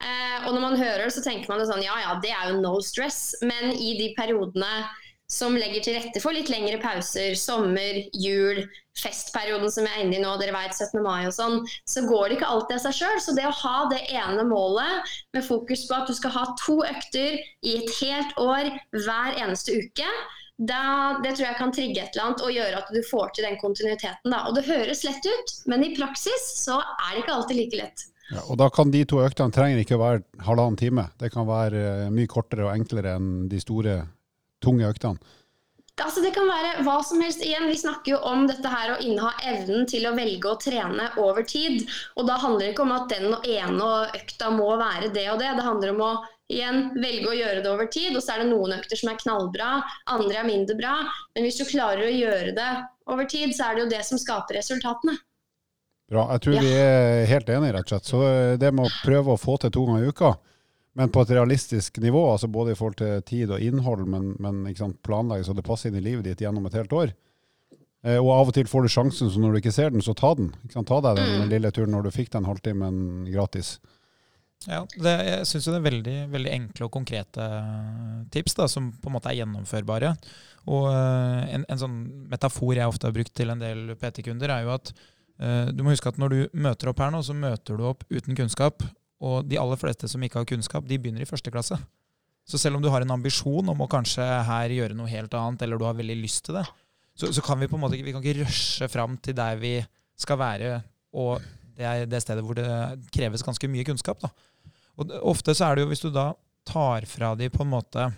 Eh, 0.00 0.38
og 0.46 0.54
når 0.54 0.62
man 0.64 0.80
hører 0.80 1.04
det, 1.04 1.14
så 1.16 1.24
tenker 1.24 1.50
man 1.50 1.60
det 1.60 1.68
sånn 1.68 1.84
ja 1.84 1.98
ja, 2.00 2.16
det 2.24 2.32
er 2.32 2.52
jo 2.52 2.60
no 2.62 2.78
stress. 2.84 3.34
Men 3.44 3.74
i 3.76 3.96
de 4.00 4.12
periodene 4.16 4.88
som 5.30 5.54
legger 5.58 5.84
til 5.84 5.96
rette 5.96 6.22
for 6.22 6.34
litt 6.34 6.50
lengre 6.50 6.80
pauser, 6.82 7.36
sommer, 7.38 8.00
jul, 8.18 8.64
festperioden 8.98 9.70
som 9.70 9.86
jeg 9.86 9.94
er 9.94 10.04
inne 10.04 10.18
i 10.18 10.22
nå, 10.24 10.32
dere 10.40 10.56
vet 10.56 10.74
17. 10.74 10.98
mai 11.04 11.28
og 11.28 11.34
sånn, 11.36 11.62
så 11.88 12.02
går 12.08 12.26
det 12.26 12.38
ikke 12.40 12.50
alltid 12.50 12.76
av 12.76 12.82
seg 12.88 12.98
sjøl. 12.98 13.22
Så 13.22 13.36
det 13.38 13.46
å 13.46 13.54
ha 13.62 13.76
det 13.92 14.02
ene 14.10 14.44
målet 14.50 15.14
med 15.36 15.46
fokus 15.46 15.86
på 15.88 16.00
at 16.00 16.10
du 16.10 16.16
skal 16.18 16.34
ha 16.34 16.44
to 16.64 16.80
økter 16.88 17.38
i 17.38 17.78
et 17.78 17.96
helt 18.02 18.36
år 18.42 18.74
hver 18.98 19.38
eneste 19.38 19.78
uke, 19.78 20.10
da, 20.60 21.16
det 21.24 21.36
tror 21.38 21.46
jeg 21.46 21.56
kan 21.56 21.72
trigge 21.72 22.02
et 22.02 22.12
eller 22.12 22.26
annet 22.26 22.42
og 22.44 22.52
gjøre 22.52 22.80
at 22.82 22.90
du 22.92 23.00
får 23.08 23.30
til 23.32 23.46
den 23.48 23.56
kontinuiteten. 23.62 24.28
Da. 24.28 24.44
Og 24.50 24.58
det 24.58 24.66
høres 24.68 25.06
lett 25.06 25.24
ut, 25.24 25.54
men 25.72 25.86
i 25.86 25.94
praksis 25.96 26.50
så 26.60 26.82
er 26.82 27.14
det 27.14 27.22
ikke 27.22 27.36
alltid 27.38 27.60
like 27.62 27.80
lett. 27.80 28.06
Ja, 28.30 28.44
og 28.44 28.60
da 28.60 28.68
kan 28.70 28.92
de 28.92 29.00
to 29.08 29.22
øktene 29.24 29.54
trenger 29.54 29.80
ikke 29.80 29.98
være 29.98 30.20
halvannen 30.46 30.78
time. 30.78 31.08
Det 31.18 31.32
kan 31.34 31.48
være 31.48 31.80
eh, 32.04 32.10
mye 32.14 32.30
kortere 32.30 32.68
og 32.68 32.74
enklere 32.76 33.16
enn 33.18 33.48
de 33.50 33.58
store, 33.62 33.96
tunge 34.64 34.88
øktene. 34.88 35.36
Altså, 36.00 36.22
det 36.24 36.32
kan 36.32 36.48
være 36.48 36.84
hva 36.86 36.96
som 37.04 37.20
helst. 37.20 37.42
Igjen, 37.44 37.68
Vi 37.68 37.76
snakker 37.76 38.14
jo 38.14 38.18
om 38.24 38.46
dette 38.48 38.68
her 38.72 38.94
å 38.94 39.00
inneha 39.04 39.34
evnen 39.52 39.86
til 39.90 40.06
å 40.08 40.14
velge 40.16 40.48
å 40.48 40.58
trene 40.60 41.10
over 41.20 41.44
tid. 41.44 41.84
Og 42.16 42.28
da 42.28 42.38
handler 42.40 42.66
det 42.66 42.72
ikke 42.72 42.86
om 42.86 42.94
at 42.96 43.10
den 43.12 43.34
ene 43.36 43.88
økta 44.16 44.50
må 44.54 44.70
være 44.80 45.10
det 45.12 45.26
og 45.32 45.40
det. 45.42 45.50
Det 45.58 45.66
handler 45.66 45.92
om 45.92 46.04
å 46.06 46.12
igjen 46.50 46.88
velge 46.98 47.30
å 47.30 47.36
gjøre 47.36 47.64
det 47.64 47.70
over 47.70 47.90
tid. 47.92 48.16
Og 48.16 48.24
så 48.24 48.34
er 48.34 48.42
det 48.42 48.50
noen 48.50 48.78
økter 48.78 49.00
som 49.00 49.12
er 49.12 49.20
knallbra, 49.20 49.72
andre 50.14 50.40
er 50.40 50.48
mindre 50.48 50.78
bra. 50.78 50.94
Men 51.34 51.46
hvis 51.46 51.60
du 51.60 51.66
klarer 51.68 52.06
å 52.06 52.14
gjøre 52.14 52.54
det 52.56 52.70
over 53.10 53.28
tid, 53.30 53.52
så 53.56 53.68
er 53.68 53.76
det 53.76 53.84
jo 53.84 53.92
det 53.92 54.04
som 54.08 54.20
skaper 54.20 54.60
resultatene. 54.60 55.18
Bra. 56.10 56.26
Jeg 56.34 56.42
tror 56.42 56.56
ja. 56.56 56.62
vi 56.64 56.70
er 56.74 57.28
helt 57.30 57.50
enige, 57.54 57.74
rett 57.76 57.86
og 57.86 57.92
slett. 57.92 58.08
Så 58.08 58.22
eh, 58.26 58.54
det 58.58 58.72
med 58.74 58.88
å 58.88 58.94
prøve 59.04 59.36
å 59.36 59.38
få 59.38 59.60
til 59.62 59.70
to 59.74 59.84
ganger 59.86 60.08
i 60.08 60.10
uka, 60.10 60.32
men 60.98 61.12
på 61.14 61.22
et 61.22 61.32
realistisk 61.36 62.00
nivå, 62.02 62.22
altså 62.32 62.48
både 62.50 62.74
i 62.74 62.78
forhold 62.78 62.98
til 62.98 63.20
tid 63.26 63.52
og 63.54 63.62
innhold, 63.62 64.06
men, 64.10 64.32
men 64.42 64.64
planlegge 65.06 65.46
så 65.46 65.54
det 65.54 65.66
passer 65.66 65.90
inn 65.90 66.00
i 66.00 66.06
livet 66.08 66.26
ditt 66.26 66.42
gjennom 66.42 66.66
et 66.66 66.78
helt 66.78 66.94
år, 66.96 67.12
Eh, 68.00 68.16
og 68.16 68.30
av 68.32 68.50
og 68.50 68.56
til 68.56 68.68
får 68.68 68.86
du 68.86 68.92
sjansen, 68.92 69.30
så 69.30 69.40
når 69.40 69.52
du 69.52 69.60
ikke 69.60 69.76
ser 69.76 69.92
den, 69.92 70.02
så 70.04 70.16
ta 70.16 70.32
den. 70.38 70.50
Ikke 70.64 70.78
sant? 70.78 70.88
Ta 70.88 71.00
deg 71.04 71.20
den 71.20 71.42
den 71.42 71.52
lille 71.52 71.72
turen 71.74 71.92
når 71.92 72.08
du 72.08 72.14
fikk 72.14 72.32
den 72.32 72.48
halvtimen 72.48 73.00
gratis. 73.28 73.76
Ja, 74.68 74.82
det, 74.92 75.12
jeg 75.24 75.48
syns 75.48 75.66
jo 75.66 75.72
det 75.72 75.80
er 75.80 75.86
veldig, 75.86 76.16
veldig 76.32 76.50
enkle 76.52 76.86
og 76.86 76.92
konkrete 76.92 77.44
tips 78.32 78.58
da, 78.58 78.66
som 78.68 78.90
på 78.92 79.08
en 79.08 79.16
måte 79.16 79.30
er 79.32 79.38
gjennomførbare. 79.40 80.14
Og 80.72 80.88
eh, 80.92 81.54
en, 81.56 81.64
en 81.68 81.80
sånn 81.80 82.00
metafor 82.32 82.74
jeg 82.76 82.88
ofte 82.88 83.08
har 83.08 83.16
brukt 83.16 83.34
til 83.36 83.52
en 83.52 83.60
del 83.60 83.94
PT-kunder, 84.00 84.52
er 84.52 84.64
jo 84.64 84.74
at 84.76 84.92
eh, 84.94 85.68
du 85.72 85.84
må 85.84 85.92
huske 85.92 86.12
at 86.12 86.20
når 86.20 86.34
du 86.34 86.40
møter 86.68 86.92
opp 86.92 87.04
her 87.04 87.12
nå, 87.12 87.22
så 87.24 87.36
møter 87.36 87.76
du 87.76 87.88
opp 87.92 88.04
uten 88.12 88.36
kunnskap. 88.36 88.84
Og 89.20 89.44
de 89.48 89.58
aller 89.60 89.80
fleste 89.80 90.08
som 90.08 90.22
ikke 90.24 90.40
har 90.40 90.48
kunnskap, 90.48 90.86
de 90.88 90.98
begynner 90.98 91.24
i 91.24 91.28
første 91.28 91.52
klasse. 91.52 91.76
Så 92.48 92.58
selv 92.58 92.78
om 92.78 92.82
du 92.82 92.88
har 92.90 93.04
en 93.04 93.14
ambisjon 93.14 93.68
om 93.68 93.84
å 93.84 93.88
kanskje 93.90 94.24
her 94.48 94.72
gjøre 94.72 94.96
noe 94.96 95.10
helt 95.10 95.34
annet, 95.36 95.62
eller 95.62 95.78
du 95.78 95.84
har 95.86 95.98
veldig 95.98 96.16
lyst 96.22 96.46
til 96.46 96.56
det, 96.56 96.64
så, 97.14 97.28
så 97.36 97.44
kan 97.44 97.60
vi 97.60 97.68
på 97.68 97.76
en 97.76 97.82
måte 97.84 97.98
ikke, 97.98 98.08
vi 98.08 98.14
kan 98.16 98.24
ikke 98.24 98.46
rushe 98.46 98.88
fram 98.90 99.18
til 99.20 99.36
der 99.36 99.58
vi 99.60 99.74
skal 100.20 100.40
være, 100.40 100.70
og 101.20 101.44
det 101.76 101.86
er 101.86 102.08
det 102.08 102.22
stedet 102.24 102.44
hvor 102.44 102.56
det 102.56 102.68
kreves 103.12 103.44
ganske 103.44 103.68
mye 103.72 103.84
kunnskap. 103.88 104.24
da. 104.24 104.32
Og 105.00 105.12
ofte 105.32 105.54
så 105.56 105.68
er 105.68 105.76
det 105.76 105.84
jo 105.84 105.92
hvis 105.92 106.04
du 106.04 106.10
da 106.12 106.30
tar 106.68 107.06
fra 107.08 107.34
de 107.38 107.48
på 107.52 107.64
en 107.64 107.72
måte 107.72 108.08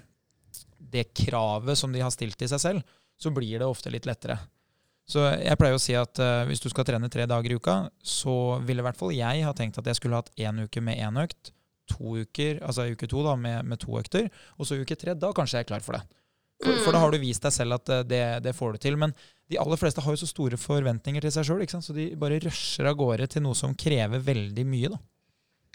det 0.93 1.09
kravet 1.17 1.79
som 1.79 1.93
de 1.95 2.03
har 2.03 2.12
stilt 2.15 2.37
til 2.38 2.51
seg 2.51 2.62
selv, 2.62 2.97
så 3.19 3.31
blir 3.35 3.61
det 3.61 3.69
ofte 3.69 3.91
litt 3.93 4.07
lettere. 4.09 4.38
Så 5.12 5.25
jeg 5.37 5.59
pleier 5.61 5.77
å 5.77 5.83
si 5.83 5.96
at 5.98 6.20
uh, 6.22 6.44
hvis 6.48 6.62
du 6.62 6.70
skal 6.72 6.87
trene 6.88 7.11
tre 7.12 7.27
dager 7.29 7.53
i 7.53 7.59
uka, 7.59 7.77
så 8.01 8.57
ville 8.64 8.81
i 8.81 8.87
hvert 8.87 8.96
fall 8.96 9.12
jeg 9.12 9.44
ha 9.44 9.53
tenkt 9.57 9.81
at 9.81 9.90
jeg 9.90 9.98
skulle 9.98 10.22
hatt 10.22 10.33
én 10.40 10.62
uke 10.64 10.81
med 10.85 11.01
én 11.03 11.20
økt, 11.20 11.53
to 11.90 12.16
uker, 12.22 12.62
altså 12.64 12.87
uke 12.88 13.09
to 13.11 13.25
da, 13.27 13.37
med, 13.37 13.68
med 13.68 13.81
to 13.83 13.92
økter, 13.98 14.31
og 14.57 14.68
så 14.68 14.79
uke 14.81 14.96
tre, 14.96 15.16
da 15.18 15.33
kanskje 15.37 15.61
jeg 15.61 15.66
er 15.66 15.70
klar 15.75 15.85
for 15.85 15.98
det. 15.98 16.05
For, 16.62 16.79
for 16.85 16.94
da 16.94 17.03
har 17.03 17.12
du 17.12 17.18
vist 17.20 17.42
deg 17.44 17.55
selv 17.55 17.77
at 17.81 17.90
eh, 17.90 18.05
det, 18.07 18.25
det 18.46 18.55
får 18.55 18.77
du 18.77 18.85
til. 18.85 18.98
Men 19.01 19.14
de 19.51 19.59
aller 19.61 19.81
fleste 19.81 20.05
har 20.05 20.14
jo 20.14 20.20
så 20.22 20.29
store 20.31 20.59
forventninger 20.61 21.25
til 21.25 21.35
seg 21.35 21.48
sjøl, 21.48 21.64
så 21.66 21.96
de 21.96 22.12
bare 22.18 22.38
rusher 22.44 22.88
av 22.88 22.98
gårde 23.01 23.27
til 23.35 23.44
noe 23.44 23.59
som 23.59 23.75
krever 23.75 24.22
veldig 24.22 24.66
mye. 24.68 24.92
da. 24.94 25.01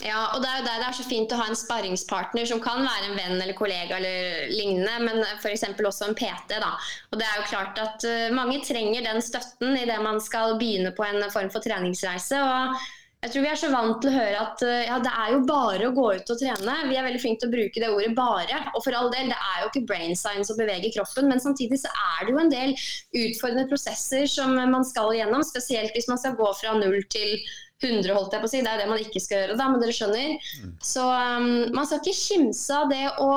Ja, 0.06 0.28
og 0.36 0.44
det 0.44 0.50
er 0.50 0.60
jo 0.60 0.66
der 0.68 0.82
det 0.84 0.90
er 0.92 0.94
så 0.94 1.04
fint 1.08 1.32
å 1.34 1.40
ha 1.40 1.48
en 1.50 1.58
sparringspartner 1.58 2.46
som 2.46 2.60
kan 2.62 2.84
være 2.86 3.08
en 3.08 3.16
venn 3.18 3.40
eller 3.40 3.56
kollega 3.58 3.98
eller 3.98 4.52
lignende, 4.52 4.94
men 5.08 5.24
f.eks. 5.40 5.66
også 5.74 6.12
en 6.12 6.18
PT. 6.20 6.60
da. 6.62 6.76
Og 7.10 7.18
det 7.18 7.26
er 7.26 7.40
jo 7.40 7.48
klart 7.50 7.82
at 7.82 8.06
uh, 8.06 8.28
mange 8.36 8.60
trenger 8.68 9.08
den 9.08 9.24
støtten 9.26 9.74
idet 9.74 9.98
man 10.06 10.22
skal 10.22 10.60
begynne 10.62 10.94
på 10.94 11.08
en 11.08 11.26
form 11.34 11.50
for 11.50 11.66
treningsreise. 11.66 12.38
og 12.38 12.78
jeg 13.26 13.34
tror 13.34 13.42
vi 13.42 13.50
er 13.50 13.58
så 13.58 13.70
vant 13.74 13.98
til 13.98 14.12
å 14.12 14.14
høre 14.14 14.42
at 14.46 14.62
uh, 14.62 14.86
ja, 14.86 15.02
det 15.02 15.18
er 15.26 15.34
jo 15.34 15.44
bare 15.50 15.90
å 15.90 15.96
gå 15.98 16.08
ut 16.22 16.34
og 16.36 16.42
trene. 16.46 16.80
Vi 16.86 17.02
er 17.02 17.08
veldig 17.10 17.26
flinke 17.26 17.42
til 17.42 17.50
å 17.50 17.58
bruke 17.58 17.82
det 17.82 17.90
ordet 17.90 18.14
'bare'. 18.14 18.64
Og 18.78 18.84
for 18.86 19.02
all 19.02 19.10
del, 19.10 19.34
det 19.34 19.44
er 19.50 19.64
jo 19.64 19.72
ikke 19.74 19.88
brain 19.90 20.14
science 20.14 20.54
å 20.54 20.62
bevege 20.62 20.94
kroppen, 20.94 21.26
men 21.26 21.42
samtidig 21.42 21.82
så 21.82 21.90
er 21.90 22.28
det 22.28 22.38
jo 22.38 22.44
en 22.46 22.54
del 22.54 22.78
utfordrende 23.26 23.66
prosesser 23.74 24.30
som 24.30 24.54
man 24.54 24.86
skal 24.86 25.10
gjennom, 25.18 25.42
spesielt 25.42 25.98
hvis 25.98 26.12
man 26.12 26.22
skal 26.22 26.38
gå 26.38 26.54
fra 26.62 26.78
null 26.78 27.02
til 27.10 27.42
100, 27.42 27.67
holdt 27.84 28.34
jeg 28.34 28.42
på 28.42 28.48
å 28.48 28.52
si. 28.52 28.62
Det 28.66 28.72
er 28.72 28.82
det 28.82 28.90
man 28.90 29.02
ikke 29.02 29.22
skal 29.22 29.44
gjøre, 29.44 29.58
da, 29.60 29.68
men 29.70 29.82
dere 29.84 29.96
skjønner. 29.96 30.48
Så 30.84 31.04
um, 31.06 31.50
man 31.76 31.86
skal 31.86 32.02
ikke 32.02 32.18
kimse 32.18 32.74
av 32.74 32.90
det 32.90 33.06
å 33.22 33.30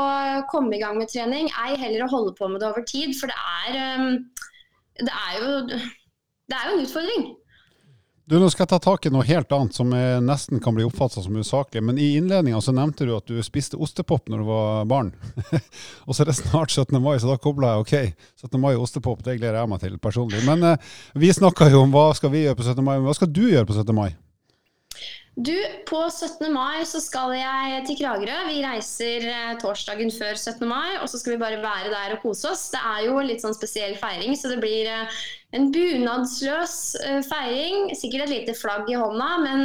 komme 0.50 0.76
i 0.76 0.80
gang 0.82 0.96
med 0.98 1.10
trening, 1.12 1.50
ei 1.66 1.76
heller 1.80 2.06
å 2.06 2.12
holde 2.14 2.36
på 2.38 2.48
med 2.48 2.62
det 2.62 2.70
over 2.70 2.86
tid, 2.88 3.12
for 3.18 3.30
det 3.30 3.36
er, 3.36 4.00
um, 4.00 4.16
det 5.00 5.12
er, 5.12 5.36
jo, 5.40 5.52
det 5.68 6.56
er 6.56 6.66
jo 6.70 6.78
en 6.78 6.86
utfordring. 6.86 7.30
Du, 8.30 8.36
Nå 8.38 8.46
skal 8.46 8.62
jeg 8.62 8.70
ta 8.70 8.78
tak 8.78 9.06
i 9.08 9.10
noe 9.10 9.26
helt 9.26 9.50
annet 9.50 9.74
som 9.74 9.90
nesten 10.22 10.60
kan 10.62 10.76
bli 10.76 10.84
oppfatta 10.86 11.18
som 11.18 11.34
usaklig. 11.34 11.80
Men 11.82 11.96
i 11.98 12.12
innledninga 12.14 12.60
så 12.62 12.70
nevnte 12.70 13.08
du 13.08 13.10
at 13.16 13.26
du 13.26 13.40
spiste 13.42 13.74
ostepop 13.74 14.30
når 14.30 14.44
du 14.44 14.46
var 14.46 14.86
barn. 14.86 15.10
og 16.06 16.14
så 16.14 16.22
er 16.22 16.30
det 16.30 16.36
snart 16.38 16.70
17. 16.70 16.94
mai, 17.02 17.16
så 17.18 17.32
da 17.32 17.40
kobla 17.42 17.72
jeg 17.72 17.82
OK. 17.82 18.22
17. 18.44 18.54
mai 18.62 18.70
og 18.76 18.84
ostepop, 18.86 19.24
det 19.26 19.40
gleder 19.40 19.58
jeg 19.58 19.72
meg 19.72 19.82
til 19.82 19.98
personlig. 19.98 20.44
Men 20.46 20.62
eh, 20.62 20.90
vi 21.18 21.34
snakka 21.34 21.72
jo 21.74 21.82
om 21.82 21.90
hva 21.90 22.12
skal 22.14 22.30
vi 22.30 22.44
gjøre 22.44 22.60
på 22.60 22.68
17. 22.70 22.78
mai, 22.86 23.00
men 23.00 23.10
hva 23.10 23.18
skal 23.18 23.34
du 23.34 23.48
gjøre 23.48 23.66
på 23.66 23.80
17. 23.80 23.90
mai? 23.98 24.12
Du, 25.40 25.56
på 25.88 26.00
17. 26.10 26.52
mai 26.52 26.82
så 26.84 26.98
skal 27.00 27.32
jeg 27.32 27.84
til 27.88 27.96
Kragerø. 28.02 28.40
Vi 28.50 28.58
reiser 28.60 29.24
eh, 29.24 29.52
torsdagen 29.60 30.10
før 30.12 30.34
17. 30.36 30.66
mai, 30.68 30.98
og 31.00 31.08
så 31.08 31.20
skal 31.20 31.32
vi 31.32 31.40
bare 31.40 31.62
være 31.62 31.92
der 31.92 32.16
og 32.16 32.20
kose 32.26 32.50
oss. 32.50 32.66
Det 32.74 32.80
er 32.80 33.06
jo 33.06 33.14
en 33.16 33.28
litt 33.30 33.40
sånn 33.40 33.56
spesiell 33.56 33.94
feiring, 33.96 34.34
så 34.36 34.50
det 34.52 34.58
blir 34.60 34.90
eh, 34.90 35.22
en 35.56 35.70
bunadsløs 35.72 36.74
eh, 37.06 37.22
feiring. 37.24 37.88
Sikkert 37.96 38.26
et 38.26 38.34
lite 38.34 38.56
flagg 38.58 38.90
i 38.92 38.98
hånda, 39.00 39.30
men 39.46 39.64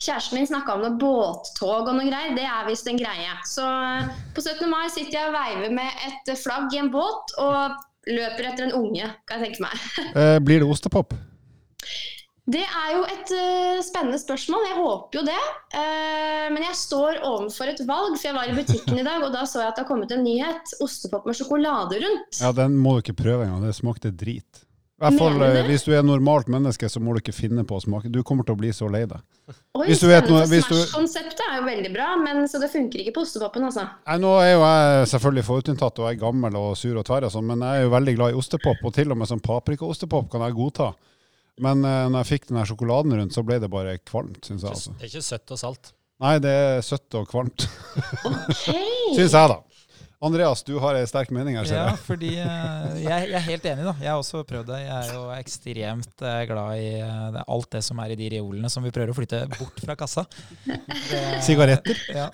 kjæresten 0.00 0.38
min 0.38 0.48
snakka 0.48 0.78
om 0.78 0.86
noe 0.86 0.96
båttog 1.02 1.90
og 1.90 1.92
noe 1.98 2.08
greier. 2.08 2.32
Det 2.38 2.46
er 2.48 2.70
visst 2.70 2.88
en 2.88 3.00
greie. 3.02 3.36
Så 3.50 3.66
på 4.32 4.46
17. 4.46 4.64
mai 4.72 4.86
sitter 4.88 5.18
jeg 5.18 5.28
og 5.28 5.36
veiver 5.36 5.80
med 5.82 6.06
et 6.08 6.32
flagg 6.40 6.72
i 6.72 6.80
en 6.80 6.88
båt 6.94 7.36
og 7.42 7.76
løper 8.08 8.54
etter 8.54 8.70
en 8.70 8.78
unge, 8.86 9.12
kan 9.28 9.44
jeg 9.44 9.50
tenke 9.50 9.68
meg. 9.68 10.40
Blir 10.48 10.64
det 10.64 10.70
ostepop? 10.70 11.12
Det 12.50 12.62
er 12.64 12.94
jo 12.96 13.02
et 13.04 13.32
uh, 13.36 13.82
spennende 13.84 14.18
spørsmål. 14.20 14.64
Jeg 14.70 14.78
håper 14.78 15.20
jo 15.20 15.26
det. 15.28 15.42
Uh, 15.74 16.46
men 16.54 16.64
jeg 16.64 16.78
står 16.78 17.20
overfor 17.26 17.70
et 17.72 17.84
valg, 17.88 18.16
for 18.16 18.30
jeg 18.30 18.38
var 18.38 18.48
i 18.48 18.56
butikken 18.56 19.02
i 19.02 19.06
dag, 19.06 19.20
og 19.26 19.34
da 19.34 19.44
så 19.48 19.62
jeg 19.62 19.72
at 19.72 19.76
det 19.78 19.84
har 19.84 19.90
kommet 19.90 20.16
en 20.16 20.24
nyhet. 20.24 20.74
Ostepop 20.82 21.28
med 21.28 21.38
sjokolade 21.38 22.00
rundt. 22.00 22.40
Ja, 22.40 22.54
Den 22.56 22.80
må 22.80 22.96
du 22.96 23.04
ikke 23.04 23.20
prøve 23.22 23.46
engang. 23.46 23.62
Det 23.68 23.76
smakte 23.76 24.14
drit. 24.14 24.64
I 25.00 25.06
hvert 25.06 25.16
fall 25.16 25.42
eh. 25.46 25.62
Hvis 25.64 25.86
du 25.86 25.94
er 25.96 26.02
normalt 26.04 26.50
menneske, 26.52 26.88
så 26.92 27.00
må 27.00 27.14
du 27.16 27.22
ikke 27.22 27.32
finne 27.32 27.62
på 27.64 27.78
å 27.78 27.80
smake. 27.80 28.10
Du 28.12 28.20
kommer 28.26 28.44
til 28.44 28.52
å 28.52 28.60
bli 28.60 28.68
så 28.76 28.88
lei 28.92 29.06
deg. 29.08 29.22
Oi, 29.78 29.86
Hvis 29.88 30.02
du 30.02 30.10
vet 30.10 30.26
noe 30.28 30.42
hvis 30.50 30.66
du... 30.68 30.74
Smash-konseptet 30.76 31.40
er 31.46 31.54
jo 31.56 31.68
veldig 31.70 31.92
bra, 31.94 32.10
men 32.20 32.44
så 32.50 32.60
det 32.60 32.68
funker 32.68 33.00
ikke 33.00 33.14
på 33.16 33.22
ostepopen, 33.24 33.64
altså. 33.70 33.86
Nei, 34.04 34.18
Nå 34.20 34.34
er 34.42 34.50
jo 34.50 34.60
jeg 34.66 35.06
selvfølgelig 35.14 35.46
forutinntatt 35.46 36.02
og 36.02 36.10
jeg 36.10 36.18
er 36.18 36.20
gammel 36.20 36.58
og 36.60 36.74
sur 36.76 37.00
og 37.00 37.06
tverr, 37.08 37.30
og 37.30 37.32
sånn, 37.32 37.48
men 37.48 37.64
jeg 37.64 37.80
er 37.80 37.86
jo 37.86 37.94
veldig 37.94 38.16
glad 38.18 38.34
i 38.34 38.42
ostepop. 38.42 38.84
Og 38.84 38.92
til 38.98 39.14
og 39.14 39.22
med 39.22 39.30
sånn 39.30 39.40
paprikaostepop 39.46 40.28
kan 40.34 40.44
jeg 40.44 40.58
godta. 40.58 40.90
Men 41.60 41.84
uh, 41.84 42.06
når 42.10 42.22
jeg 42.22 42.30
fikk 42.34 42.46
den 42.50 42.58
her 42.60 42.68
sjokoladen 42.70 43.14
rundt, 43.18 43.34
så 43.36 43.44
ble 43.46 43.58
det 43.62 43.68
bare 43.72 43.98
kvalmt, 44.00 44.42
syns 44.48 44.64
jeg. 44.64 44.70
altså. 44.74 44.94
Det 44.98 45.06
er 45.06 45.12
ikke 45.12 45.26
søtt 45.26 45.52
og 45.56 45.60
salt. 45.60 45.92
Nei, 46.20 46.34
det 46.44 46.50
er 46.52 46.82
søtt 46.84 47.16
og 47.16 47.28
kvalmt, 47.30 47.64
Okay. 48.28 48.88
syns 49.16 49.32
jeg, 49.32 49.48
da. 49.52 49.56
Andreas, 50.22 50.62
du 50.62 50.74
har 50.76 50.94
en 50.94 51.06
sterk 51.08 51.30
mening 51.32 51.54
her, 51.56 51.64
ser 51.64 51.78
Ja, 51.78 51.92
fordi 51.96 52.34
eh, 52.36 52.96
jeg, 53.00 53.28
jeg 53.30 53.36
er 53.38 53.44
helt 53.46 53.68
enig, 53.70 53.84
da. 53.86 53.92
Jeg 54.02 54.10
har 54.10 54.18
også 54.20 54.42
prøvd 54.44 54.66
det. 54.68 54.80
Jeg 54.82 54.92
er 54.92 55.14
jo 55.14 55.22
ekstremt 55.32 56.24
eh, 56.28 56.40
glad 56.50 56.76
i 56.76 56.90
eh, 56.98 57.22
det, 57.38 57.44
alt 57.54 57.68
det 57.72 57.80
som 57.86 58.02
er 58.04 58.12
i 58.12 58.18
de 58.20 58.28
reolene 58.34 58.68
som 58.68 58.84
vi 58.84 58.92
prøver 58.92 59.14
å 59.14 59.16
flytte 59.16 59.40
bort 59.54 59.80
fra 59.80 59.96
kassa. 59.96 60.26
Sigaretter? 61.46 62.02
Ja. 62.12 62.26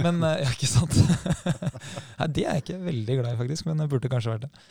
Men 0.00 0.24
ja, 0.24 0.48
ikke 0.54 0.70
sant? 0.70 0.96
Nei, 0.96 2.30
det 2.32 2.46
er 2.46 2.56
jeg 2.56 2.64
ikke 2.64 2.78
veldig 2.86 3.18
glad 3.20 3.30
i, 3.34 3.40
faktisk, 3.42 3.68
men 3.68 3.84
det 3.84 3.90
burde 3.92 4.12
kanskje 4.14 4.32
vært 4.32 4.48
det. 4.48 4.64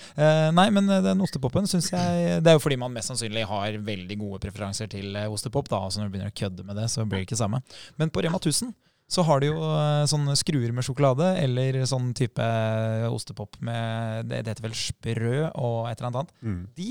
Nei, 0.57 0.67
men 0.73 0.89
den 1.05 1.21
ostepopen 1.27 1.69
syns 1.69 1.91
jeg 1.93 2.41
Det 2.41 2.49
er 2.49 2.57
jo 2.57 2.63
fordi 2.63 2.79
man 2.81 2.95
mest 2.95 3.13
sannsynlig 3.13 3.45
har 3.51 3.77
veldig 3.85 4.17
gode 4.23 4.41
preferanser 4.47 4.89
til 4.97 5.13
ostepop. 5.27 5.69
da, 5.69 5.85
altså 5.85 6.01
Når 6.01 6.09
du 6.09 6.17
begynner 6.17 6.33
å 6.33 6.39
kødde 6.41 6.65
med 6.65 6.81
det, 6.81 6.89
så 6.89 7.05
blir 7.05 7.21
det 7.21 7.29
ikke 7.29 7.37
samme. 7.37 7.61
Men 8.01 8.09
på 8.09 8.25
Rema 8.25 8.41
1000 8.41 8.73
så 9.07 9.23
har 9.23 9.39
du 9.39 9.47
jo 9.47 9.59
eh, 9.63 10.05
sånne 10.11 10.33
skruer 10.35 10.73
med 10.75 10.83
sjokolade, 10.83 11.29
eller 11.43 11.77
sånn 11.87 12.09
type 12.17 12.47
ostepop 13.11 13.55
med 13.63 14.25
Det, 14.27 14.41
det 14.43 14.51
heter 14.55 14.65
vel 14.67 14.75
sprø 14.75 15.35
og 15.53 15.87
et 15.91 16.01
eller 16.01 16.09
annet. 16.11 16.33
Mm. 16.43 16.57
De, 16.75 16.89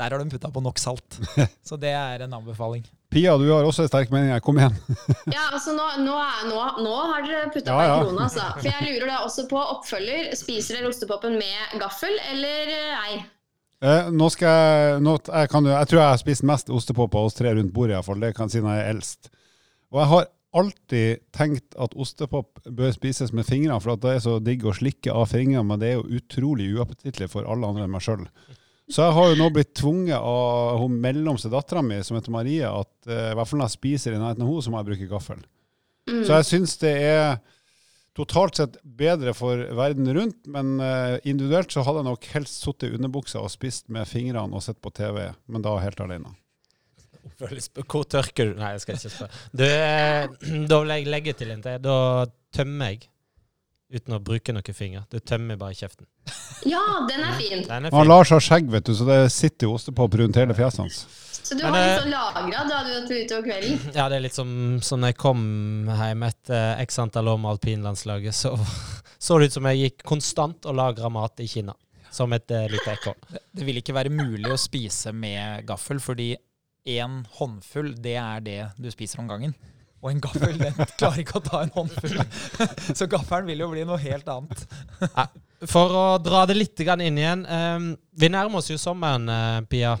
der 0.00 0.14
har 0.16 0.22
de 0.22 0.32
putta 0.32 0.48
på 0.54 0.62
nok 0.64 0.78
salt. 0.80 1.18
Så 1.68 1.76
det 1.76 1.90
er 1.92 2.24
en 2.24 2.32
anbefaling. 2.38 2.86
Pia, 3.10 3.34
du 3.36 3.44
har 3.50 3.66
også 3.66 3.82
en 3.84 3.90
sterk 3.90 4.12
mening 4.14 4.30
her. 4.32 4.40
Kom 4.40 4.56
igjen. 4.62 4.76
Ja, 5.34 5.48
altså 5.52 5.74
nå, 5.76 5.84
nå, 6.06 6.14
er, 6.16 6.46
nå, 6.48 6.60
nå 6.86 6.94
har 7.10 7.26
dere 7.26 7.50
putta 7.52 7.74
Ja, 7.74 7.76
på 7.76 7.84
ja. 7.84 7.96
en 7.98 8.06
krone, 8.06 8.24
altså. 8.28 8.46
For 8.60 8.70
jeg 8.70 8.86
lurer 8.86 9.10
da 9.10 9.18
også 9.26 9.44
på 9.50 9.60
oppfølger. 9.74 10.30
Spiser 10.38 10.78
dere 10.78 10.88
ostepopen 10.94 11.36
med 11.40 11.76
gaffel 11.82 12.16
eller 12.30 12.72
eh, 12.78 13.04
ei? 13.10 13.20
Eh, 13.84 14.08
nå 14.12 14.26
skal 14.32 14.48
jeg, 14.54 14.96
nå, 15.04 15.18
jeg, 15.26 15.48
kan, 15.52 15.66
jo- 15.68 15.76
jeg 15.76 15.88
tror 15.90 16.00
jeg 16.02 16.08
har 16.14 16.22
spist 16.22 16.44
mest 16.48 16.70
ostepop 16.72 17.14
av 17.20 17.28
oss 17.30 17.36
tre 17.36 17.52
rundt 17.58 17.72
bordet, 17.76 17.94
i 17.94 17.98
hvert 17.98 18.08
fall. 18.08 18.20
Det 18.24 18.32
kan 18.36 18.48
jeg 18.48 18.56
si 18.58 18.64
når 18.64 18.76
jeg 18.78 18.86
er 18.86 18.94
eldst. 18.94 19.30
Og 19.90 20.00
jeg 20.04 20.10
har 20.14 20.28
alltid 20.56 21.20
tenkt 21.36 21.76
at 21.78 21.94
ostepop 21.94 22.62
bør 22.66 22.94
spises 22.94 23.32
med 23.36 23.46
fingrene, 23.46 23.78
for 23.82 23.94
at 23.94 24.02
det 24.02 24.16
er 24.16 24.24
så 24.24 24.38
digg 24.42 24.64
å 24.66 24.74
slikke 24.74 25.14
av 25.14 25.28
fingrene, 25.30 25.66
men 25.66 25.82
det 25.82 25.92
er 25.92 26.00
jo 26.00 26.20
utrolig 26.20 26.70
uappetittlig 26.74 27.30
for 27.32 27.46
alle 27.46 27.70
andre 27.70 27.86
enn 27.86 27.94
meg 27.94 28.04
sjøl. 28.04 28.26
Så 28.90 29.04
jeg 29.04 29.14
har 29.14 29.30
jo 29.30 29.38
nå 29.38 29.46
blitt 29.54 29.70
tvunget 29.78 30.18
av 30.18 30.80
hun 30.82 30.96
mellomste 31.02 31.50
dattera 31.52 31.82
mi, 31.86 32.00
som 32.02 32.18
heter 32.18 32.34
Marie, 32.34 32.66
at 32.66 33.06
eh, 33.06 33.30
i 33.30 33.38
hvert 33.38 33.46
fall 33.46 33.62
når 33.62 33.70
jeg 33.70 33.78
spiser 33.78 34.16
i 34.16 34.18
nærheten 34.18 34.42
av 34.42 34.50
henne, 34.50 34.66
så 34.66 34.72
må 34.72 34.80
jeg 34.80 34.88
bruke 34.90 35.10
gaffel. 35.12 35.44
Mm. 36.10 36.22
Så 36.26 36.34
jeg 36.34 36.48
syns 36.48 36.74
det 36.82 36.94
er 37.06 37.38
totalt 38.18 38.58
sett 38.58 38.80
bedre 38.82 39.34
for 39.36 39.62
verden 39.78 40.10
rundt, 40.16 40.42
men 40.50 40.74
eh, 40.82 41.20
individuelt 41.22 41.70
så 41.70 41.86
hadde 41.86 42.02
jeg 42.02 42.10
nok 42.10 42.30
helst 42.34 42.64
sittet 42.64 42.90
i 42.90 42.98
underbuksa 42.98 43.44
og 43.44 43.52
spist 43.54 43.86
med 43.94 44.10
fingrene 44.10 44.50
og 44.50 44.66
sett 44.66 44.82
på 44.82 44.90
TV, 44.96 45.28
men 45.46 45.62
da 45.62 45.78
helt 45.78 46.02
alene. 46.02 46.34
Hvor 47.38 48.04
tørker 48.10 48.50
du 48.50 48.58
Nei, 48.60 48.74
jeg 48.74 48.84
skal 48.84 48.98
ikke 48.98 49.12
spørre. 49.14 49.40
Du, 49.52 49.64
eh, 49.64 50.26
da 50.70 50.82
vil 50.82 50.94
jeg 50.96 51.08
legge 51.12 51.36
til 51.38 51.54
en 51.54 51.64
til. 51.64 51.80
Da 51.84 51.96
tømmer 52.56 52.94
jeg 52.94 53.08
uten 53.90 54.14
å 54.14 54.20
bruke 54.22 54.54
noen 54.54 54.76
finger. 54.76 55.06
Du 55.10 55.18
tømmer 55.18 55.58
bare 55.58 55.74
kjeften. 55.74 56.06
Ja, 56.68 56.82
den 57.08 57.24
er 57.24 57.34
fin. 57.38 57.64
Den 57.64 57.88
er 57.88 57.90
Han 57.90 58.04
fin. 58.04 58.10
Lars 58.10 58.30
har 58.34 58.44
skjegg, 58.44 58.70
vet 58.70 58.86
du, 58.86 58.94
så 58.94 59.06
det 59.08 59.18
sitter 59.34 59.66
jo 59.66 59.74
ostepop 59.78 60.14
rundt 60.20 60.38
hele 60.38 60.54
fjeset 60.54 60.84
hans. 60.84 61.02
Så 61.40 61.56
du 61.56 61.64
Men, 61.64 61.74
har 61.74 61.82
litt 61.82 61.90
eh, 61.90 62.02
sånn 62.04 62.12
lagra 62.12 62.64
da 62.68 62.80
du 62.84 62.90
var 62.92 63.12
utover 63.24 63.46
kvelden? 63.48 63.78
Ja, 63.98 64.08
det 64.12 64.18
er 64.18 64.24
litt 64.28 64.36
som, 64.36 64.50
som 64.86 65.02
når 65.02 65.14
jeg 65.14 65.20
kom 65.24 65.40
hjem 65.88 66.26
etter 66.28 66.82
x 66.84 67.00
antall 67.02 67.32
år 67.32 67.40
med 67.42 67.54
alpinlandslaget, 67.56 68.36
så 68.36 68.52
så 69.18 69.38
det 69.40 69.50
ut 69.50 69.56
som 69.58 69.70
jeg 69.70 69.86
gikk 69.86 70.04
konstant 70.06 70.68
og 70.70 70.76
lagra 70.78 71.10
mat 71.12 71.42
i 71.42 71.48
Kina. 71.50 71.74
som 72.10 72.32
et 72.34 72.50
uh, 72.50 72.66
lite 72.66 72.90
ekorn. 72.90 73.18
Det, 73.30 73.42
det 73.54 73.66
vil 73.66 73.76
ikke 73.78 73.94
være 73.94 74.10
mulig 74.10 74.50
å 74.50 74.58
spise 74.58 75.12
med 75.14 75.66
gaffel, 75.66 76.00
fordi 76.02 76.32
én 76.88 77.20
håndfull, 77.36 77.92
det 78.00 78.16
er 78.20 78.40
det 78.44 78.60
du 78.80 78.90
spiser 78.92 79.20
om 79.22 79.28
gangen. 79.30 79.54
Og 80.00 80.14
en 80.14 80.20
gaffel 80.24 80.56
den 80.56 80.76
klarer 80.98 81.20
ikke 81.22 81.40
å 81.40 81.44
ta 81.44 81.62
en 81.64 81.72
håndfull. 81.74 82.20
Så 82.98 83.08
gaffelen 83.10 83.50
vil 83.50 83.64
jo 83.64 83.70
bli 83.72 83.84
noe 83.88 84.00
helt 84.00 84.28
annet. 84.32 84.64
For 85.68 85.92
å 85.92 86.04
dra 86.24 86.46
det 86.48 86.56
litt 86.56 86.80
inn 86.80 87.20
igjen. 87.20 87.44
Um, 87.44 87.90
vi 88.16 88.30
nærmer 88.32 88.62
oss 88.62 88.70
jo 88.72 88.78
sommeren, 88.80 89.28
uh, 89.28 89.60
Pia. 89.68 89.92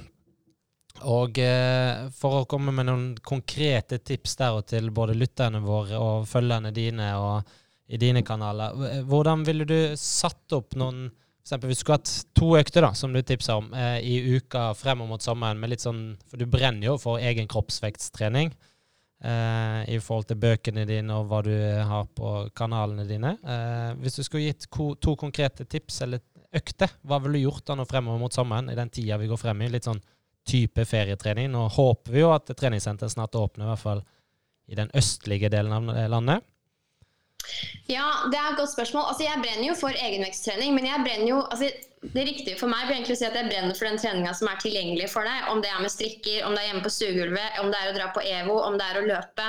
Og 1.10 1.36
uh, 1.44 2.08
for 2.16 2.40
å 2.40 2.48
komme 2.48 2.72
med 2.76 2.88
noen 2.88 3.06
konkrete 3.24 4.00
tips 4.00 4.38
der 4.40 4.56
og 4.56 4.66
til 4.72 4.88
både 4.92 5.16
lytterne 5.16 5.60
våre 5.64 6.00
og 6.00 6.28
følgerne 6.28 6.72
dine 6.76 7.12
og 7.20 7.56
i 7.90 7.98
dine 7.98 8.22
kanaler, 8.22 9.02
hvordan 9.10 9.42
ville 9.42 9.64
du 9.66 9.78
satt 9.98 10.54
opp 10.54 10.76
noen 10.78 11.08
eksempel, 11.50 11.70
Hvis 11.70 11.78
du 11.78 11.84
skulle 11.84 11.98
hatt 11.98 12.26
to 12.36 12.48
økter, 12.58 12.84
da, 12.86 12.92
som 12.94 13.12
du 13.12 13.20
tipsa 13.22 13.56
om, 13.58 13.72
eh, 13.74 14.00
i 14.00 14.36
uka 14.36 14.72
fremover 14.74 15.08
mot 15.08 15.22
sommeren, 15.22 15.58
med 15.58 15.70
litt 15.70 15.80
sånn 15.82 16.16
For 16.28 16.38
du 16.38 16.46
brenner 16.46 16.86
jo 16.86 16.98
for 16.98 17.18
egen 17.18 17.48
kroppsvektstrening 17.48 18.52
eh, 19.24 19.80
i 19.88 19.98
forhold 19.98 20.28
til 20.28 20.36
bøkene 20.36 20.86
dine 20.86 21.10
og 21.18 21.28
hva 21.28 21.42
du 21.42 21.52
har 21.52 22.06
på 22.06 22.50
kanalene 22.54 23.06
dine. 23.08 23.36
Eh, 23.42 23.94
hvis 24.00 24.16
du 24.16 24.22
skulle 24.22 24.46
gitt 24.48 24.68
to 24.70 25.16
konkrete 25.16 25.66
tips 25.66 26.02
eller 26.02 26.20
økter, 26.54 26.90
hva 27.02 27.20
ville 27.20 27.38
du 27.38 27.44
gjort 27.44 27.66
da 27.66 27.74
nå 27.74 27.84
fremover 27.84 28.18
mot 28.18 28.32
sommeren, 28.32 28.70
i 28.70 28.78
den 28.78 28.90
tida 28.90 29.18
vi 29.18 29.28
går 29.30 29.38
frem 29.38 29.62
i? 29.62 29.68
Litt 29.68 29.84
sånn 29.84 30.00
type 30.46 30.84
ferietrening. 30.84 31.50
Nå 31.50 31.68
håper 31.68 32.12
vi 32.12 32.22
jo 32.22 32.32
at 32.32 32.46
treningssenteret 32.46 33.12
snart 33.12 33.36
åpner, 33.36 33.66
i 33.66 33.70
hvert 33.74 33.84
fall 33.84 34.02
i 34.70 34.78
den 34.78 34.90
østlige 34.94 35.50
delen 35.50 35.72
av 35.74 36.10
landet. 36.10 36.46
Ja, 37.88 38.06
det 38.30 38.38
er 38.38 38.50
et 38.52 38.58
godt 38.58 38.72
spørsmål. 38.72 39.08
Altså, 39.08 39.22
jeg 39.26 39.42
brenner 39.44 39.68
jo 39.68 39.74
for 39.80 39.90
egenveksttrening, 40.06 40.74
men 40.74 40.86
jeg 40.86 41.04
brenner 41.06 41.28
jo 41.28 41.38
altså, 41.50 41.70
det 42.00 42.22
riktige 42.24 42.56
for 42.56 42.72
meg 42.72 42.86
blir 42.86 42.96
egentlig 42.96 43.18
å 43.18 43.20
si 43.20 43.26
at 43.28 43.34
jeg 43.36 43.48
brenner 43.50 43.76
for 43.76 43.84
den 43.84 43.98
treninga 44.00 44.32
som 44.36 44.48
er 44.48 44.60
tilgjengelig 44.62 45.10
for 45.12 45.28
deg. 45.28 45.50
Om 45.52 45.60
det 45.60 45.68
er 45.68 45.82
med 45.84 45.92
strikker, 45.92 46.46
om 46.46 46.54
det 46.56 46.62
er 46.62 46.70
hjemme 46.70 46.84
på 46.86 46.92
stuegulvet, 46.94 47.58
om 47.60 47.68
det 47.68 47.76
er 47.76 47.90
å 47.90 47.96
dra 47.98 48.06
på 48.14 48.22
EVO, 48.24 48.56
om 48.64 48.78
det 48.80 48.86
er 48.86 49.00
å 49.00 49.04
løpe. 49.04 49.48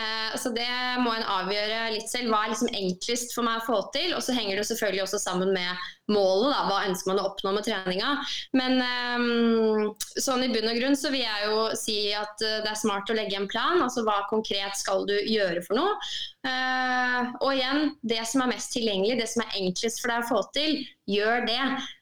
Eh, 0.00 0.38
så 0.40 0.52
det 0.56 0.70
må 1.04 1.12
en 1.12 1.28
avgjøre 1.36 1.82
litt 1.98 2.08
selv. 2.08 2.32
Hva 2.32 2.46
er 2.46 2.54
liksom 2.54 2.72
enklest 2.72 3.36
for 3.36 3.44
meg 3.44 3.60
å 3.60 3.66
få 3.68 3.82
til? 3.92 4.14
Og 4.16 4.24
så 4.24 4.36
henger 4.36 4.56
det 4.56 4.64
selvfølgelig 4.70 5.04
også 5.04 5.20
sammen 5.20 5.52
med 5.52 5.90
målet. 6.08 6.54
Da. 6.56 6.64
Hva 6.70 6.80
ønsker 6.88 7.12
man 7.12 7.20
å 7.20 7.28
oppnå 7.28 7.52
med 7.58 7.68
treninga? 7.68 8.16
Men 8.56 8.80
eh, 8.86 10.08
sånn 10.24 10.48
i 10.48 10.50
bunn 10.56 10.72
og 10.72 10.80
grunn 10.80 10.96
så 10.96 11.12
vil 11.12 11.26
jeg 11.26 11.52
jo 11.52 11.68
si 11.76 12.00
at 12.16 12.48
eh, 12.48 12.62
det 12.64 12.72
er 12.72 12.80
smart 12.80 13.12
å 13.12 13.18
legge 13.20 13.36
en 13.36 13.50
plan. 13.50 13.76
Altså 13.84 14.08
hva 14.08 14.22
konkret 14.32 14.80
skal 14.80 15.04
du 15.04 15.18
gjøre 15.20 15.60
for 15.68 15.76
noe? 15.76 16.00
Uh, 16.40 17.34
og 17.44 17.50
igjen, 17.52 17.90
det 18.00 18.22
som 18.24 18.40
er 18.40 18.54
mest 18.54 18.72
tilgjengelig, 18.72 19.18
det 19.20 19.26
som 19.28 19.42
er 19.44 19.58
enklest 19.58 20.00
for 20.00 20.08
deg 20.08 20.22
å 20.22 20.28
få 20.30 20.38
til, 20.56 20.78
gjør 21.10 21.46
det. 21.48 21.60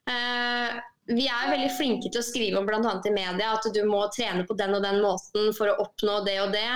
Uh, 0.09 0.79
vi 1.09 1.25
er 1.31 1.49
veldig 1.49 1.69
flinke 1.73 2.11
til 2.13 2.21
å 2.21 2.25
skrive 2.25 2.59
om 2.61 2.67
bl.a. 2.69 2.81
i 3.09 3.13
media 3.15 3.53
at 3.55 3.67
du 3.73 3.79
må 3.89 4.01
trene 4.13 4.45
på 4.45 4.57
den 4.59 4.75
og 4.77 4.83
den 4.85 4.99
måten 5.01 5.55
for 5.57 5.71
å 5.71 5.77
oppnå 5.85 6.19
det 6.27 6.35
og 6.43 6.53
det. 6.53 6.67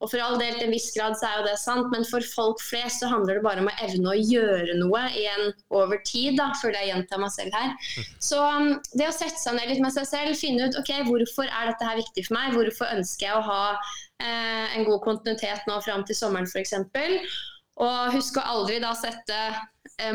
Og 0.00 0.08
for 0.08 0.22
all 0.24 0.38
del 0.40 0.56
til 0.56 0.68
en 0.68 0.72
viss 0.72 0.88
grad 0.96 1.18
så 1.20 1.28
er 1.28 1.40
jo 1.40 1.48
det 1.50 1.58
sant, 1.60 1.90
men 1.92 2.06
for 2.08 2.24
folk 2.32 2.62
flest 2.64 3.02
så 3.02 3.10
handler 3.12 3.38
det 3.38 3.44
bare 3.44 3.64
om 3.64 3.68
å 3.68 3.74
evne 3.84 4.14
å 4.14 4.16
gjøre 4.16 4.78
noe 4.80 5.02
igjen 5.10 5.52
over 5.76 6.00
tid, 6.08 6.38
da, 6.40 6.48
føler 6.62 6.80
jeg 6.80 6.92
gjentar 6.94 7.20
meg 7.20 7.34
selv 7.36 7.58
her. 7.58 7.74
Så 8.22 8.40
um, 8.40 8.70
det 8.96 9.10
å 9.10 9.16
sette 9.16 9.40
seg 9.42 9.58
ned 9.58 9.68
litt 9.68 9.84
med 9.84 9.94
seg 9.94 10.08
selv, 10.08 10.40
finne 10.40 10.70
ut 10.70 10.80
ok, 10.80 10.94
hvorfor 11.10 11.50
er 11.50 11.68
dette 11.68 11.90
her 11.90 12.00
viktig 12.00 12.26
for 12.30 12.38
meg, 12.38 12.56
hvorfor 12.56 12.96
ønsker 12.96 13.28
jeg 13.28 13.36
å 13.36 13.44
ha 13.50 13.62
eh, 13.76 14.78
en 14.78 14.88
god 14.88 15.04
kontinuitet 15.04 15.68
nå 15.68 15.76
fram 15.84 16.06
til 16.08 16.16
sommeren 16.16 16.48
f.eks. 16.48 16.78
Og 17.82 18.16
husk 18.16 18.40
å 18.40 18.48
aldri 18.56 18.80
da 18.80 18.96
sette 18.96 19.36
eh, 19.36 19.60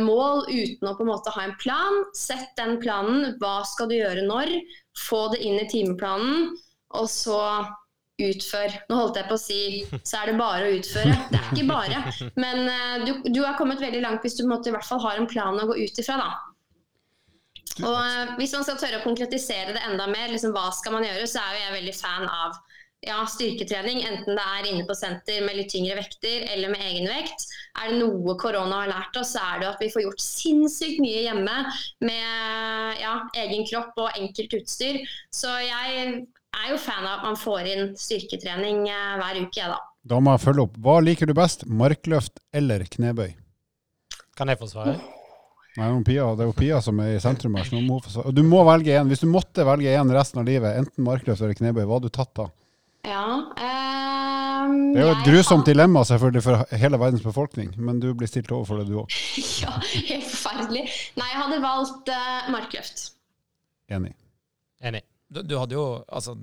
mål 0.01 0.45
uten 0.49 0.89
å 0.89 0.95
på 0.97 1.05
en 1.05 1.11
måte 1.11 1.31
ha 1.35 1.43
en 1.47 1.57
plan. 1.61 2.01
Sett 2.17 2.55
den 2.59 2.77
planen. 2.81 3.35
Hva 3.41 3.61
skal 3.67 3.91
du 3.91 3.97
gjøre 3.97 4.25
når? 4.27 4.53
Få 5.07 5.27
det 5.33 5.43
inn 5.45 5.59
i 5.61 5.67
timeplanen, 5.69 6.55
og 6.97 7.09
så 7.11 7.41
utfør. 8.17 8.73
Nå 8.89 8.97
holdt 8.97 9.19
jeg 9.19 9.29
på 9.29 9.37
å 9.37 9.41
si 9.41 9.61
så 10.01 10.21
er 10.21 10.31
det 10.31 10.37
bare 10.39 10.67
å 10.67 10.75
utføre. 10.79 11.15
Det 11.31 11.39
er 11.39 11.49
ikke 11.53 11.67
bare. 11.69 12.01
Men 12.39 12.63
uh, 12.65 13.05
du, 13.05 13.11
du, 13.29 13.41
har 13.45 13.57
kommet 13.59 13.81
veldig 13.83 14.01
langt 14.03 14.25
hvis 14.25 14.37
du 14.39 14.45
måte, 14.49 14.71
i 14.71 14.75
hvert 14.75 14.87
fall 14.87 15.03
har 15.03 15.19
en 15.21 15.29
plan 15.29 15.57
å 15.57 15.67
gå 15.69 15.77
ut 15.77 16.01
ifra. 16.01 16.17
da. 16.23 16.29
Og 17.85 17.93
uh, 17.93 18.33
Hvis 18.39 18.55
man 18.57 18.65
skal 18.65 18.79
tørre 18.81 19.01
å 19.01 19.05
konkretisere 19.05 19.75
det 19.77 19.83
enda 19.85 20.09
mer, 20.09 20.31
liksom, 20.33 20.55
hva 20.55 20.71
skal 20.75 20.97
man 20.97 21.05
gjøre, 21.05 21.29
så 21.29 21.43
er 21.43 21.53
jo 21.53 21.63
jeg 21.65 21.77
veldig 21.77 21.95
fan 21.99 22.25
av 22.25 22.57
ja, 23.05 23.19
styrketrening, 23.29 24.01
enten 24.07 24.37
det 24.37 24.43
er 24.43 24.69
inne 24.71 24.85
på 24.87 24.95
senter 24.97 25.43
med 25.45 25.57
litt 25.59 25.69
tyngre 25.71 25.99
vekter 25.99 26.47
eller 26.53 26.71
med 26.73 26.81
egenvekt. 26.81 27.45
Er 27.77 27.91
det 27.91 27.99
noe 28.01 28.33
korona 28.41 28.81
har 28.83 28.89
lært 28.91 29.19
oss, 29.21 29.35
så 29.35 29.43
er 29.53 29.61
det 29.61 29.69
at 29.69 29.83
vi 29.83 29.91
får 29.93 30.07
gjort 30.07 30.23
sinnssykt 30.23 31.03
mye 31.03 31.21
hjemme 31.27 31.57
med 32.07 33.03
ja, 33.03 33.19
egen 33.43 33.67
kropp 33.69 34.01
og 34.01 34.17
enkelt 34.17 34.57
utstyr. 34.59 35.03
Så 35.29 35.51
jeg 35.61 36.07
er 36.17 36.71
jo 36.71 36.79
fan 36.81 37.05
av 37.05 37.19
at 37.19 37.27
man 37.27 37.37
får 37.39 37.69
inn 37.69 37.93
styrketrening 37.99 38.87
eh, 38.89 39.13
hver 39.21 39.43
uke, 39.43 39.61
jeg, 39.61 39.69
da. 39.75 39.77
Da 40.07 40.21
må 40.23 40.33
jeg 40.33 40.45
følge 40.47 40.65
opp. 40.65 40.81
Hva 40.81 40.97
liker 41.03 41.29
du 41.29 41.35
best, 41.37 41.67
markløft 41.67 42.41
eller 42.55 42.85
knebøy? 42.89 43.29
Kan 44.37 44.49
jeg 44.49 44.59
få 44.61 44.69
svare? 44.71 44.97
Nei, 45.77 45.87
Pia, 46.01 46.31
Det 46.33 46.41
er 46.41 46.47
jo 46.49 46.57
Pia 46.57 46.77
som 46.81 46.97
er 47.03 47.13
i 47.13 47.21
sentrum 47.21 47.57
her. 47.59 47.67
Må 47.85 47.99
du 48.33 48.41
må 48.41 48.63
velge 48.65 48.95
én. 48.97 49.09
Hvis 49.11 49.21
du 49.21 49.27
måtte 49.29 49.65
velge 49.67 49.93
én 49.93 50.13
resten 50.15 50.41
av 50.41 50.47
livet, 50.47 50.79
enten 50.79 51.05
markløft 51.05 51.43
eller 51.43 51.57
knebøy, 51.57 51.83
hva 51.83 51.99
hadde 51.99 52.09
du 52.09 52.15
tatt 52.15 52.33
da? 52.39 52.47
Ja, 53.07 53.23
um, 54.67 54.73
det 54.91 54.99
er 54.99 55.05
jo 55.05 55.11
et 55.13 55.23
grusomt 55.23 55.61
har... 55.61 55.67
dilemma 55.69 56.03
selvfølgelig 56.07 56.43
for 56.43 56.77
hele 56.81 56.99
verdens 56.99 57.23
befolkning, 57.23 57.71
men 57.79 58.01
du 58.03 58.09
blir 58.17 58.27
stilt 58.27 58.51
overfor 58.51 58.81
det, 58.81 58.89
du 58.89 58.97
òg. 58.99 59.13
ja, 59.63 59.77
helt 59.93 60.27
forferdelig. 60.27 60.83
Nei, 61.15 61.27
jeg 61.31 61.39
hadde 61.39 61.59
valgt 61.63 62.11
uh, 62.11 62.49
markløft. 62.51 63.03
Enig. 63.95 64.11
Enig. 64.83 65.05
Du, 65.31 65.39
du, 65.43 65.55
hadde 65.59 65.75
jo 65.75 65.85
Altså, 66.07 66.35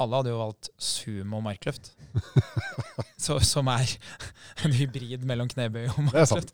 alle 0.00 0.20
hadde 0.20 0.32
jo 0.32 0.40
valgt 0.42 0.68
sumo 0.82 1.40
markløft. 1.44 1.94
Så, 3.24 3.38
som 3.46 3.70
er 3.72 3.88
en 4.66 4.74
hybrid 4.76 5.24
mellom 5.28 5.48
knebøy 5.48 5.86
og 5.94 6.02
markløft. 6.10 6.52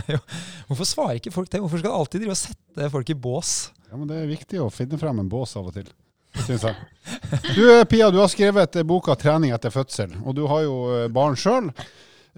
Hvorfor 0.68 0.86
svarer 0.86 1.18
ikke 1.18 1.34
folk 1.34 1.50
det? 1.50 1.62
Hvorfor 1.64 1.82
skal 1.82 1.90
du 1.90 1.96
alltid 1.96 2.22
drive 2.22 2.36
og 2.36 2.42
sette 2.44 2.92
folk 2.94 3.10
i 3.10 3.18
bås? 3.18 3.56
Ja, 3.90 3.98
men 3.98 4.06
Det 4.06 4.20
er 4.20 4.30
viktig 4.30 4.62
å 4.62 4.70
finne 4.70 5.00
frem 5.00 5.18
en 5.18 5.32
bås 5.32 5.56
av 5.58 5.72
og 5.72 5.74
til 5.74 5.90
syns 6.38 6.66
jeg. 6.68 6.76
Du 7.54 7.64
eh, 7.64 7.84
Pia, 7.88 8.10
du 8.10 8.20
har 8.20 8.30
skrevet 8.30 8.82
boka 8.86 9.16
'Trening 9.16 9.54
etter 9.54 9.72
fødsel', 9.74 10.20
og 10.24 10.36
du 10.36 10.46
har 10.50 10.64
jo 10.66 10.76
eh, 10.94 11.10
barn 11.12 11.36
sjøl. 11.38 11.70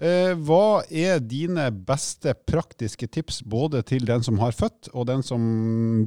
Eh, 0.03 0.33
hva 0.41 0.81
er 0.89 1.19
dine 1.21 1.67
beste 1.85 2.33
praktiske 2.49 3.05
tips 3.13 3.43
både 3.45 3.83
til 3.85 4.07
den 4.09 4.25
som 4.25 4.39
har 4.41 4.55
født, 4.57 4.89
og 4.97 5.05
den 5.07 5.21
som 5.21 5.43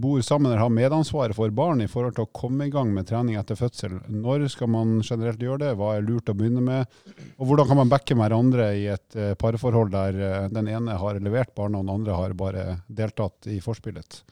bor 0.03 0.19
sammen 0.27 0.51
eller 0.51 0.65
har 0.65 0.75
medansvaret 0.75 1.39
for 1.39 1.55
barn, 1.55 1.85
i 1.85 1.89
forhold 1.91 2.17
til 2.17 2.27
å 2.27 2.33
komme 2.35 2.67
i 2.67 2.75
gang 2.75 2.91
med 2.93 3.07
trening 3.07 3.39
etter 3.39 3.59
fødsel? 3.59 4.01
Når 4.11 4.49
skal 4.57 4.73
man 4.75 4.99
generelt 5.07 5.41
gjøre 5.41 5.63
det? 5.63 5.73
Hva 5.79 5.95
er 5.95 6.07
lurt 6.09 6.33
å 6.33 6.37
begynne 6.37 6.65
med? 6.67 6.99
Og 7.39 7.47
hvordan 7.47 7.71
kan 7.71 7.81
man 7.85 7.93
backe 7.95 8.19
hverandre 8.19 8.73
i 8.75 8.89
et 8.91 9.21
parforhold 9.39 9.95
der 9.95 10.51
den 10.51 10.67
ene 10.67 10.99
har 10.99 11.23
levert 11.23 11.55
barna, 11.55 11.79
og 11.79 11.87
den 11.87 11.95
andre 11.95 12.19
har 12.19 12.35
bare 12.35 12.69
deltatt 12.91 13.47
i 13.55 13.63
forspillet? 13.63 14.25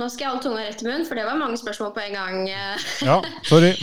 Nå 0.00 0.08
skal 0.08 0.24
jeg 0.24 0.32
holde 0.32 0.44
tunga 0.46 0.62
rett 0.64 0.80
i 0.80 0.86
munnen, 0.88 1.04
for 1.08 1.18
det 1.18 1.26
var 1.28 1.40
mange 1.40 1.58
spørsmål 1.60 1.92
på 1.96 2.04
en 2.06 2.14
gang. 2.16 2.38
ja, 3.08 3.18
sorry. 3.44 3.74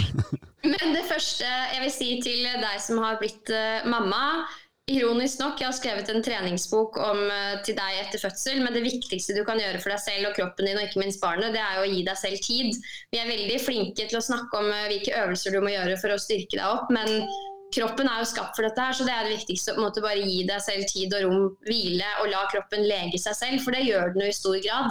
Men 0.65 0.95
det 0.95 1.05
første 1.07 1.45
jeg 1.45 1.83
vil 1.83 1.93
si 1.93 2.09
til 2.23 2.47
deg 2.47 2.81
som 2.83 2.99
har 3.03 3.19
blitt 3.21 3.51
uh, 3.53 3.85
mamma 3.89 4.47
Ironisk 4.89 5.37
nok, 5.37 5.59
jeg 5.61 5.69
har 5.69 5.75
skrevet 5.77 6.07
en 6.09 6.23
treningsbok 6.25 6.95
om, 7.03 7.19
uh, 7.29 7.59
til 7.65 7.77
deg 7.77 7.99
etter 7.99 8.21
fødsel, 8.23 8.63
men 8.63 8.73
det 8.73 8.81
viktigste 8.87 9.35
du 9.37 9.43
kan 9.45 9.61
gjøre 9.61 9.77
for 9.83 9.93
deg 9.93 10.01
selv 10.01 10.31
og 10.31 10.39
kroppen 10.39 10.65
din, 10.65 10.79
og 10.79 10.87
ikke 10.87 11.03
minst 11.03 11.21
barnet, 11.21 11.53
det 11.53 11.61
er 11.61 11.77
jo 11.77 11.83
å 11.85 11.91
gi 11.91 12.01
deg 12.07 12.17
selv 12.17 12.41
tid. 12.41 12.79
Vi 13.13 13.21
er 13.21 13.29
veldig 13.29 13.59
flinke 13.61 14.07
til 14.09 14.17
å 14.17 14.25
snakke 14.25 14.63
om 14.63 14.71
uh, 14.73 14.87
hvilke 14.89 15.13
øvelser 15.13 15.53
du 15.53 15.61
må 15.61 15.75
gjøre 15.75 15.99
for 16.01 16.15
å 16.15 16.19
styrke 16.21 16.57
deg 16.57 16.65
opp, 16.65 16.89
men 16.95 17.21
kroppen 17.75 18.09
er 18.09 18.23
jo 18.23 18.31
skapt 18.31 18.57
for 18.57 18.65
dette 18.65 18.81
her, 18.81 18.97
så 18.97 19.05
det 19.05 19.13
er 19.13 19.27
det 19.27 19.37
viktigste. 19.37 19.77
å 19.77 19.91
bare 19.93 20.25
Gi 20.25 20.41
deg 20.49 20.65
selv 20.65 20.89
tid 20.89 21.13
og 21.19 21.27
rom, 21.27 21.45
hvile, 21.69 22.09
og 22.23 22.33
la 22.33 22.41
kroppen 22.49 22.87
lege 22.89 23.21
seg 23.21 23.37
selv, 23.37 23.61
for 23.61 23.77
det 23.77 23.85
gjør 23.85 24.15
den 24.15 24.25
jo 24.25 24.31
i 24.33 24.39
stor 24.39 24.57
grad. 24.65 24.89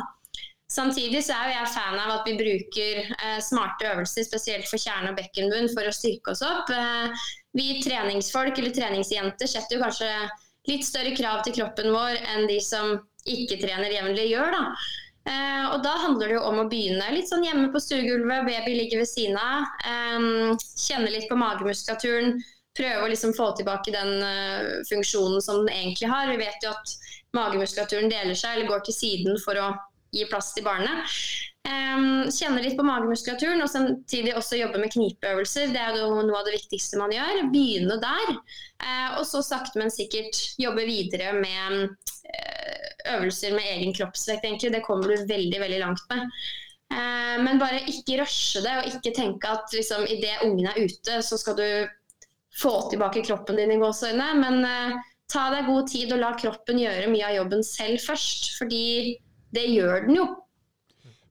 Samtidig 0.69 1.23
så 1.25 1.33
er 1.33 1.55
jeg 1.55 1.73
fan 1.73 1.97
av 1.97 2.11
at 2.19 2.27
vi 2.29 2.35
bruker 2.37 2.99
eh, 3.01 3.39
smarte 3.41 3.89
øvelser, 3.89 4.27
spesielt 4.27 4.69
for 4.69 4.77
kjerne- 4.77 5.15
og 5.15 5.17
bekkenbunn, 5.17 5.71
for 5.73 5.89
å 5.89 5.95
styrke 5.97 6.35
oss 6.35 6.45
opp. 6.45 6.69
Eh, 6.69 7.29
vi 7.57 7.79
treningsfolk 7.81 8.61
eller 8.61 8.75
treningsjenter 8.77 9.49
setter 9.49 9.79
jo 9.79 9.85
kanskje 9.87 10.11
litt 10.69 10.85
større 10.85 11.15
krav 11.17 11.41
til 11.47 11.57
kroppen 11.57 11.89
vår 11.95 12.21
enn 12.35 12.45
de 12.51 12.59
som 12.61 12.99
ikke 13.25 13.57
trener 13.63 13.97
jevnlig 13.97 14.29
gjør. 14.29 14.53
da. 14.59 14.63
Eh, 15.29 15.65
og 15.73 15.81
da 15.85 15.95
handler 16.05 16.29
det 16.29 16.37
jo 16.37 16.45
om 16.51 16.61
å 16.61 16.69
begynne 16.69 17.09
litt 17.17 17.33
sånn 17.33 17.49
hjemme 17.49 17.73
på 17.73 17.81
stuegulvet, 17.81 18.45
baby 18.45 18.77
ligger 18.77 19.03
ved 19.03 19.09
siden 19.09 19.41
av. 19.41 19.73
Eh, 19.89 20.69
kjenne 20.85 21.09
litt 21.17 21.33
på 21.33 21.41
magemuskulaturen. 21.41 22.37
Prøve 22.79 23.07
å 23.07 23.11
liksom 23.11 23.33
få 23.35 23.49
tilbake 23.59 23.91
den 23.91 24.21
uh, 24.23 24.85
funksjonen 24.87 25.43
som 25.43 25.65
den 25.65 25.73
egentlig 25.75 26.07
har. 26.13 26.29
Vi 26.31 26.37
vet 26.39 26.63
jo 26.63 26.71
at 26.71 26.93
magemuskulaturen 27.35 28.13
deler 28.13 28.39
seg 28.39 28.55
eller 28.55 28.69
går 28.71 28.85
til 28.87 28.95
siden 28.95 29.41
for 29.43 29.59
å 29.59 29.73
gi 30.15 30.27
plass 30.31 30.55
til 30.57 30.67
barnet. 30.67 31.19
Kjenne 31.69 32.63
litt 32.65 32.79
på 32.79 32.85
magemuskulaturen 32.87 33.61
og 33.61 33.69
samtidig 33.69 34.33
også 34.39 34.57
jobbe 34.57 34.81
med 34.81 34.93
knipeøvelser. 34.95 35.73
Det 35.75 35.83
er 35.83 35.99
noe 35.99 36.39
av 36.39 36.47
det 36.47 36.55
viktigste 36.55 37.01
man 37.01 37.13
gjør. 37.13 37.43
Begynne 37.53 37.99
der. 38.01 38.31
Uh, 38.81 39.19
og 39.19 39.25
så 39.29 39.43
sakte, 39.45 39.77
men 39.81 39.93
sikkert 39.93 40.39
jobbe 40.61 40.87
videre 40.89 41.35
med 41.37 41.91
uh, 41.91 42.89
øvelser 43.19 43.53
med 43.57 43.69
egen 43.75 43.93
kroppsvekt, 43.97 44.47
egentlig. 44.47 44.73
Det 44.77 44.85
kommer 44.87 45.13
du 45.13 45.29
veldig, 45.29 45.61
veldig 45.61 45.83
langt 45.83 46.09
med. 46.13 46.25
Eh, 46.89 47.37
men 47.45 47.61
bare 47.61 47.83
ikke 47.91 48.23
rushe 48.23 48.63
det, 48.65 48.75
og 48.81 48.89
ikke 48.95 49.13
tenke 49.17 49.51
at 49.53 49.75
liksom, 49.77 50.07
idet 50.09 50.41
ungen 50.47 50.71
er 50.71 50.81
ute, 50.81 51.21
så 51.25 51.37
skal 51.41 51.59
du 51.59 51.69
få 52.59 52.73
tilbake 52.89 53.25
kroppen 53.27 53.59
din 53.61 53.75
i 53.75 53.81
gåseøynene. 53.81 54.29
Men 54.41 54.65
uh, 54.65 55.09
ta 55.31 55.49
deg 55.55 55.69
god 55.69 55.91
tid 55.93 56.15
og 56.17 56.23
la 56.23 56.33
kroppen 56.39 56.81
gjøre 56.81 57.11
mye 57.13 57.27
av 57.29 57.37
jobben 57.43 57.65
selv 57.67 58.03
først. 58.03 58.55
Fordi 58.59 59.19
det 59.55 59.65
gjør 59.71 60.07
den 60.07 60.21
jo. 60.21 60.29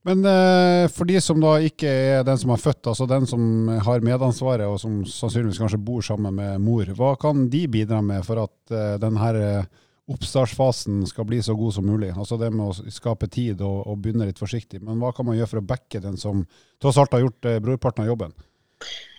Men 0.07 0.23
eh, 0.25 0.85
for 0.93 1.09
de 1.09 1.19
som 1.19 1.41
da 1.43 1.57
ikke 1.67 1.89
er 1.89 2.21
den 2.27 2.37
som 2.39 2.53
har 2.53 2.61
født, 2.61 2.87
altså 2.93 3.07
den 3.09 3.25
som 3.27 3.41
har 3.83 4.05
medansvaret 4.05 4.69
og 4.69 4.79
som 4.79 5.01
sannsynligvis 5.03 5.59
kanskje 5.59 5.81
bor 5.83 6.05
sammen 6.05 6.37
med 6.37 6.63
mor, 6.63 6.87
hva 6.95 7.11
kan 7.19 7.49
de 7.51 7.65
bidra 7.71 7.99
med 8.05 8.23
for 8.23 8.45
at 8.45 8.71
eh, 8.71 8.95
denne 9.03 9.31
eh, 9.41 9.67
oppstartsfasen 10.07 11.01
skal 11.09 11.27
bli 11.27 11.41
så 11.43 11.57
god 11.59 11.75
som 11.75 11.89
mulig? 11.89 12.13
Altså 12.15 12.39
det 12.39 12.53
med 12.55 12.69
å 12.69 12.93
skape 12.93 13.27
tid 13.27 13.59
og, 13.59 13.81
og 13.83 13.99
begynne 13.99 14.29
litt 14.29 14.39
forsiktig. 14.39 14.79
Men 14.79 15.01
hva 15.01 15.11
kan 15.15 15.27
man 15.27 15.35
gjøre 15.35 15.51
for 15.57 15.63
å 15.63 15.69
backe 15.73 15.99
den 16.03 16.15
som 16.21 16.45
tross 16.79 17.01
alt 17.01 17.17
har 17.17 17.25
gjort 17.25 17.51
brorparten 17.65 18.05
av 18.05 18.13
jobben? 18.13 18.37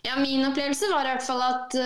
Ja, 0.07 0.17
min 0.23 0.47
opplevelse 0.49 0.89
var 0.89 1.05
i 1.05 1.13
hvert 1.13 1.27
fall 1.27 1.45
at 1.45 1.77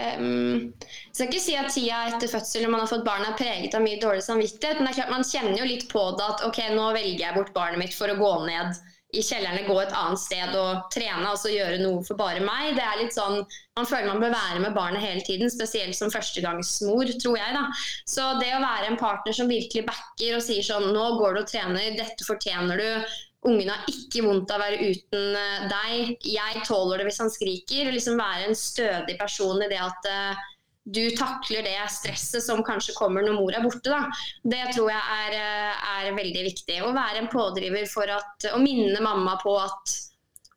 um, 0.00 0.72
Jeg 0.82 1.14
skal 1.14 1.30
ikke 1.30 1.44
si 1.44 1.56
at 1.60 1.72
tida 1.74 2.02
etter 2.10 2.30
fødsel 2.32 2.66
når 2.66 2.74
man 2.74 2.84
har 2.84 2.92
fått 2.92 3.06
barn 3.06 3.24
er 3.26 3.38
preget 3.38 3.76
av 3.76 3.84
mye 3.84 4.00
dårlig 4.02 4.24
samvittighet, 4.26 4.80
men 4.80 4.88
det 4.88 4.94
er 4.94 5.00
klart 5.02 5.14
man 5.14 5.26
kjenner 5.26 5.56
jo 5.60 5.70
litt 5.70 5.88
på 5.92 6.04
det 6.18 6.26
at 6.26 6.44
ok, 6.48 6.60
nå 6.76 6.90
velger 6.96 7.24
jeg 7.26 7.38
bort 7.38 7.54
barnet 7.56 7.82
mitt 7.84 7.96
for 7.96 8.12
å 8.12 8.18
gå 8.20 8.34
ned 8.48 8.76
i 9.14 9.22
kjellerne, 9.22 9.62
gå 9.66 9.76
et 9.80 9.94
annet 9.96 10.20
sted 10.20 10.54
og 10.58 10.88
trene, 10.92 11.28
altså 11.30 11.52
gjøre 11.52 11.78
noe 11.80 12.02
for 12.04 12.18
bare 12.18 12.42
meg. 12.42 12.74
Det 12.76 12.84
er 12.84 12.98
litt 13.00 13.14
sånn, 13.16 13.44
Man 13.76 13.84
føler 13.84 14.08
man 14.08 14.22
bør 14.22 14.32
være 14.32 14.60
med 14.62 14.72
barnet 14.72 15.04
hele 15.04 15.20
tiden, 15.20 15.50
spesielt 15.52 15.96
som 15.98 16.08
førstegangsmor, 16.12 17.10
tror 17.20 17.36
jeg. 17.36 17.52
da. 17.52 17.66
Så 18.08 18.24
det 18.40 18.48
å 18.56 18.62
være 18.62 18.88
en 18.88 18.96
partner 18.96 19.36
som 19.36 19.50
virkelig 19.52 19.84
backer 19.84 20.38
og 20.38 20.44
sier 20.44 20.64
sånn 20.64 20.88
Nå 20.96 21.04
går 21.20 21.36
du 21.36 21.42
og 21.42 21.50
trener, 21.50 21.92
dette 21.98 22.24
fortjener 22.24 22.80
du. 22.80 23.16
Ungen 23.46 23.70
har 23.70 23.86
ikke 23.90 24.24
vondt 24.26 24.50
av 24.50 24.58
å 24.58 24.64
være 24.64 24.90
uten 24.90 25.38
eh, 25.38 25.66
deg. 25.70 26.26
Jeg 26.26 26.62
tåler 26.66 27.00
det 27.00 27.08
hvis 27.08 27.22
han 27.22 27.32
skriker. 27.32 27.92
Liksom 27.94 28.18
Være 28.20 28.48
en 28.48 28.58
stødig 28.58 29.16
person 29.20 29.62
i 29.62 29.70
det 29.70 29.78
at 29.82 30.08
uh, 30.10 30.44
du 30.86 31.04
takler 31.18 31.66
det 31.66 31.76
stresset 31.90 32.44
som 32.44 32.62
kanskje 32.66 32.94
kommer 32.96 33.24
når 33.26 33.38
mor 33.38 33.54
er 33.54 33.64
borte. 33.64 33.90
Da. 33.90 34.02
Det 34.42 34.64
tror 34.74 34.90
jeg 34.92 35.20
er, 35.20 35.38
eh, 35.38 35.86
er, 35.92 36.10
veldig 36.18 36.42
viktig. 36.50 36.80
Å 36.82 36.92
være 36.96 37.22
en 37.22 37.30
pådriver 37.30 37.86
for 37.90 38.10
at, 38.18 38.50
å 38.54 38.60
minne 38.62 39.02
mamma 39.02 39.38
på 39.42 39.54
at 39.62 39.96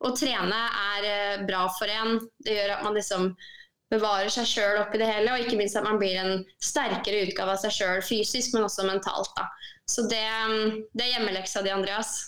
å 0.06 0.14
trene 0.16 0.60
er 0.96 1.48
bra 1.48 1.66
for 1.76 1.92
en. 1.92 2.20
Det 2.46 2.56
gjør 2.56 2.78
at 2.78 2.86
man 2.86 2.96
liksom 2.96 3.34
bevarer 3.90 4.30
seg 4.34 4.48
sjøl 4.48 4.84
oppi 4.84 5.02
det 5.02 5.10
hele, 5.10 5.34
og 5.34 5.44
ikke 5.44 5.58
minst 5.60 5.78
at 5.78 5.86
man 5.86 5.98
blir 6.02 6.18
en 6.22 6.44
sterkere 6.62 7.26
utgave 7.26 7.56
av 7.56 7.62
seg 7.64 7.74
sjøl 7.74 8.04
fysisk, 8.06 8.54
men 8.54 8.68
også 8.68 8.86
mentalt. 8.88 9.34
Da. 9.38 9.48
Så 9.90 10.06
det, 10.10 10.22
mm, 10.22 10.84
det 10.94 11.06
er 11.06 11.16
hjemmeleksa 11.16 11.64
di, 11.66 11.74
Andreas. 11.74 12.20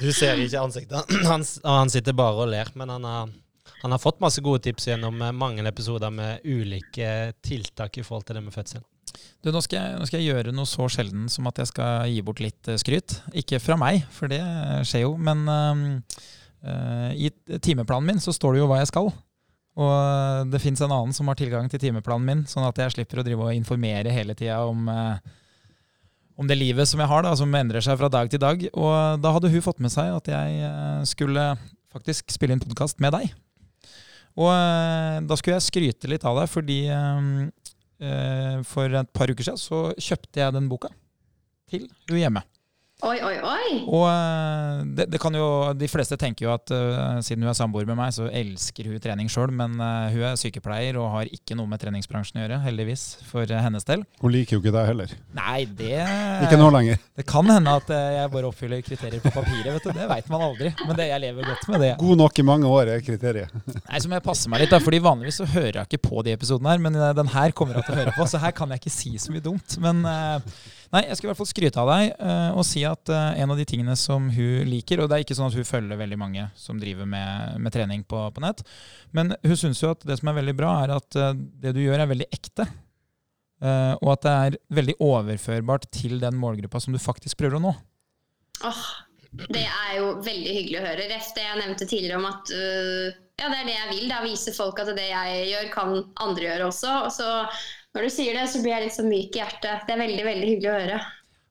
Du 0.00 0.08
ser 0.14 0.38
ikke 0.40 0.62
ansiktet 0.62 1.12
hans, 1.30 1.56
han 1.64 1.90
sitter 1.92 2.16
bare 2.16 2.44
og 2.44 2.52
ler. 2.52 2.70
Men 2.78 2.92
han 2.94 3.04
har, 3.08 3.32
han 3.82 3.94
har, 3.94 4.02
fått 4.02 4.22
masse 4.24 4.42
gode 4.44 4.62
tips 4.66 4.90
gjennom 4.90 5.22
eh, 5.22 5.34
mange 5.34 5.66
episoder 5.68 6.12
med 6.14 6.46
ulike 6.46 7.32
tiltak 7.44 7.98
i 7.98 8.06
forhold 8.06 8.28
til 8.28 8.38
det 8.38 8.44
med 8.46 8.54
fødsel. 8.54 8.84
Du, 9.42 9.50
nå, 9.54 9.60
skal 9.64 9.78
jeg, 9.78 9.98
nå 9.98 10.08
skal 10.08 10.20
jeg 10.20 10.34
gjøre 10.34 10.52
noe 10.54 10.68
så 10.68 10.88
sjelden 10.92 11.28
som 11.32 11.46
at 11.50 11.60
jeg 11.62 11.70
skal 11.70 12.10
gi 12.10 12.20
bort 12.26 12.42
litt 12.44 12.70
eh, 12.70 12.80
skryt. 12.80 13.20
Ikke 13.38 13.62
fra 13.62 13.78
meg, 13.80 14.04
for 14.14 14.30
det 14.30 14.42
skjer 14.88 15.06
jo, 15.06 15.14
men 15.16 15.46
uh, 15.48 17.10
i 17.14 17.30
timeplanen 17.62 18.12
min 18.12 18.22
så 18.22 18.34
står 18.34 18.56
det 18.56 18.62
jo 18.62 18.68
hva 18.70 18.82
jeg 18.82 18.92
skal. 18.92 19.12
Og 19.78 20.48
det 20.50 20.58
fins 20.58 20.80
en 20.82 20.90
annen 20.90 21.14
som 21.14 21.28
har 21.30 21.38
tilgang 21.38 21.68
til 21.70 21.78
timeplanen 21.78 22.26
min, 22.26 22.46
sånn 22.50 22.66
at 22.66 22.80
jeg 22.82 22.96
slipper 22.96 23.22
å 23.22 23.26
drive 23.26 23.46
og 23.46 23.54
informere 23.54 24.10
hele 24.10 24.34
tida 24.38 24.58
om 24.66 24.88
uh, 24.90 25.20
om 26.38 26.46
det 26.46 26.58
livet 26.58 26.86
som 26.86 27.00
jeg 27.02 27.10
har, 27.10 27.24
da, 27.26 27.34
som 27.36 27.54
endrer 27.58 27.82
seg 27.84 27.98
fra 27.98 28.10
dag 28.12 28.30
til 28.30 28.42
dag. 28.42 28.62
Og 28.70 29.18
da 29.22 29.34
hadde 29.34 29.50
hun 29.50 29.64
fått 29.64 29.82
med 29.82 29.92
seg 29.92 30.12
at 30.14 30.30
jeg 30.30 30.60
eh, 30.68 31.02
skulle 31.10 31.50
faktisk 31.92 32.30
spille 32.30 32.54
inn 32.54 32.62
podkast 32.62 33.02
med 33.02 33.16
deg. 33.16 33.32
Og 34.38 34.52
eh, 34.52 35.18
da 35.26 35.38
skulle 35.38 35.58
jeg 35.58 35.66
skryte 35.66 36.10
litt 36.10 36.26
av 36.28 36.38
deg, 36.38 36.50
fordi 36.52 36.78
eh, 36.94 38.60
for 38.68 39.00
et 39.00 39.10
par 39.16 39.32
uker 39.32 39.48
siden 39.48 39.58
så 39.58 39.88
kjøpte 39.98 40.44
jeg 40.44 40.54
den 40.54 40.70
boka 40.70 40.92
til 41.68 41.88
hun 42.08 42.22
hjemme. 42.22 42.44
Oi, 43.06 43.20
oi, 43.22 43.36
oi. 43.46 43.74
Og 43.94 44.08
eh, 44.10 44.78
det, 44.98 45.04
det, 45.12 45.18
kan 45.22 45.30
jo, 45.36 45.44
De 45.78 45.86
fleste 45.86 46.16
tenker 46.18 46.48
jo 46.48 46.50
at 46.50 46.72
uh, 46.74 47.20
siden 47.22 47.44
hun 47.44 47.52
er 47.52 47.54
samboer 47.54 47.86
med 47.86 47.94
meg, 47.94 48.10
så 48.10 48.26
elsker 48.26 48.88
hun 48.90 48.98
trening 48.98 49.28
sjøl. 49.30 49.52
Men 49.54 49.76
uh, 49.78 50.08
hun 50.10 50.24
er 50.26 50.38
sykepleier 50.40 50.96
og 50.98 51.12
har 51.12 51.30
ikke 51.30 51.54
noe 51.54 51.70
med 51.70 51.78
treningsbransjen 51.78 52.40
å 52.40 52.42
gjøre, 52.42 52.58
heldigvis, 52.64 53.04
for 53.28 53.46
uh, 53.46 53.60
hennes 53.62 53.86
del. 53.86 54.02
Hun 54.18 54.34
liker 54.34 54.56
jo 54.56 54.64
ikke 54.64 54.72
deg 54.74 54.88
heller. 54.90 55.12
Nei, 55.38 55.60
det 55.78 55.92
Ikke 56.48 56.58
nå 56.58 56.72
lenger. 56.74 56.98
Det 57.20 57.26
kan 57.30 57.46
hende 57.54 57.76
at 57.78 57.92
jeg 57.94 58.32
bare 58.32 58.50
oppfyller 58.50 58.82
kriterier 58.82 59.22
på 59.22 59.30
papiret. 59.30 59.70
vet 59.76 59.86
du, 59.86 59.92
Det 59.94 60.08
veit 60.10 60.32
man 60.34 60.42
aldri. 60.48 60.72
Men 60.82 60.98
det, 60.98 61.06
jeg 61.12 61.22
lever 61.22 61.52
godt 61.52 61.70
med 61.70 61.84
det. 61.86 61.92
God 62.02 62.22
nok 62.24 62.42
i 62.42 62.46
mange 62.50 62.72
år 62.80 62.90
er 62.96 63.04
kriteriet. 63.06 63.54
Nei, 63.76 64.02
så 64.02 64.10
må 64.10 64.18
jeg 64.18 64.26
passe 64.26 64.50
meg 64.50 64.64
litt, 64.64 64.74
da, 64.74 64.82
fordi 64.82 64.98
vanligvis 65.06 65.38
så 65.44 65.46
hører 65.54 65.84
jeg 65.84 65.92
ikke 65.92 66.02
på 66.08 66.26
de 66.26 66.34
episodene 66.34 66.74
her. 66.74 66.82
Men 66.88 66.98
den 67.22 67.30
her 67.36 67.54
kommer 67.54 67.78
jeg 67.78 67.86
til 67.86 67.94
å 67.94 68.02
høre 68.02 68.16
på, 68.18 68.26
så 68.26 68.42
her 68.42 68.58
kan 68.58 68.74
jeg 68.74 68.82
ikke 68.82 68.96
si 68.96 69.14
så 69.22 69.30
mye 69.30 69.46
dumt. 69.46 69.78
Men 69.86 70.02
Nei, 70.88 71.02
jeg 71.04 71.18
skal 71.18 71.26
i 71.26 71.30
hvert 71.30 71.40
fall 71.42 71.50
skryte 71.50 71.82
av 71.82 71.90
deg 71.90 72.14
uh, 72.16 72.56
og 72.56 72.64
si 72.64 72.80
at 72.88 73.10
uh, 73.12 73.36
en 73.36 73.52
av 73.52 73.58
de 73.60 73.66
tingene 73.68 73.92
som 73.98 74.30
hun 74.32 74.68
liker 74.70 75.02
Og 75.02 75.10
det 75.10 75.18
er 75.18 75.24
ikke 75.24 75.36
sånn 75.36 75.50
at 75.50 75.56
hun 75.58 75.68
følger 75.68 76.00
veldig 76.00 76.18
mange 76.20 76.46
som 76.56 76.80
driver 76.80 77.08
med, 77.08 77.58
med 77.60 77.74
trening 77.74 78.04
på, 78.08 78.22
på, 78.32 78.44
nett, 78.44 78.62
men 79.12 79.34
hun 79.44 79.58
syns 79.58 79.82
jo 79.84 79.92
at 79.92 80.06
det 80.08 80.16
som 80.20 80.30
er 80.30 80.38
veldig 80.40 80.54
bra, 80.56 80.72
er 80.84 80.94
at 80.96 81.18
uh, 81.20 81.34
det 81.36 81.74
du 81.76 81.82
gjør, 81.84 82.00
er 82.00 82.12
veldig 82.12 82.30
ekte. 82.32 82.68
og 83.58 84.08
at 84.12 84.22
det 84.22 84.32
er 84.32 84.56
veldig 84.70 84.94
overførbart 85.02 85.88
til 85.90 86.20
den 86.22 86.36
målgruppa 86.38 86.78
som 86.80 86.94
du 86.94 87.00
faktisk 87.02 87.40
prøver 87.40 87.58
å 87.58 87.62
nå. 87.64 87.72
Oh, 88.68 88.84
det 89.50 89.64
er 89.64 89.96
jo 89.96 90.12
veldig 90.22 90.52
hyggelig 90.54 90.78
å 90.78 90.84
høre. 90.84 91.08
Ref 91.10 91.32
det 91.34 91.42
jeg 91.42 91.58
nevnte 91.64 91.88
tidligere 91.90 92.20
om 92.20 92.28
at 92.30 92.52
ja, 92.54 93.48
det 93.50 93.58
er 93.58 93.66
det 93.66 93.74
jeg 93.74 93.90
vil. 93.90 94.06
Da 94.12 94.22
vise 94.22 94.54
folk 94.54 94.78
at 94.82 94.92
det 94.94 95.08
jeg 95.08 95.42
gjør, 95.50 95.66
kan 95.74 95.92
andre 96.22 96.46
gjøre 96.46 96.70
også. 96.70 96.94
Og 97.08 97.10
så 97.14 97.32
når 97.98 98.06
du 98.06 98.14
sier 98.14 98.36
det, 98.36 98.46
så 98.46 98.62
blir 98.62 98.76
jeg 98.76 98.86
litt 98.86 98.94
så 98.94 99.04
myk 99.06 99.34
i 99.34 99.40
hjertet. 99.42 99.86
Det 99.88 99.94
er 99.94 100.04
veldig 100.04 100.26
veldig 100.28 100.50
hyggelig 100.52 100.70
å 100.70 100.78
høre. 100.78 100.98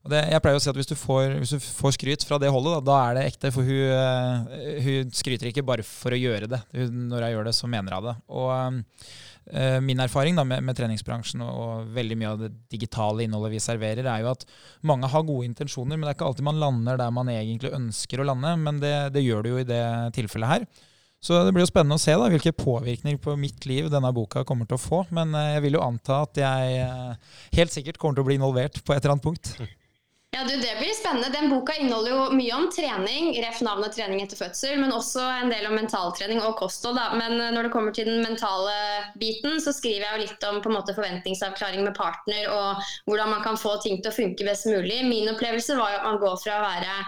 Det, 0.07 0.19
jeg 0.31 0.43
pleier 0.43 0.55
å 0.55 0.61
si 0.63 0.69
at 0.71 0.77
Hvis 0.79 0.87
du 0.87 0.95
får, 0.95 1.33
hvis 1.41 1.55
du 1.57 1.63
får 1.81 1.95
skryt 1.97 2.23
fra 2.23 2.37
det 2.39 2.51
holdet, 2.53 2.77
da, 2.77 2.83
da, 2.87 2.97
er 3.03 3.17
det 3.17 3.23
ekte. 3.33 3.51
For 3.51 3.67
hun, 3.67 3.81
uh, 3.91 4.59
hun, 4.85 5.15
skryter 5.15 5.51
ikke 5.51 5.65
bare 5.67 5.83
for 5.83 6.15
å 6.15 6.19
gjøre 6.19 6.47
det. 6.53 6.61
Når 6.87 7.25
jeg 7.25 7.35
gjør 7.35 7.49
det, 7.49 7.55
så 7.57 7.71
mener 7.71 7.97
hun 7.97 8.07
det. 8.07 8.15
Og 8.31 8.53
uh, 8.55 9.79
Min 9.83 10.03
erfaring 10.03 10.35
da, 10.39 10.43
med, 10.47 10.63
med, 10.63 10.75
treningsbransjen 10.75 11.43
og, 11.43 11.59
og, 11.63 11.91
veldig 11.95 12.17
mye 12.19 12.31
av 12.33 12.41
det 12.41 12.49
digitale 12.71 13.23
innholdet 13.23 13.53
vi 13.53 13.63
serverer, 13.63 14.07
er 14.07 14.23
jo 14.23 14.33
at 14.33 14.43
mange 14.87 15.07
har 15.11 15.23
gode 15.27 15.47
intensjoner, 15.47 15.95
men 15.95 16.03
det 16.03 16.11
er 16.11 16.17
ikke 16.17 16.27
alltid 16.27 16.47
man 16.49 16.59
lander 16.59 16.99
der 16.99 17.13
man 17.15 17.31
egentlig 17.31 17.71
ønsker 17.75 18.23
å 18.23 18.27
lande. 18.31 18.55
Men 18.63 18.79
det, 18.83 18.95
det 19.15 19.23
gjør 19.23 19.43
du 19.43 19.53
jo 19.53 19.61
i 19.63 19.67
det 19.67 19.83
tilfellet 20.15 20.53
her. 20.55 20.67
Så 21.27 21.41
det 21.43 21.51
blir 21.51 21.65
jo 21.65 21.67
spennende 21.67 21.97
å 21.97 21.99
se 21.99 22.13
da, 22.15 22.29
hvilke 22.31 22.55
påvirkninger 22.55 23.19
på 23.19 23.33
mitt 23.39 23.65
liv 23.67 23.89
denne 23.91 24.13
boka 24.15 24.45
kommer 24.47 24.67
til 24.69 24.77
å 24.77 24.79
få. 24.79 25.01
Men 25.11 25.35
eh, 25.35 25.57
jeg 25.57 25.65
vil 25.65 25.75
jo 25.75 25.83
anta 25.83 26.21
at 26.23 26.39
jeg 26.39 26.77
eh, 26.85 27.33
helt 27.57 27.73
sikkert 27.73 27.99
kommer 27.99 28.15
til 28.15 28.23
å 28.23 28.29
bli 28.29 28.37
involvert 28.39 28.79
på 28.79 28.95
et 28.95 29.01
eller 29.01 29.17
annet 29.17 29.27
punkt. 29.27 29.51
Ja, 30.31 30.45
du, 30.47 30.53
Det 30.55 30.77
blir 30.79 30.93
spennende. 30.95 31.33
Den 31.33 31.51
boka 31.51 31.75
inneholder 31.75 32.13
jo 32.13 32.37
mye 32.37 32.55
om 32.55 32.69
trening, 32.71 33.33
ref 33.43 33.59
navnet 33.65 33.95
trening 33.97 34.23
etter 34.23 34.39
fødsel, 34.39 34.77
men 34.79 34.95
også 34.95 35.23
en 35.41 35.51
del 35.51 35.67
om 35.67 35.75
mentaltrening 35.75 36.39
og 36.45 36.55
kosthold. 36.61 36.95
Da. 36.95 37.11
Men 37.19 37.35
eh, 37.41 37.51
når 37.51 37.67
det 37.67 37.75
kommer 37.75 37.95
til 37.97 38.07
den 38.07 38.23
mentale 38.23 38.79
biten, 39.19 39.59
så 39.59 39.75
skriver 39.75 40.07
jeg 40.07 40.13
jo 40.13 40.25
litt 40.29 40.47
om 40.47 40.63
på 40.63 40.71
en 40.71 40.79
måte 40.79 40.95
forventningsavklaring 40.95 41.83
med 41.83 41.97
partner 41.99 42.47
og 42.55 42.89
hvordan 43.09 43.35
man 43.35 43.43
kan 43.43 43.59
få 43.59 43.75
ting 43.83 43.99
til 43.99 44.15
å 44.15 44.19
funke 44.23 44.47
best 44.47 44.71
mulig. 44.71 45.03
Min 45.11 45.27
opplevelse 45.35 45.75
var 45.75 45.91
jo 45.91 46.03
at 46.05 46.11
man 46.13 46.21
går 46.23 46.39
fra 46.45 46.61
å 46.61 46.67
være 46.69 47.01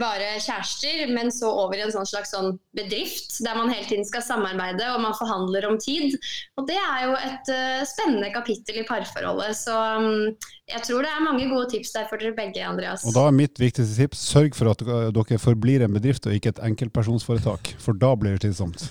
bare 0.00 0.36
kjærester, 0.42 1.06
men 1.14 1.30
så 1.34 1.50
over 1.64 1.78
i 1.78 1.84
en 1.84 1.92
sånn 1.94 2.08
slags 2.08 2.32
sånn 2.34 2.56
bedrift 2.76 3.38
der 3.44 3.58
man 3.58 3.70
hele 3.72 3.86
tiden 3.88 4.06
skal 4.06 4.24
samarbeide 4.24 4.86
og 4.94 5.02
man 5.04 5.16
forhandler 5.18 5.66
om 5.68 5.78
tid. 5.82 6.16
Og 6.58 6.66
det 6.68 6.78
er 6.78 7.06
jo 7.06 7.14
et 7.16 7.52
uh, 7.52 7.82
spennende 7.88 8.30
kapittel 8.34 8.82
i 8.82 8.86
parforholdet. 8.88 9.56
Så 9.58 9.74
um, 9.74 10.26
jeg 10.68 10.84
tror 10.86 11.06
det 11.06 11.12
er 11.12 11.24
mange 11.24 11.48
gode 11.50 11.70
tips 11.72 11.94
der 11.96 12.08
for 12.10 12.20
dere 12.20 12.36
begge, 12.36 12.64
Andreas. 12.66 13.06
Og 13.08 13.16
da 13.16 13.28
er 13.28 13.38
mitt 13.38 13.60
viktigste 13.60 13.96
tips 14.02 14.24
sørg 14.32 14.58
for 14.58 14.72
at 14.72 14.84
dere 14.84 15.40
forblir 15.42 15.86
en 15.86 15.96
bedrift 15.96 16.28
og 16.28 16.36
ikke 16.36 16.54
et 16.54 16.62
enkeltpersonsforetak, 16.70 17.74
for 17.82 17.98
da 17.98 18.12
blir 18.18 18.36
det 18.36 18.44
slitsomt. 18.48 18.90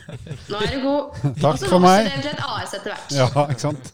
Nå 0.52 0.64
er 0.64 0.74
du 0.74 0.82
god. 0.86 1.22
Takk 1.44 1.64
for 1.68 1.84
meg. 1.84 2.10
Og 2.10 2.18
så 2.18 2.18
vokser 2.18 2.26
det 2.26 2.34
et 2.34 2.44
AS 2.48 2.76
etter 2.80 2.96
hvert. 2.96 3.16
Ja, 3.22 3.48
ikke 3.52 3.64
sant. 3.68 3.94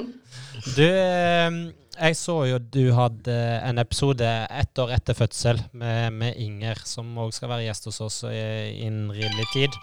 du... 0.78 1.79
Jeg 2.00 2.16
så 2.16 2.34
jo 2.48 2.58
du 2.72 2.92
hadde 2.96 3.34
en 3.60 3.80
episode 3.82 4.24
ett 4.24 4.78
år 4.80 4.94
etter 4.96 5.16
fødsel 5.18 5.58
med, 5.76 6.14
med 6.16 6.38
Inger, 6.40 6.80
som 6.88 7.10
òg 7.20 7.34
skal 7.36 7.50
være 7.52 7.66
gjest 7.66 7.90
hos 7.90 8.00
oss 8.06 8.20
innen 8.24 9.10
rimelig 9.12 9.44
tid. 9.52 9.76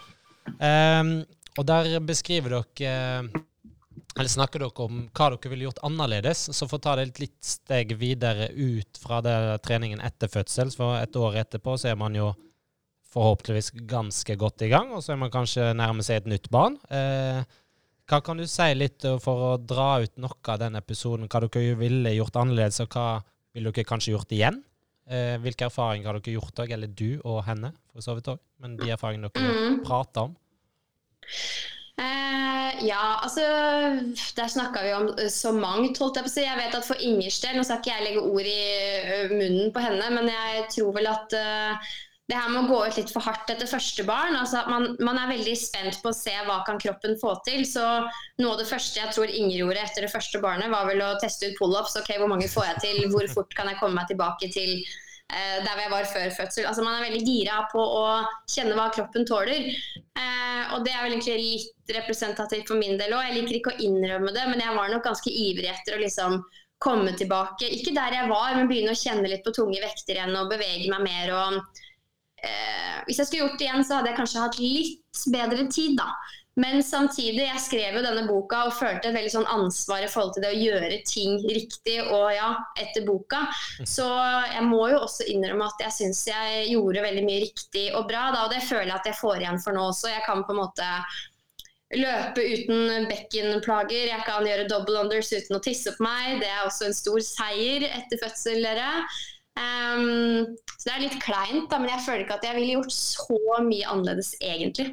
Um, 0.57 1.11
og 1.57 1.68
der 1.70 1.99
beskriver 2.01 2.55
dere 2.57 2.95
eller 4.18 4.32
snakker 4.34 4.63
dere 4.63 4.86
om 4.88 5.03
hva 5.13 5.30
dere 5.30 5.51
ville 5.51 5.68
gjort 5.68 5.84
annerledes. 5.86 6.47
Så 6.49 6.65
for 6.65 6.80
å 6.80 6.86
ta 6.88 6.95
det 6.97 7.07
et 7.11 7.22
litt 7.28 7.38
steg 7.45 7.93
videre 8.01 8.49
ut 8.55 8.97
fra 9.01 9.22
det, 9.22 9.38
treningen 9.65 10.01
etter 10.01 10.32
fødsel, 10.32 10.74
for 10.74 10.97
et 10.97 11.22
år 11.22 11.38
etterpå 11.43 11.78
så 11.78 11.91
er 11.91 11.99
man 12.01 12.18
jo 12.18 12.32
forhåpentligvis 13.13 13.72
ganske 13.88 14.36
godt 14.41 14.65
i 14.65 14.72
gang, 14.74 14.89
og 14.93 15.05
så 15.05 15.13
er 15.13 15.22
man 15.22 15.34
kanskje 15.34 15.70
nærmer 15.78 16.05
seg 16.05 16.22
et 16.22 16.32
nytt 16.34 16.49
barn. 16.53 16.76
Eh, 16.89 17.45
Hva 18.08 18.22
kan 18.24 18.39
du 18.39 18.45
si 18.47 18.68
litt 18.78 19.03
eh, 19.08 19.18
for 19.24 19.41
å 19.49 19.51
dra 19.60 19.97
ut 20.03 20.14
noe 20.24 20.38
av 20.53 20.62
den 20.62 20.80
episoden? 20.80 21.28
Hva 21.28 21.41
dere 21.43 21.76
ville 21.80 22.14
gjort 22.16 22.38
annerledes, 22.39 22.80
og 22.86 22.93
hva 22.95 23.08
ville 23.55 23.74
dere 23.76 23.88
kanskje 23.89 24.14
gjort 24.16 24.32
igjen? 24.36 24.62
Eh, 25.08 25.36
hvilke 25.43 25.68
erfaringer 25.68 26.08
har 26.12 26.20
dere 26.20 26.38
gjort 26.38 26.62
òg, 26.64 26.72
eller 26.76 26.88
du 26.91 27.20
og 27.28 27.41
henne, 27.47 27.74
for 27.91 28.03
så 28.05 28.16
vidt 28.18 28.30
òg? 28.32 28.39
Men 28.64 28.78
de 28.80 28.91
erfaringene 28.95 29.32
dere 29.36 29.51
Mm. 29.58 29.84
prater 29.84 30.22
om? 30.30 30.36
Eh, 31.97 32.86
ja, 32.86 33.18
altså 33.26 33.41
Der 34.38 34.47
snakka 34.53 34.84
vi 34.86 34.91
om 34.93 35.08
eh, 35.18 35.30
så 35.34 35.51
mangt, 35.51 35.97
holdt 35.97 36.20
jeg 36.20 36.28
på 36.28 36.30
å 36.30 36.34
si. 36.36 36.43
Jeg 36.45 36.58
vet 36.60 36.76
at 36.78 36.86
for 36.86 36.99
Ingers 37.01 37.39
del, 37.41 37.58
nå 37.58 37.64
skal 37.66 37.80
ikke 37.82 37.95
jeg 37.95 38.05
legge 38.05 38.22
ord 38.22 38.45
i 38.45 38.60
eh, 39.01 39.32
munnen 39.34 39.72
på 39.74 39.82
henne, 39.82 40.12
men 40.14 40.30
jeg 40.30 40.68
tror 40.76 40.93
vel 40.93 41.10
at 41.10 41.34
eh, 41.34 41.89
det 42.28 42.36
her 42.36 42.49
med 42.51 42.65
å 42.65 42.67
gå 42.67 42.78
ut 42.84 42.97
litt 42.99 43.11
for 43.15 43.23
hardt 43.23 43.47
etter 43.53 43.69
første 43.71 44.03
barn 44.07 44.36
altså 44.36 44.65
man, 44.67 44.89
man 44.99 45.15
er 45.21 45.30
veldig 45.32 45.53
spent 45.59 46.01
på 46.03 46.11
å 46.11 46.15
se 46.15 46.34
hva 46.47 46.59
kan 46.67 46.80
kroppen 46.82 47.15
få 47.21 47.38
til. 47.47 47.63
Så 47.67 47.84
noe 48.41 48.53
av 48.53 48.59
det 48.59 48.67
første 48.67 48.99
jeg 48.99 49.15
tror 49.15 49.32
Inger 49.32 49.61
gjorde 49.61 49.84
etter 49.86 50.03
det 50.03 50.11
første 50.11 50.41
barnet, 50.43 50.71
var 50.73 50.89
vel 50.89 51.03
å 51.05 51.13
teste 51.23 51.47
ut 51.47 51.59
pullups. 51.59 51.95
Ok, 52.01 52.11
hvor 52.19 52.32
mange 52.32 52.49
får 52.51 52.67
jeg 52.73 52.84
til? 52.84 52.99
Hvor 53.13 53.32
fort 53.32 53.55
kan 53.55 53.71
jeg 53.71 53.80
komme 53.80 54.01
meg 54.01 54.11
tilbake 54.11 54.51
til 54.51 54.73
eh, 54.75 55.63
der 55.63 55.84
jeg 55.86 55.93
var 55.95 56.11
før 56.11 56.36
fødsel? 56.41 56.67
Altså 56.67 56.84
Man 56.84 56.99
er 56.99 57.07
veldig 57.07 57.23
gira 57.23 57.61
på 57.71 57.80
å 57.80 58.05
kjenne 58.51 58.75
hva 58.75 58.89
kroppen 58.99 59.28
tåler. 59.30 59.71
Eh, 59.71 60.75
og 60.75 60.84
det 60.84 60.97
er 60.97 61.07
vel 61.07 61.15
egentlig 61.15 61.39
litt 61.45 61.97
representativt 62.01 62.67
for 62.67 62.84
min 62.84 62.99
del 62.99 63.15
òg. 63.15 63.23
Jeg 63.30 63.39
liker 63.39 63.61
ikke 63.61 63.78
å 63.78 63.84
innrømme 63.88 64.36
det, 64.36 64.49
men 64.51 64.67
jeg 64.67 64.75
var 64.75 64.91
nok 64.91 65.07
ganske 65.07 65.32
ivrig 65.32 65.71
etter 65.71 65.95
å 65.95 66.03
liksom 66.03 66.41
komme 66.84 67.15
tilbake. 67.17 67.71
Ikke 67.80 67.95
der 67.95 68.19
jeg 68.19 68.30
var, 68.36 68.51
men 68.59 68.67
begynne 68.67 68.91
å 68.91 68.99
kjenne 68.99 69.32
litt 69.32 69.47
på 69.47 69.55
tunge 69.55 69.80
vekter 69.80 70.19
igjen 70.19 70.36
og 70.36 70.51
bevege 70.51 70.91
meg 70.91 71.07
mer. 71.07 71.38
og 71.39 71.86
eh, 72.44 72.98
Hvis 73.08 73.22
jeg 73.22 73.30
skulle 73.30 73.46
gjort 73.46 73.60
det 73.60 73.70
igjen, 73.70 73.86
så 73.88 74.00
hadde 74.00 74.12
jeg 74.12 74.20
kanskje 74.20 74.44
hatt 74.44 74.60
litt 74.62 75.24
bedre 75.34 75.70
tid, 75.72 75.98
da. 76.00 76.12
Men 76.58 76.82
samtidig, 76.84 77.44
jeg 77.46 77.62
skrev 77.62 78.00
jo 78.00 78.02
denne 78.02 78.24
boka 78.26 78.64
og 78.66 78.74
følte 78.74 79.12
et 79.12 79.16
veldig 79.16 79.30
sånn 79.30 79.50
ansvar 79.54 80.02
i 80.02 80.10
forhold 80.10 80.34
til 80.34 80.42
det 80.42 80.56
å 80.56 80.58
gjøre 80.58 80.98
ting 81.06 81.36
riktig 81.46 82.00
og 82.02 82.32
ja, 82.34 82.48
etter 82.82 83.06
boka. 83.06 83.44
Så 83.86 84.08
jeg 84.56 84.64
må 84.66 84.88
jo 84.90 85.04
også 85.04 85.28
innrømme 85.30 85.68
at 85.70 85.86
jeg 85.86 85.96
syns 86.00 86.24
jeg 86.32 86.72
gjorde 86.72 87.06
veldig 87.06 87.26
mye 87.30 87.44
riktig 87.46 87.86
og 87.92 88.10
bra, 88.10 88.32
da, 88.34 88.48
og 88.48 88.56
det 88.56 88.66
føler 88.66 88.90
jeg 88.90 88.98
at 88.98 89.10
jeg 89.12 89.20
får 89.20 89.44
igjen 89.44 89.62
for 89.62 89.78
nå 89.78 89.86
også. 89.92 90.10
Jeg 90.10 90.26
kan 90.26 90.42
på 90.48 90.56
en 90.56 90.62
måte 90.64 90.90
løpe 91.94 92.42
uten 92.42 93.06
bekkenplager, 93.08 94.10
jeg 94.10 94.26
kan 94.26 94.50
gjøre 94.50 94.68
double 94.68 95.06
unders 95.06 95.30
uten 95.38 95.60
å 95.60 95.64
tisse 95.64 95.94
på 95.94 96.08
meg. 96.10 96.42
Det 96.42 96.50
er 96.50 96.66
også 96.66 96.90
en 96.90 96.98
stor 96.98 97.22
seier 97.24 97.86
etter 97.92 98.24
fødsel, 98.26 98.66
dere. 98.66 98.90
Ehm, 99.58 100.55
så 100.78 100.86
det 100.86 100.93
er 100.93 101.03
litt 101.08 101.20
kleint, 101.24 101.68
da, 101.72 101.80
men 101.82 101.91
jeg 101.91 102.05
føler 102.05 102.24
ikke 102.26 102.38
at 102.38 102.47
jeg 102.47 102.58
ville 102.60 102.78
gjort 102.78 102.93
så 102.93 103.62
mye 103.66 103.91
annerledes, 103.91 104.34
egentlig. 104.41 104.91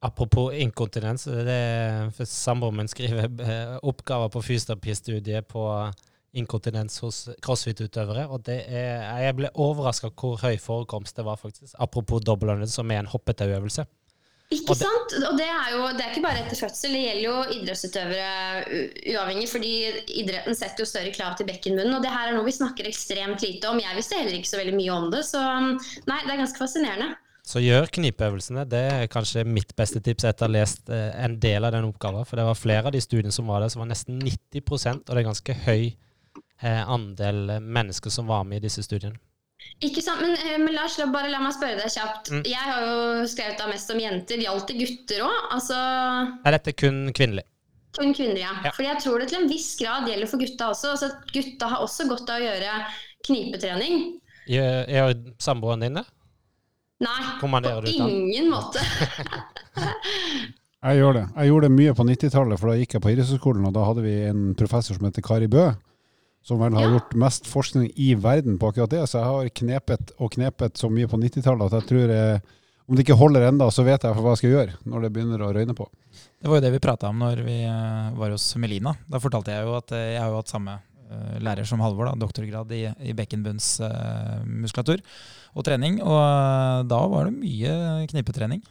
Apropos 0.00 0.54
inkontinens. 0.56 1.26
Det 1.28 1.52
er, 1.52 2.22
Samboeren 2.24 2.78
min 2.80 2.88
skriver 2.88 3.26
eh, 3.44 3.74
oppgaver 3.84 4.32
på 4.32 4.40
fysioterapistudiet 4.46 5.48
på 5.50 5.64
inkontinens 6.40 6.96
hos 7.04 7.26
crossfit-utøvere. 7.44 8.24
Og 8.32 8.48
er, 8.48 9.04
jeg 9.26 9.36
ble 9.36 9.50
overraska 9.60 10.12
hvor 10.14 10.40
høy 10.40 10.56
forekomst 10.62 11.20
det 11.20 11.26
var, 11.28 11.36
faktisk. 11.40 11.74
Apropos 11.76 12.24
double 12.24 12.56
som 12.70 12.90
er 12.90 13.02
en 13.02 13.12
hoppetauøvelse. 13.12 13.84
Ikke 14.50 14.72
Og 14.72 14.78
det- 14.78 14.82
sant? 14.82 15.12
Og 15.30 15.36
det 15.38 15.46
er 15.46 15.68
jo 15.76 15.82
det 15.94 16.02
er 16.02 16.10
ikke 16.10 16.24
bare 16.26 16.40
etter 16.42 16.58
fødsel, 16.58 16.90
det 16.90 17.02
gjelder 17.04 17.22
jo 17.22 17.34
idrettsutøvere 17.54 18.30
uavhengig, 19.14 19.48
fordi 19.48 19.72
idretten 20.22 20.56
setter 20.58 20.82
jo 20.82 20.90
større 20.90 21.12
krav 21.14 21.36
til 21.38 21.46
bekkenbunnen, 21.46 21.94
og 21.94 22.02
det 22.02 22.10
her 22.10 22.28
er 22.28 22.34
noe 22.34 22.48
vi 22.48 22.56
snakker 22.56 22.88
ekstremt 22.90 23.44
lite 23.46 23.70
om. 23.70 23.78
Jeg 23.78 23.94
visste 23.94 24.18
heller 24.18 24.34
ikke 24.34 24.50
så 24.50 24.58
veldig 24.58 24.74
mye 24.74 24.90
om 24.96 25.10
det, 25.14 25.22
så 25.28 25.38
nei, 25.40 26.18
det 26.26 26.34
er 26.34 26.42
ganske 26.42 26.58
fascinerende. 26.58 27.14
Så 27.46 27.62
gjør 27.62 27.88
knipeøvelsene. 27.94 28.66
Det 28.68 28.82
er 28.92 29.08
kanskje 29.10 29.46
mitt 29.46 29.72
beste 29.78 30.02
tips 30.02 30.26
etter 30.28 30.46
å 30.46 30.50
ha 30.50 30.54
lest 30.58 30.90
eh, 30.92 31.24
en 31.24 31.38
del 31.40 31.64
av 31.64 31.72
den 31.72 31.86
oppgaven. 31.88 32.26
For 32.28 32.36
det 32.38 32.44
var 32.46 32.58
flere 32.58 32.90
av 32.90 32.92
de 32.94 33.00
studiene 33.00 33.32
som 33.32 33.48
var 33.50 33.62
der, 33.62 33.72
som 33.72 33.80
var 33.80 33.88
nesten 33.90 34.20
90 34.20 35.00
og 35.08 35.14
det 35.14 35.22
er 35.22 35.26
ganske 35.30 35.56
høy 35.64 35.96
eh, 36.62 36.82
andel 36.84 37.60
mennesker 37.62 38.10
som 38.10 38.26
var 38.30 38.44
med 38.44 38.60
i 38.60 38.66
disse 38.68 38.84
studiene. 38.86 39.18
Ikke 39.80 40.02
sant, 40.04 40.20
men, 40.20 40.34
eh, 40.36 40.58
men 40.60 40.74
Lars, 40.76 40.98
bare 41.12 41.30
la 41.32 41.40
meg 41.40 41.54
spørre 41.56 41.78
deg 41.80 41.92
kjapt. 41.94 42.32
Mm. 42.34 42.42
Jeg 42.48 42.66
har 42.66 42.84
jo 42.84 43.28
skrevet 43.30 43.60
da 43.60 43.68
mest 43.70 43.92
om 43.94 44.02
jenter. 44.02 44.42
Gjaldt 44.44 44.68
det 44.68 44.76
gutter 44.82 45.24
òg? 45.24 45.38
Altså 45.56 45.78
Er 46.44 46.58
dette 46.58 46.76
kun 46.76 47.08
kvinnelig? 47.16 47.46
kun 47.96 48.14
kvinner, 48.14 48.38
ja. 48.38 48.52
Ja. 48.64 48.70
Fordi 48.70 48.86
jeg 48.88 49.02
tror 49.02 49.18
det 49.18 49.28
til 49.32 49.42
en 49.42 49.50
viss 49.50 49.72
grad 49.80 50.06
gjelder 50.08 50.30
for 50.30 50.38
gutta 50.42 50.70
også. 50.70 50.92
Altså, 50.94 51.10
gutta 51.34 51.70
har 51.72 51.82
også 51.84 52.06
godt 52.10 52.30
av 52.30 52.38
å 52.38 52.44
gjøre 52.44 52.76
knipetrening. 53.26 54.04
Gjør, 54.50 54.78
gjør 54.94 55.14
samboeren 55.42 55.84
din 55.84 55.98
det? 56.00 56.06
Nei, 57.00 57.20
på 57.40 57.48
ingen 57.88 58.50
måte. 58.52 58.82
Jeg 60.80 60.96
gjør 60.96 61.12
det. 61.12 61.22
Jeg 61.36 61.50
gjorde 61.50 61.68
det 61.68 61.76
mye 61.76 61.92
på 61.96 62.04
90-tallet, 62.08 62.60
for 62.60 62.70
da 62.70 62.74
gikk 62.80 62.94
jeg 62.96 63.02
på 63.04 63.10
idrettshøyskolen, 63.12 63.66
og 63.68 63.74
da 63.76 63.82
hadde 63.84 64.00
vi 64.00 64.14
en 64.30 64.54
professor 64.56 64.96
som 64.96 65.04
heter 65.04 65.24
Kari 65.26 65.48
Bø, 65.52 65.66
som 66.42 66.58
vel 66.62 66.72
har 66.74 66.86
Ja. 66.88 66.92
gjort 66.96 67.14
mest 67.14 67.46
forskning 67.46 67.90
i 67.96 68.14
verden 68.14 68.58
på 68.58 68.70
akkurat 68.72 68.90
det. 68.90 69.02
Så 69.08 69.18
jeg 69.20 69.24
har 69.28 69.48
knepet 69.60 70.12
og 70.18 70.30
knepet 70.32 70.74
så 70.80 70.88
mye 70.90 71.06
på 71.10 71.18
90-tallet 71.20 71.66
at 71.72 71.76
jeg 71.82 71.88
tror 71.90 72.08
jeg, 72.14 72.40
om 72.88 72.96
det 72.96 73.04
ikke 73.06 73.18
holder 73.20 73.44
enda, 73.48 73.68
så 73.70 73.84
vet 73.86 74.02
jeg 74.02 74.14
hva 74.16 74.32
jeg 74.32 74.40
skal 74.40 74.50
gjøre 74.54 74.72
når 74.90 75.02
det 75.04 75.12
begynner 75.14 75.42
å 75.46 75.52
røyne 75.54 75.74
på. 75.76 75.86
Det 76.40 76.48
var 76.48 76.56
jo 76.58 76.64
det 76.64 76.72
vi 76.72 76.80
prata 76.82 77.08
om 77.12 77.18
når 77.22 77.42
vi 77.46 77.58
eh, 77.62 78.10
var 78.18 78.30
hos 78.34 78.48
Melina. 78.56 78.96
Da 79.08 79.20
fortalte 79.22 79.52
jeg 79.52 79.62
jo 79.68 79.76
at 79.76 79.92
eh, 79.92 80.14
jeg 80.16 80.20
har 80.24 80.30
jo 80.32 80.40
hatt 80.40 80.48
samme 80.50 80.74
eh, 81.10 81.36
lærer 81.44 81.68
som 81.68 81.78
Halvor, 81.84 82.08
da, 82.10 82.16
doktorgrad 82.18 82.72
i, 82.72 82.86
i 83.04 83.12
bekkenbunnsmuskulatur 83.14 85.00
og 85.54 85.64
trening. 85.66 86.00
Og 86.02 86.18
eh, 86.18 86.82
da 86.90 87.00
var 87.12 87.28
det 87.30 87.36
mye 87.38 88.06
knipetrening. 88.10 88.62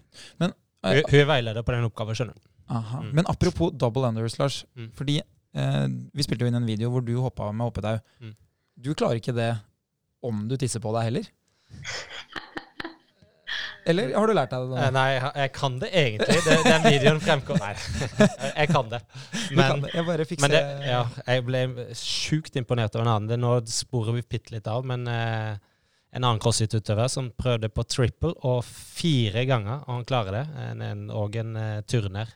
Men, 0.42 0.54
Hun, 0.84 0.92
eh, 0.96 1.04
hun 1.06 1.20
er 1.22 1.30
veileder 1.30 1.64
på 1.68 1.76
den 1.76 1.88
oppgaven, 1.88 2.16
skjønner 2.18 2.36
du. 2.36 2.42
aha. 2.70 3.02
Mm. 3.04 3.12
Men 3.18 3.26
apropos 3.32 3.72
double 3.74 4.08
unders, 4.10 4.38
Lars. 4.40 4.64
Mm. 4.78 4.92
Fordi 4.98 5.20
eh, 5.22 5.28
vi 5.54 6.26
spilte 6.26 6.46
jo 6.46 6.52
inn 6.52 6.60
en 6.60 6.68
video 6.68 6.92
hvor 6.94 7.02
du 7.06 7.16
hoppa 7.24 7.50
med 7.52 7.66
hoppetau. 7.66 7.98
Mm. 8.22 8.36
Du 8.80 8.94
klarer 8.94 9.18
ikke 9.20 9.36
det 9.36 9.54
om 10.26 10.46
du 10.50 10.58
tisser 10.60 10.84
på 10.84 10.94
deg 10.96 11.10
heller? 11.10 11.32
Eller 13.90 14.12
har 14.14 14.30
du 14.30 14.36
lært 14.36 14.52
deg 14.54 14.66
det 14.68 14.78
Eh, 14.78 14.90
nå? 14.92 14.92
Nei, 14.94 15.08
jeg, 15.16 15.52
kan 15.56 15.78
det 15.82 15.90
egentlig. 15.96 16.38
Det, 16.46 16.58
den 16.66 16.86
videoen 16.86 17.22
fremkom 17.24 17.60
Nei, 17.62 17.72
jeg, 18.60 18.68
kan 18.70 18.92
det. 18.92 19.00
Men, 19.56 19.64
kan 19.64 19.84
det. 19.86 19.94
Jeg 19.96 20.08
bare 20.10 20.28
men 20.44 20.54
det, 20.54 20.62
ja, 20.86 21.02
jeg 21.26 21.46
ble 21.48 21.64
sjukt 21.98 22.60
imponert 22.60 22.96
over 22.96 23.08
en 23.08 23.14
annen. 23.16 23.32
Det, 23.32 23.40
nå 23.42 23.56
sporer 23.72 24.20
vi 24.20 24.26
bitte 24.36 24.54
litt 24.56 24.70
av, 24.70 24.86
men 24.88 25.08
eh, 25.10 25.56
en 26.10 26.26
annen 26.26 26.42
crossfit-utøver 26.42 27.10
som 27.12 27.32
prøvde 27.38 27.72
på 27.74 27.86
triple 27.90 28.34
og 28.48 28.62
fire 28.68 29.46
ganger, 29.50 29.86
og 29.88 30.00
han 30.00 30.08
klarer 30.10 30.40
det. 30.40 30.46
En, 30.68 30.86
en, 30.86 31.04
og 31.16 31.40
en 31.40 31.58
eh, 31.60 31.80
turner. 31.90 32.36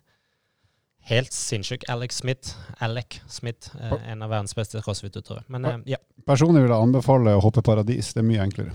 Helt 1.10 1.34
sinnssyk. 1.36 1.84
Alex 1.91 2.22
Smith. 2.24 2.56
Alec 2.80 3.20
Smith, 3.28 3.72
eh, 3.82 4.12
en 4.12 4.24
av 4.24 4.32
verdens 4.32 4.56
beste 4.56 4.82
crossfit-utøvere. 4.82 5.43
Men 5.51 5.66
eh, 5.68 5.78
ja. 5.95 6.01
Personlig 6.28 6.64
vil 6.64 6.72
jeg 6.72 6.88
anbefale 6.89 7.36
å 7.36 7.41
hoppe 7.43 7.64
paradis. 7.66 8.14
Det 8.16 8.24
er 8.24 8.30
mye 8.30 8.43
enklere. 8.45 8.72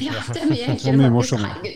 Ja, 0.00 0.14
det 0.32 0.42
er 0.44 0.48
mye 0.48 0.68
enklere. 0.72 0.96
mye 1.02 1.12
morsommere. 1.12 1.74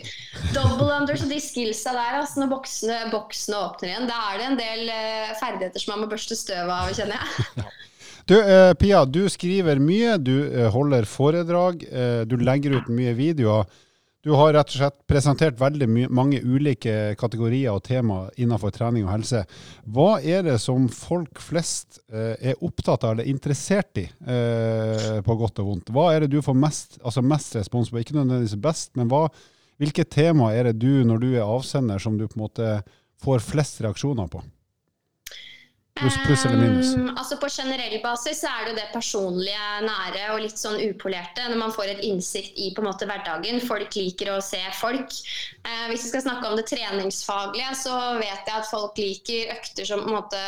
Double 0.54 0.88
unders 0.96 1.24
og 1.26 1.30
de 1.32 1.38
skillsa 1.42 1.92
der, 1.96 2.18
altså, 2.22 2.40
når 2.40 2.52
boksene, 2.54 2.98
boksene 3.12 3.60
åpner 3.66 3.92
igjen, 3.92 4.08
da 4.08 4.18
er 4.30 4.40
det 4.40 4.48
en 4.48 4.60
del 4.60 4.92
eh, 4.94 5.32
ferdigheter 5.40 5.82
som 5.84 5.94
man 5.94 6.04
må 6.06 6.10
børste 6.14 6.38
støv 6.38 6.72
av, 6.72 6.92
kjenner 6.96 7.20
jeg. 7.20 7.70
Du, 8.30 8.36
eh, 8.38 8.72
Pia, 8.78 9.00
du 9.04 9.24
skriver 9.26 9.80
mye, 9.82 10.12
du 10.22 10.36
eh, 10.46 10.68
holder 10.70 11.06
foredrag, 11.10 11.80
eh, 11.90 12.20
du 12.22 12.36
legger 12.38 12.76
ut 12.78 12.90
mye 12.94 13.16
videoer. 13.18 13.66
Du 14.22 14.30
har 14.38 14.52
rett 14.54 14.68
og 14.70 14.76
slett 14.76 15.00
presentert 15.10 15.56
veldig 15.58 15.88
mange 16.14 16.38
ulike 16.46 17.16
kategorier 17.18 17.74
og 17.74 17.82
tema 17.88 18.28
innenfor 18.38 18.70
trening 18.70 19.02
og 19.02 19.10
helse. 19.16 19.40
Hva 19.82 20.20
er 20.22 20.44
det 20.46 20.60
som 20.62 20.84
folk 20.94 21.40
flest 21.42 21.98
eh, 22.06 22.36
er 22.52 22.62
opptatt 22.62 23.02
av 23.02 23.16
eller 23.16 23.26
interessert 23.26 23.98
i, 23.98 24.04
eh, 24.06 25.18
på 25.26 25.36
godt 25.40 25.58
og 25.64 25.72
vondt? 25.72 25.90
Hva 25.90 26.12
er 26.12 26.22
det 26.22 26.30
du 26.36 26.38
får 26.38 26.54
mest, 26.54 27.00
altså 27.02 27.24
mest 27.26 27.58
respons 27.58 27.90
på? 27.90 27.98
Ikke 27.98 28.14
nødvendigvis 28.14 28.54
best, 28.62 28.92
men 28.94 29.10
hva, 29.10 29.24
hvilke 29.82 30.06
tema 30.06 30.52
er 30.54 30.70
det 30.70 30.78
du, 30.84 31.02
når 31.08 31.18
du 31.24 31.28
er 31.32 31.42
avsender, 31.42 31.98
som 31.98 32.14
du 32.14 32.28
på 32.28 32.38
en 32.38 32.46
måte 32.46 32.72
får 33.26 33.42
flest 33.42 33.82
reaksjoner 33.82 34.30
på? 34.30 34.44
Pluss, 36.00 36.16
pluss 36.24 36.44
eller 36.46 36.56
minus? 36.56 36.94
Um, 36.94 37.10
altså 37.16 37.36
På 37.36 37.48
generell 37.52 37.98
basis 38.02 38.40
så 38.40 38.48
er 38.50 38.64
det 38.64 38.72
jo 38.72 38.78
det 38.78 38.86
personlige, 38.94 39.66
nære 39.84 40.22
og 40.32 40.40
litt 40.40 40.58
sånn 40.58 40.78
upolerte. 40.80 41.44
Når 41.50 41.60
man 41.60 41.74
får 41.74 41.92
et 41.92 42.04
innsikt 42.08 42.56
i 42.56 42.70
på 42.72 42.82
en 42.82 42.88
måte 42.88 43.08
hverdagen. 43.08 43.60
Folk 43.64 43.98
liker 43.98 44.32
å 44.32 44.38
se 44.44 44.62
folk. 44.78 45.12
Uh, 45.66 45.90
hvis 45.90 46.06
vi 46.06 46.14
skal 46.14 46.24
snakke 46.24 46.48
om 46.48 46.56
det 46.58 46.66
treningsfaglige, 46.70 47.74
så 47.84 47.98
vet 48.22 48.48
jeg 48.48 48.56
at 48.56 48.70
folk 48.70 48.98
liker 48.98 49.52
økter 49.58 49.88
som 49.88 50.06
på 50.06 50.10
en 50.10 50.18
måte 50.22 50.42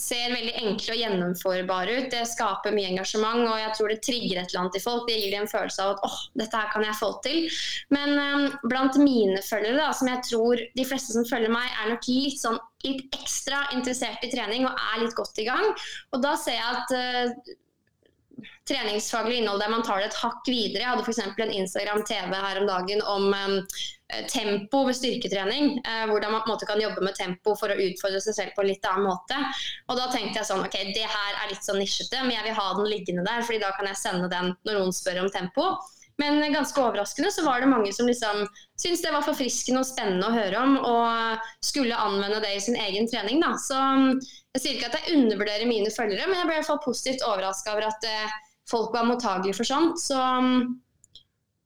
ser 0.00 0.32
veldig 0.32 0.54
enkle 0.62 0.94
og 0.94 1.00
gjennomførbare 1.02 1.96
ut. 1.98 2.08
Det 2.12 2.24
skaper 2.30 2.74
mye 2.74 2.92
engasjement, 2.92 3.44
og 3.48 3.58
jeg 3.60 3.74
tror 3.76 3.92
det 3.92 3.98
trigger 4.06 4.40
et 4.40 4.50
eller 4.52 4.62
annet 4.62 4.78
i 4.78 4.82
folk. 4.84 5.04
Det 5.08 5.18
gir 5.18 5.34
dem 5.34 5.44
en 5.46 5.52
følelse 5.52 5.84
av 5.84 5.94
at 5.94 6.08
åh, 6.08 6.18
dette 6.42 6.62
her 6.62 6.72
kan 6.72 6.86
jeg 6.86 6.98
få 7.00 7.10
til. 7.26 7.60
Men 7.94 8.14
um, 8.16 8.48
blant 8.70 8.98
mine 9.02 9.42
følgere, 9.44 9.78
da, 9.80 9.92
som 9.96 10.10
jeg 10.12 10.24
tror 10.30 10.64
de 10.80 10.88
fleste 10.88 11.16
som 11.16 11.28
følger 11.28 11.52
meg, 11.52 11.70
er 11.82 11.94
nok 11.94 12.10
litt 12.10 12.42
sånn 12.42 12.60
litt 12.86 13.16
ekstra 13.16 13.64
interessert 13.74 14.22
i 14.22 14.30
trening 14.30 14.68
og 14.68 14.84
er 14.94 15.00
litt 15.02 15.16
godt 15.18 15.40
i 15.42 15.48
gang. 15.48 15.72
Og 16.14 16.22
da 16.22 16.36
ser 16.38 16.60
jeg 16.60 16.76
at 16.78 16.94
uh, 16.94 17.54
treningsfaglig 18.68 19.40
innhold 19.40 19.62
der 19.62 19.72
man 19.72 19.84
tar 19.86 20.02
det 20.02 20.12
et 20.12 20.20
hakk 20.22 20.46
videre. 20.46 20.84
Jeg 20.84 20.90
hadde 20.92 21.06
f.eks. 21.06 21.22
en 21.26 21.56
Instagram 21.62 22.04
TV 22.06 22.34
her 22.34 22.60
om 22.60 22.68
dagen 22.68 23.02
om 23.02 23.30
um, 23.32 23.56
tempo 24.32 24.84
ved 24.86 24.96
styrketrening. 24.96 25.78
Eh, 25.84 26.06
hvordan 26.08 26.32
man 26.32 26.40
på 26.40 26.48
en 26.48 26.54
måte 26.54 26.68
kan 26.68 26.80
jobbe 26.80 27.04
med 27.04 27.16
tempo 27.18 27.54
for 27.60 27.72
å 27.72 27.76
utfordre 27.88 28.22
seg 28.24 28.36
selv 28.38 28.56
på 28.56 28.64
en 28.64 28.70
litt 28.70 28.88
annen 28.88 29.08
måte. 29.10 29.36
Og 29.88 30.00
da 30.00 30.08
tenkte 30.12 30.40
jeg 30.40 30.48
sånn 30.48 30.64
ok, 30.64 30.78
det 30.96 31.04
her 31.04 31.36
er 31.42 31.52
litt 31.52 31.66
sånn 31.66 31.80
nisjete, 31.82 32.22
men 32.24 32.36
jeg 32.38 32.48
vil 32.48 32.58
ha 32.58 32.66
den 32.78 32.88
liggende 32.88 33.26
der, 33.28 33.44
fordi 33.44 33.60
da 33.62 33.74
kan 33.76 33.90
jeg 33.90 34.00
sende 34.00 34.32
den 34.32 34.54
når 34.64 34.80
noen 34.80 34.96
spør 34.96 35.22
om 35.26 35.30
tempo. 35.34 35.68
Men 36.18 36.40
ganske 36.50 36.80
overraskende 36.82 37.30
så 37.30 37.44
var 37.46 37.60
det 37.62 37.70
mange 37.70 37.92
som 37.94 38.08
liksom 38.10 38.40
syntes 38.80 39.04
det 39.04 39.12
var 39.14 39.22
forfriskende 39.22 39.84
og 39.84 39.86
spennende 39.86 40.26
å 40.26 40.34
høre 40.34 40.64
om, 40.64 40.74
og 40.82 41.44
skulle 41.62 41.94
anvende 41.94 42.40
det 42.42 42.56
i 42.56 42.64
sin 42.64 42.80
egen 42.80 43.06
trening. 43.06 43.38
Da. 43.44 43.52
Så 43.62 43.78
jeg 44.56 44.64
sier 44.64 44.74
ikke 44.80 44.90
at 44.90 44.98
jeg 44.98 45.20
undervurderer 45.20 45.70
mine 45.70 45.92
følgere, 45.94 46.26
men 46.26 46.40
jeg 46.40 46.48
ble 46.48 46.56
i 46.56 46.58
hvert 46.58 46.72
fall 46.72 46.82
positivt 46.82 47.22
overraska 47.28 47.76
over 47.76 47.86
at 47.92 48.08
eh, 48.08 48.36
folk 48.72 48.90
var 48.96 49.06
mottagelige 49.06 49.60
for 49.60 49.68
sånt. 49.68 50.02
Så 50.02 50.18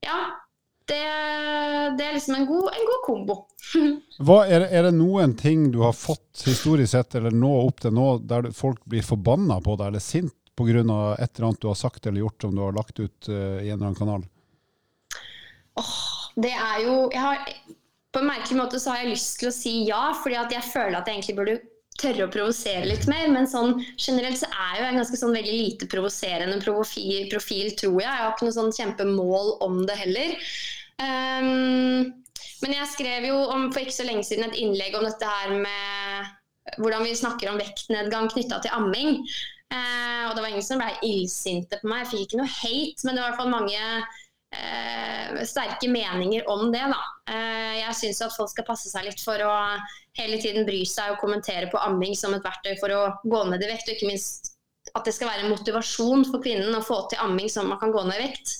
ja. 0.05 0.19
Det, 0.85 1.01
det 1.97 2.05
er 2.05 2.15
liksom 2.17 2.35
en 2.35 2.45
god, 2.45 2.69
en 2.73 2.87
god 2.89 3.03
kombo. 3.05 3.39
Er, 4.23 4.61
er, 4.61 4.83
det 4.85 4.93
noen 4.95 5.33
ting 5.39 5.71
du 5.73 5.79
har 5.81 5.95
fått 5.97 6.43
historisk 6.45 6.91
sett, 6.91 7.15
eller 7.17 7.33
nå 7.33 7.49
opp 7.63 7.81
til 7.81 7.93
nå, 7.95 8.07
der 8.29 8.51
folk 8.55 8.83
blir 8.89 9.03
forbanna 9.05 9.57
på 9.63 9.75
deg 9.79 9.89
eller 9.89 10.03
sint 10.03 10.35
pga. 10.55 10.67
et 11.19 11.39
eller 11.39 11.47
annet 11.47 11.61
du 11.61 11.67
har 11.67 11.75
sagt 11.75 12.05
eller 12.05 12.19
gjort 12.19 12.41
som 12.41 12.55
du 12.55 12.61
har 12.61 12.75
lagt 12.75 12.99
ut 12.99 13.29
uh, 13.29 13.33
i 13.33 13.69
en 13.69 13.73
eller 13.73 13.85
annen 13.85 13.95
kanal? 13.95 14.25
Oh, 15.81 16.29
det 16.35 16.53
er 16.53 16.83
jo 16.85 17.09
har, 17.09 17.41
På 18.13 18.21
en 18.21 18.29
merkelig 18.29 18.59
måte 18.59 18.79
så 18.79 18.93
har 18.93 19.03
jeg 19.03 19.15
lyst 19.15 19.39
til 19.41 19.49
å 19.49 19.55
si 19.55 19.73
ja, 19.87 20.03
fordi 20.21 20.37
at 20.37 20.53
jeg 20.53 20.69
føler 20.69 20.99
at 20.99 21.09
jeg 21.09 21.17
egentlig 21.17 21.37
burde 21.39 21.57
tørre 22.01 22.27
å 22.27 22.31
provosere 22.33 22.87
litt 22.89 23.05
mer. 23.11 23.29
Men 23.33 23.49
sånn, 23.49 23.77
generelt 23.97 24.39
så 24.41 24.49
er 24.49 24.77
jo 24.77 24.85
jeg 24.87 24.99
ganske 24.99 25.19
sånn 25.19 25.37
veldig 25.37 25.55
lite 25.55 25.89
provoserende 25.91 26.59
profil, 26.63 27.27
profil, 27.31 27.73
tror 27.79 27.97
jeg. 27.99 28.09
Jeg 28.09 28.23
har 28.23 28.33
ikke 28.33 28.49
noe 28.49 28.57
sånn 28.57 28.75
kjempemål 28.77 29.55
om 29.65 29.81
det 29.89 29.97
heller. 29.99 30.35
Um, 31.03 32.13
men 32.63 32.77
jeg 32.77 32.91
skrev 32.93 33.27
jo 33.27 33.39
om, 33.51 33.67
for 33.73 33.83
ikke 33.83 33.97
så 33.97 34.07
lenge 34.07 34.25
siden 34.27 34.47
et 34.47 34.59
innlegg 34.61 34.95
om 34.97 35.05
dette 35.07 35.27
her 35.27 35.55
med 35.57 36.77
hvordan 36.79 37.03
vi 37.03 37.15
snakker 37.17 37.51
om 37.51 37.59
vektnedgang 37.59 38.29
knytta 38.31 38.61
til 38.63 38.75
amming. 38.75 39.17
Uh, 39.73 40.29
og 40.29 40.35
det 40.35 40.43
var 40.43 40.51
ingen 40.51 40.65
som 40.65 40.81
ble 40.81 40.91
illsinte 41.05 41.79
på 41.81 41.89
meg. 41.89 42.03
Jeg 42.03 42.11
fikk 42.11 42.27
ikke 42.27 42.43
noe 42.43 42.53
hate, 42.59 43.07
men 43.07 43.15
det 43.15 43.23
var 43.23 43.25
i 43.25 43.31
hvert 43.31 43.41
fall 43.41 43.51
mange 43.51 43.81
uh, 44.53 45.43
sterke 45.49 45.89
meninger 45.91 46.47
om 46.51 46.69
det. 46.73 46.85
Da. 46.93 47.01
Uh, 47.31 47.73
jeg 47.81 47.99
syns 47.99 48.23
at 48.23 48.35
folk 48.37 48.53
skal 48.53 48.67
passe 48.69 48.91
seg 48.91 49.09
litt 49.09 49.23
for 49.23 49.43
å 49.43 49.55
hele 50.17 50.39
tiden 50.41 50.67
bry 50.67 50.83
seg 50.87 51.15
og 51.15 51.21
kommentere 51.23 51.69
på 51.71 51.81
amming 51.81 52.15
som 52.17 52.35
et 52.35 52.45
verktøy 52.45 52.75
for 52.81 52.93
å 52.93 53.03
gå 53.23 53.45
ned 53.49 53.63
i 53.63 53.69
vekt, 53.71 53.87
og 53.89 53.95
ikke 53.95 54.11
minst 54.11 54.53
at 54.93 55.07
det 55.07 55.13
skal 55.15 55.31
være 55.31 55.45
en 55.45 55.53
motivasjon 55.53 56.25
for 56.27 56.43
kvinnen 56.43 56.75
å 56.75 56.83
få 56.85 57.05
til 57.09 57.21
amming 57.23 57.49
som 57.49 57.69
man 57.71 57.79
kan 57.81 57.93
gå 57.93 58.03
ned 58.05 58.19
i 58.19 58.27
vekt. 58.27 58.57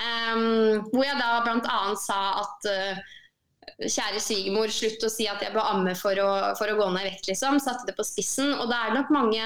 Um, 0.00 0.82
hvor 0.92 1.04
jeg 1.04 1.18
da 1.20 1.40
bl.a. 1.44 1.80
sa 2.00 2.20
at 2.42 2.68
uh, 2.68 3.00
kjære 3.80 4.22
svigermor, 4.22 4.72
slutt 4.72 5.04
å 5.06 5.12
si 5.12 5.28
at 5.30 5.42
jeg 5.44 5.54
bør 5.54 5.74
amme 5.74 5.94
for 5.98 6.18
å, 6.20 6.30
for 6.58 6.72
å 6.72 6.78
gå 6.78 6.88
ned 6.92 7.06
i 7.06 7.10
vekt, 7.12 7.28
liksom. 7.30 7.60
Satte 7.62 7.88
det 7.88 7.96
på 7.98 8.06
spissen. 8.06 8.52
Og 8.58 8.70
det 8.70 8.78
er 8.80 8.96
nok 8.96 9.12
mange 9.14 9.44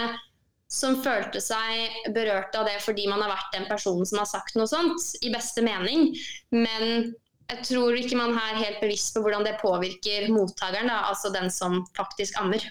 som 0.70 0.96
følte 1.04 1.42
seg 1.44 2.08
berørt 2.14 2.54
av 2.58 2.66
det 2.66 2.78
fordi 2.82 3.04
man 3.06 3.20
har 3.22 3.30
vært 3.30 3.52
den 3.54 3.66
personen 3.68 4.08
som 4.08 4.18
har 4.22 4.26
sagt 4.30 4.56
noe 4.58 4.66
sånt, 4.70 5.10
i 5.22 5.30
beste 5.34 5.62
mening. 5.62 6.14
Men 6.54 7.12
jeg 7.50 7.64
tror 7.68 7.96
ikke 7.98 8.18
man 8.18 8.36
er 8.38 8.60
helt 8.60 8.80
bevisst 8.82 9.14
på 9.14 9.22
hvordan 9.24 9.44
det 9.46 9.58
påvirker 9.60 10.30
mottakeren, 10.32 10.88
da, 10.90 11.02
altså 11.10 11.32
den 11.34 11.50
som 11.52 11.82
faktisk 11.96 12.38
ammer. 12.40 12.64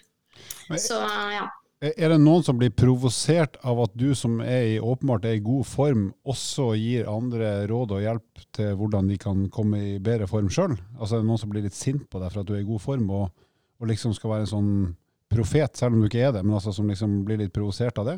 Så, 0.79 0.97
ja. 1.33 1.45
Er 1.83 2.13
det 2.13 2.21
noen 2.23 2.45
som 2.45 2.55
blir 2.55 2.71
provosert 2.71 3.57
av 3.67 3.81
at 3.83 3.95
du 3.99 4.13
som 4.15 4.37
er 4.39 4.69
i, 4.71 4.75
åpenbart 4.79 5.27
er 5.27 5.35
i 5.37 5.43
god 5.43 5.67
form, 5.67 6.05
også 6.23 6.69
gir 6.79 7.09
andre 7.11 7.67
råd 7.67 7.97
og 7.97 8.05
hjelp 8.05 8.43
til 8.55 8.77
hvordan 8.79 9.09
de 9.11 9.17
kan 9.19 9.45
komme 9.53 9.81
i 9.91 9.97
bedre 10.03 10.29
form 10.31 10.47
sjøl? 10.53 10.77
Altså, 10.95 11.17
er 11.17 11.23
det 11.23 11.29
noen 11.29 11.41
som 11.41 11.51
blir 11.51 11.65
litt 11.67 11.77
sint 11.77 12.07
på 12.07 12.21
deg 12.23 12.31
for 12.31 12.41
at 12.41 12.49
du 12.49 12.55
er 12.55 12.63
i 12.63 12.69
god 12.69 12.81
form, 12.81 13.09
og, 13.11 13.49
og 13.83 13.91
liksom 13.91 14.15
skal 14.15 14.31
være 14.31 14.47
en 14.47 14.53
sånn 14.53 14.71
profet, 15.33 15.75
selv 15.77 15.97
om 15.97 16.03
du 16.03 16.07
ikke 16.07 16.23
er 16.23 16.31
det, 16.37 16.45
men 16.45 16.55
altså 16.55 16.71
som 16.75 16.87
liksom 16.87 17.19
blir 17.27 17.41
litt 17.43 17.53
provosert 17.53 17.99
av 17.99 18.13
det? 18.13 18.17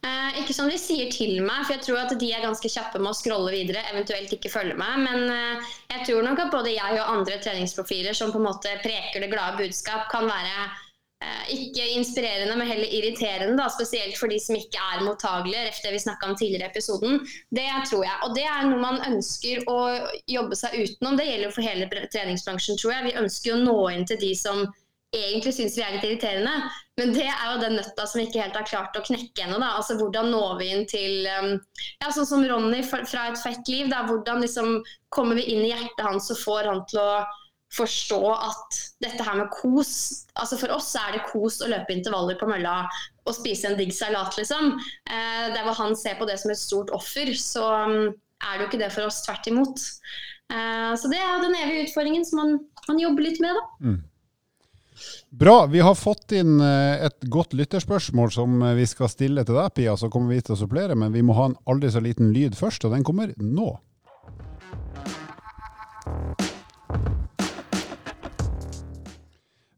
Eh, 0.00 0.38
ikke 0.40 0.54
som 0.56 0.68
de 0.70 0.78
sier 0.80 1.10
til 1.12 1.42
meg, 1.44 1.66
for 1.66 1.74
jeg 1.74 1.84
tror 1.84 1.98
at 2.06 2.12
de 2.20 2.28
er 2.32 2.44
ganske 2.44 2.68
kjappe 2.72 3.00
med 3.02 3.12
å 3.12 3.16
scrolle 3.18 3.52
videre, 3.52 3.82
eventuelt 3.92 4.32
ikke 4.32 4.52
følge 4.52 4.76
meg. 4.80 5.02
Men 5.04 5.26
eh, 5.28 5.72
jeg 5.92 6.06
tror 6.08 6.24
nok 6.24 6.40
at 6.46 6.54
både 6.54 6.72
jeg 6.72 7.00
og 7.02 7.16
andre 7.18 7.36
treningsprofiler 7.44 8.16
som 8.16 8.32
på 8.32 8.40
en 8.40 8.48
måte 8.48 8.78
preker 8.80 9.20
det 9.20 9.28
glade 9.32 9.60
budskap, 9.60 10.06
kan 10.08 10.24
være 10.24 10.54
eh, 10.64 11.52
ikke 11.52 11.90
inspirerende, 11.98 12.56
men 12.56 12.72
heller 12.72 12.96
irriterende. 12.96 13.58
Da, 13.60 13.68
spesielt 13.76 14.16
for 14.16 14.32
de 14.32 14.40
som 14.40 14.56
ikke 14.56 14.80
er 14.80 15.04
mottagelige, 15.04 15.68
efter 15.68 15.90
det 15.90 15.98
vi 15.98 16.04
snakka 16.06 16.32
om 16.32 16.36
tidligere 16.40 16.70
i 16.70 16.72
episoden. 16.72 17.20
Det 17.52 17.68
tror 17.90 18.08
jeg. 18.08 18.18
Og 18.24 18.36
det 18.40 18.48
er 18.48 18.70
noe 18.70 18.80
man 18.80 19.04
ønsker 19.10 19.68
å 19.68 19.80
jobbe 20.32 20.56
seg 20.62 20.80
utenom. 20.80 21.20
Det 21.20 21.28
gjelder 21.28 21.52
for 21.58 21.68
hele 21.68 21.92
treningsbransjen, 22.08 22.80
tror 22.80 22.96
jeg. 22.96 23.10
Vi 23.10 23.18
ønsker 23.20 23.52
å 23.52 23.64
nå 23.68 23.80
inn 23.92 24.08
til 24.08 24.24
de 24.24 24.32
som 24.48 24.64
egentlig 25.16 25.52
syns 25.56 25.76
vi 25.78 25.82
er 25.84 25.96
litt 25.96 26.06
irriterende. 26.06 26.70
Men 27.00 27.12
det 27.16 27.26
er 27.26 27.44
jo 27.48 27.60
den 27.62 27.76
nøtta 27.78 28.06
som 28.06 28.20
vi 28.20 28.26
ikke 28.28 28.42
helt 28.44 28.56
har 28.58 28.68
klart 28.68 28.96
å 28.98 29.04
knekke 29.06 29.46
ennå. 29.46 29.58
Altså, 29.64 29.96
hvordan 29.98 30.30
når 30.32 30.56
vi 30.60 30.70
inn 30.74 30.86
til 30.90 31.28
um, 31.40 31.52
ja, 32.02 32.10
Sånn 32.12 32.28
som 32.28 32.46
Ronny 32.46 32.82
fra 32.86 33.26
Et 33.30 33.40
fett 33.40 33.70
liv. 33.72 33.90
Da, 33.92 34.04
hvordan 34.08 34.42
liksom 34.44 34.80
kommer 35.14 35.38
vi 35.38 35.48
inn 35.54 35.64
i 35.64 35.72
hjertet 35.72 36.04
hans 36.06 36.30
og 36.32 36.42
får 36.42 36.70
han 36.70 36.82
til 36.90 37.02
å 37.02 37.12
forstå 37.70 38.20
at 38.34 38.78
dette 39.04 39.22
her 39.22 39.36
med 39.38 39.52
kos 39.54 39.90
altså 40.34 40.56
For 40.58 40.72
oss 40.74 40.88
er 40.98 41.12
det 41.14 41.20
kos 41.28 41.60
å 41.62 41.68
løpe 41.70 41.94
intervaller 41.94 42.34
på 42.40 42.48
mølla 42.50 42.80
og 43.28 43.36
spise 43.36 43.68
en 43.68 43.76
digg 43.78 43.92
salat, 43.94 44.34
liksom. 44.34 44.72
Eh, 45.06 45.46
der 45.54 45.62
hvor 45.62 45.76
han 45.78 45.94
ser 45.98 46.16
på 46.18 46.26
det 46.26 46.40
som 46.40 46.50
et 46.50 46.58
stort 46.58 46.90
offer, 46.96 47.30
så 47.38 47.66
um, 47.86 48.10
er 48.10 48.56
det 48.56 48.64
jo 48.64 48.68
ikke 48.70 48.80
det 48.80 48.92
for 48.94 49.06
oss. 49.06 49.20
Tvert 49.22 49.46
imot. 49.52 49.84
Eh, 50.50 50.92
så 50.98 51.10
det 51.12 51.20
er 51.22 51.44
den 51.44 51.54
evige 51.60 51.84
utfordringen 51.86 52.26
som 52.26 52.40
man, 52.42 52.56
man 52.88 53.02
jobber 53.02 53.28
litt 53.28 53.38
med, 53.44 53.54
da. 53.54 53.86
Mm. 53.86 53.98
Bra. 55.32 55.66
Vi 55.66 55.80
har 55.80 55.94
fått 55.94 56.32
inn 56.34 56.56
eh, 56.60 57.04
et 57.06 57.22
godt 57.30 57.52
lytterspørsmål 57.54 58.32
som 58.34 58.62
eh, 58.66 58.74
vi 58.74 58.86
skal 58.90 59.06
stille 59.12 59.44
til 59.46 59.54
deg, 59.54 59.68
Pia. 59.76 59.92
Så 59.94 60.08
kommer 60.10 60.34
vi 60.34 60.42
til 60.42 60.56
å 60.56 60.58
supplere, 60.58 60.96
men 60.98 61.14
vi 61.14 61.22
må 61.22 61.36
ha 61.38 61.44
en 61.46 61.54
aldri 61.70 61.92
så 61.94 62.02
liten 62.02 62.32
lyd 62.34 62.56
først, 62.58 62.82
og 62.88 62.96
den 62.96 63.06
kommer 63.06 63.30
nå. 63.38 63.76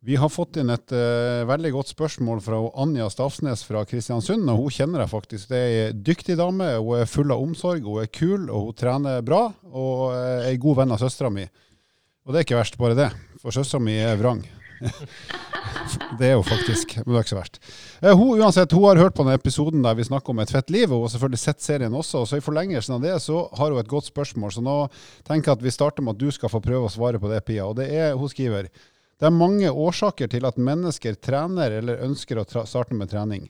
Vi 0.03 0.17
har 0.19 0.33
fått 0.33 0.57
inn 0.59 0.73
et 0.73 0.91
uh, 0.97 1.45
veldig 1.47 1.71
godt 1.77 1.93
spørsmål 1.93 2.41
fra 2.43 2.57
Anja 2.83 3.05
Stafsnes 3.13 3.61
fra 3.63 3.85
Kristiansund. 3.87 4.49
og 4.51 4.65
Hun 4.65 4.75
kjenner 4.75 5.05
jeg 5.05 5.13
faktisk. 5.13 5.53
Det 5.53 5.61
er 5.61 5.77
ei 5.85 5.93
dyktig 5.95 6.35
dame. 6.41 6.73
Hun 6.81 7.05
er 7.05 7.13
full 7.13 7.31
av 7.31 7.45
omsorg, 7.45 7.87
hun 7.87 8.03
er 8.03 8.11
kul 8.11 8.49
og 8.49 8.73
hun 8.73 8.81
trener 8.81 9.23
bra. 9.23 9.45
Og 9.71 10.09
er 10.17 10.49
ei 10.49 10.59
god 10.65 10.81
venn 10.81 10.97
av 10.97 11.05
søstera 11.05 11.31
mi. 11.31 11.47
Og 12.27 12.33
det 12.33 12.41
er 12.41 12.49
ikke 12.49 12.59
verst, 12.59 12.81
bare 12.83 12.99
det. 12.99 13.13
For 13.45 13.55
søstera 13.55 13.85
mi 13.85 13.95
er 14.01 14.19
vrang. 14.19 14.43
det 16.19 16.29
er 16.29 16.35
jo 16.35 16.45
faktisk, 16.47 16.97
men 17.01 17.11
det 17.11 17.19
er 17.19 17.25
ikke 17.25 17.33
så 17.33 17.39
verst. 17.39 17.59
Eh, 18.01 18.15
hun, 18.17 18.41
uansett, 18.41 18.75
hun 18.77 18.87
har 18.89 19.01
hørt 19.01 19.17
på 19.17 19.27
den 19.27 19.37
episoden 19.37 19.85
der 19.85 19.97
vi 19.99 20.07
snakker 20.07 20.35
om 20.35 20.43
et 20.43 20.53
fett 20.55 20.73
liv, 20.75 20.89
og 20.91 21.03
hun 21.03 21.07
har 21.07 21.15
selvfølgelig 21.15 21.43
sett 21.43 21.65
serien 21.65 21.99
også. 21.99 22.25
Så 22.29 22.39
i 22.41 22.45
forlengelsen 22.45 22.97
av 22.97 23.05
det 23.05 23.17
så 23.25 23.45
har 23.59 23.73
hun 23.73 23.83
et 23.83 23.91
godt 23.91 24.11
spørsmål. 24.11 24.55
Så 24.55 24.65
nå 24.65 24.79
tenker 25.29 25.53
jeg 25.53 25.61
at 25.61 25.67
vi 25.67 25.75
starter 25.75 26.07
med 26.07 26.17
at 26.17 26.23
du 26.23 26.35
skal 26.35 26.53
få 26.53 26.63
prøve 26.65 26.89
å 26.89 26.93
svare 26.93 27.23
på 27.23 27.31
det, 27.33 27.45
Pia. 27.47 27.69
Og 27.69 27.79
det 27.79 27.89
er, 27.93 28.17
hun 28.19 28.31
skriver 28.33 28.71
det 29.23 29.29
er 29.29 29.35
mange 29.39 29.71
årsaker 29.71 30.27
til 30.27 30.49
at 30.49 30.57
mennesker 30.59 31.15
trener 31.23 31.71
eller 31.77 32.01
ønsker 32.03 32.41
å 32.43 32.47
starte 32.67 32.97
med 32.99 33.13
trening. 33.13 33.45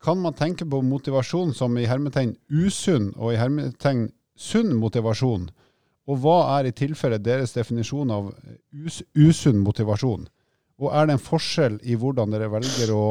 Kan 0.00 0.22
man 0.22 0.32
tenke 0.32 0.64
på 0.64 0.80
motivasjon 0.80 1.52
som 1.52 1.76
i 1.76 1.84
hermetegn 1.84 2.32
usunn 2.48 3.10
og 3.18 3.34
i 3.34 3.36
hermetegn 3.36 4.06
sunn 4.32 4.72
motivasjon? 4.80 5.50
Og 6.08 6.22
hva 6.22 6.38
er 6.56 6.70
i 6.70 6.72
tilfelle 6.72 7.20
deres 7.20 7.52
definisjon 7.52 8.08
av 8.14 8.30
us 8.72 9.02
usunn 9.12 9.60
motivasjon? 9.60 10.24
Og 10.80 10.94
er 10.96 11.06
det 11.06 11.16
en 11.16 11.22
forskjell 11.22 11.80
i 11.84 11.96
hvordan 12.00 12.32
dere 12.32 12.48
velger 12.52 12.92
å 12.94 13.04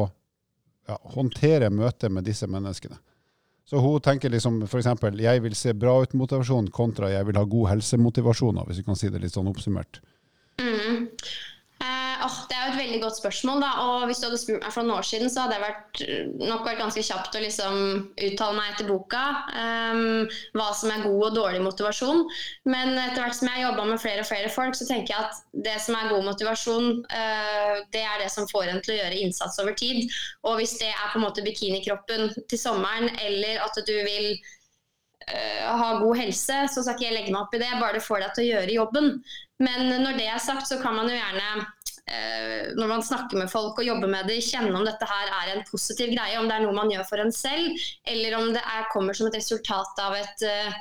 ja, 0.88 0.96
håndtere 1.14 1.70
møtet 1.70 2.10
med 2.12 2.26
disse 2.26 2.48
menneskene? 2.50 2.98
Så 3.70 3.78
hun 3.78 4.00
tenker 4.02 4.32
liksom 4.32 4.58
f.eks.: 4.66 4.88
Jeg 5.22 5.42
vil 5.44 5.54
se 5.54 5.74
bra 5.78 6.00
ut-motivasjon 6.02 6.72
kontra 6.74 7.12
jeg 7.12 7.28
vil 7.28 7.38
ha 7.38 7.44
god 7.46 7.68
helse-motivasjon, 7.70 8.58
hvis 8.66 8.82
vi 8.82 8.88
kan 8.88 8.98
si 8.98 9.10
det 9.12 9.22
litt 9.22 9.36
sånn 9.36 9.50
oppsummert. 9.52 10.02
Mm 10.58 11.06
oh, 12.24 12.36
det 12.48 12.56
er 12.56 12.66
jo 12.66 12.72
et 12.72 12.80
veldig 12.80 12.98
godt 13.02 13.18
spørsmål. 13.18 13.62
Da. 13.62 13.70
og 13.84 14.04
Hvis 14.08 14.20
du 14.20 14.26
hadde 14.26 14.38
spurt 14.40 14.64
meg 14.64 14.74
for 14.74 14.86
noen 14.86 14.98
år 14.98 15.06
siden, 15.06 15.30
så 15.32 15.44
hadde 15.44 15.56
jeg 15.56 15.64
vært, 15.64 16.02
nok 16.40 16.66
vært 16.66 16.80
ganske 16.82 17.04
kjapt 17.06 17.36
å 17.38 17.42
liksom 17.44 17.80
uttale 18.28 18.56
meg 18.56 18.70
etter 18.72 18.88
boka. 18.90 19.24
Um, 19.54 20.30
hva 20.56 20.68
som 20.76 20.92
er 20.94 21.04
god 21.06 21.26
og 21.30 21.36
dårlig 21.38 21.64
motivasjon. 21.64 22.22
Men 22.70 22.94
etter 22.94 23.22
hvert 23.22 23.38
som 23.38 23.50
jeg 23.50 23.56
har 23.58 23.66
jobba 23.68 23.88
med 23.90 24.02
flere 24.02 24.24
og 24.24 24.30
flere 24.30 24.52
folk, 24.54 24.78
så 24.78 24.88
tenker 24.88 25.14
jeg 25.14 25.26
at 25.26 25.42
det 25.66 25.76
som 25.84 25.98
er 25.98 26.12
god 26.12 26.28
motivasjon, 26.30 26.88
uh, 27.10 27.82
det 27.94 28.06
er 28.06 28.24
det 28.24 28.30
som 28.34 28.48
får 28.50 28.70
en 28.70 28.80
til 28.84 28.96
å 28.96 29.00
gjøre 29.02 29.20
innsats 29.24 29.60
over 29.64 29.76
tid. 29.78 30.06
Og 30.46 30.60
hvis 30.60 30.78
det 30.80 30.92
er 30.92 31.12
på 31.12 31.20
en 31.20 31.26
måte 31.26 31.44
bikinikroppen 31.46 32.32
til 32.50 32.60
sommeren, 32.60 33.12
eller 33.20 33.60
at 33.66 33.78
du 33.86 33.94
vil 34.06 34.32
uh, 35.28 35.68
ha 35.82 35.92
god 36.00 36.24
helse, 36.24 36.64
så 36.72 36.82
skal 36.82 36.98
ikke 36.98 37.08
jeg 37.10 37.18
legge 37.18 37.34
meg 37.34 37.44
opp 37.44 37.54
i 37.54 37.62
det, 37.62 37.70
bare 37.78 37.98
det 37.98 38.06
får 38.06 38.24
deg 38.24 38.34
til 38.34 38.46
å 38.46 38.50
gjøre 38.54 38.76
jobben. 38.80 39.14
Men 39.60 39.90
når 40.02 40.16
det 40.16 40.26
er 40.32 40.40
sagt, 40.40 40.68
så 40.68 40.78
kan 40.80 40.96
man 40.96 41.10
jo 41.10 41.16
gjerne 41.18 41.48
eh, 41.58 41.64
når 42.74 42.88
man 42.90 43.02
snakker 43.06 43.38
med 43.38 43.50
folk 43.52 43.78
og 43.78 43.86
jobber 43.86 44.10
med 44.10 44.26
det, 44.30 44.40
kjenne 44.42 44.74
om 44.74 44.86
dette 44.86 45.06
her 45.06 45.32
er 45.36 45.52
en 45.54 45.64
positiv 45.68 46.12
greie, 46.14 46.38
om 46.40 46.48
det 46.48 46.56
er 46.56 46.64
noe 46.64 46.76
man 46.76 46.90
gjør 46.90 47.06
for 47.06 47.22
en 47.22 47.32
selv, 47.34 47.74
eller 48.10 48.36
om 48.38 48.52
det 48.54 48.62
er, 48.62 48.88
kommer 48.92 49.16
som 49.16 49.28
et 49.28 49.38
resultat 49.38 50.02
av 50.02 50.16
et 50.18 50.44
uh, 50.46 50.78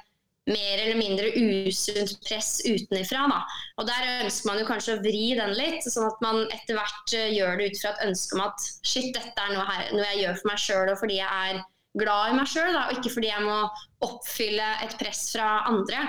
mer 0.49 0.81
eller 0.81 0.97
mindre 0.97 1.29
usunt 1.37 2.15
press 2.25 2.59
utenifra. 2.65 3.27
Da. 3.29 3.39
Og 3.77 3.89
Der 3.89 4.07
ønsker 4.25 4.49
man 4.49 4.61
jo 4.61 4.69
kanskje 4.69 4.97
å 4.97 5.01
vri 5.03 5.25
den 5.37 5.53
litt, 5.57 5.85
sånn 5.85 6.09
at 6.09 6.23
man 6.25 6.45
etter 6.47 6.79
hvert 6.79 7.17
uh, 7.17 7.27
gjør 7.35 7.59
det 7.59 7.69
ut 7.69 7.81
fra 7.83 7.93
et 7.93 8.07
ønske 8.09 8.37
om 8.37 8.45
at 8.47 8.69
shit, 8.81 9.11
dette 9.13 9.45
er 9.45 9.53
noe, 9.53 9.67
her, 9.69 9.91
noe 9.93 10.07
jeg 10.13 10.23
gjør 10.23 10.41
for 10.41 10.53
meg 10.53 10.63
sjøl 10.65 10.93
og 10.93 11.03
fordi 11.03 11.21
jeg 11.21 11.51
er 11.51 11.61
glad 11.97 12.31
i 12.31 12.35
meg 12.37 12.49
sjøl, 12.49 12.75
og 12.77 12.97
ikke 12.97 13.11
fordi 13.13 13.31
jeg 13.31 13.45
må 13.45 13.57
oppfylle 14.05 14.67
et 14.85 14.93
press 14.99 15.29
fra 15.33 15.63
andre. 15.69 16.03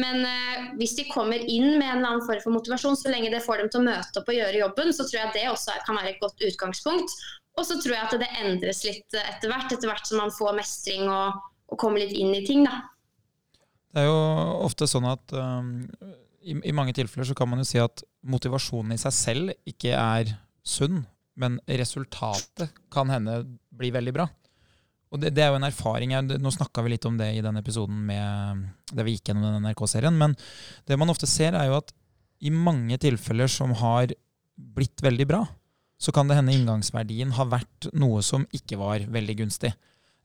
Men 0.00 0.24
eh, 0.28 0.64
hvis 0.80 0.96
de 0.98 1.06
kommer 1.10 1.40
inn 1.40 1.78
med 1.78 1.86
en 1.86 2.00
eller 2.00 2.10
annen 2.10 2.26
form 2.26 2.42
for 2.44 2.56
motivasjon, 2.56 2.98
så 2.98 3.12
lenge 3.12 3.32
det 3.32 3.44
får 3.44 3.62
dem 3.62 3.70
til 3.72 3.82
å 3.82 3.86
møte 3.90 4.20
opp 4.20 4.28
og 4.28 4.38
gjøre 4.38 4.60
jobben, 4.60 4.92
så 4.92 5.06
tror 5.06 5.20
jeg 5.20 5.34
det 5.36 5.46
også 5.50 5.78
kan 5.86 6.00
være 6.00 6.14
et 6.14 6.22
godt 6.22 6.44
utgangspunkt. 6.48 7.16
Og 7.60 7.68
så 7.68 7.76
tror 7.80 7.96
jeg 7.96 8.06
at 8.06 8.16
det 8.20 8.30
endres 8.40 8.80
litt 8.86 9.18
etter 9.18 9.52
hvert, 9.52 9.72
etter 9.72 9.90
hvert 9.90 10.08
som 10.08 10.22
man 10.22 10.32
får 10.32 10.56
mestring 10.56 11.04
og, 11.12 11.40
og 11.68 11.80
kommer 11.80 12.00
litt 12.00 12.16
inn 12.16 12.32
i 12.36 12.44
ting. 12.48 12.64
da. 12.68 12.80
Det 13.92 14.04
er 14.04 14.08
jo 14.08 14.20
ofte 14.64 14.88
sånn 14.88 15.04
at 15.10 15.34
um, 15.36 15.74
i, 16.40 16.54
i, 16.56 16.72
mange 16.72 16.94
tilfeller 16.96 17.28
så 17.28 17.36
kan 17.36 17.50
man 17.50 17.60
jo 17.60 17.68
si 17.68 17.80
at 17.82 18.04
motivasjonen 18.24 18.94
i 18.96 19.00
seg 19.00 19.16
selv 19.16 19.52
ikke 19.68 19.92
er 19.92 20.32
sunn, 20.64 21.02
men 21.36 21.58
resultatet 21.68 22.72
kan 22.92 23.12
hende 23.12 23.42
bli 23.76 23.92
veldig 23.92 24.16
bra. 24.16 24.30
Og 25.12 25.20
det, 25.20 25.34
det, 25.36 25.44
er 25.44 25.52
jo 25.52 25.58
en 25.60 25.68
erfaring. 25.68 26.14
Nå 26.40 26.52
snakka 26.54 26.84
vi 26.84 26.94
litt 26.94 27.06
om 27.08 27.18
det 27.20 27.28
i 27.36 27.44
den 27.44 27.60
episoden 27.60 27.98
med, 28.08 28.62
der 28.92 29.06
vi 29.06 29.16
gikk 29.16 29.28
gjennom 29.28 29.44
den 29.50 29.66
NRK-serien. 29.68 30.16
Men 30.16 30.36
det 30.88 30.96
man 31.00 31.12
ofte 31.12 31.28
ser, 31.28 31.56
er 31.58 31.68
jo 31.68 31.78
at 31.82 31.92
i 32.42 32.50
mange 32.50 32.96
tilfeller 32.98 33.50
som 33.50 33.74
har 33.78 34.14
blitt 34.56 35.02
veldig 35.04 35.26
bra, 35.28 35.44
så 36.02 36.10
kan 36.14 36.26
det 36.26 36.38
hende 36.38 36.54
inngangsverdien 36.56 37.36
har 37.36 37.50
vært 37.52 37.92
noe 37.94 38.24
som 38.26 38.46
ikke 38.56 38.80
var 38.80 39.04
veldig 39.12 39.36
gunstig. 39.44 39.70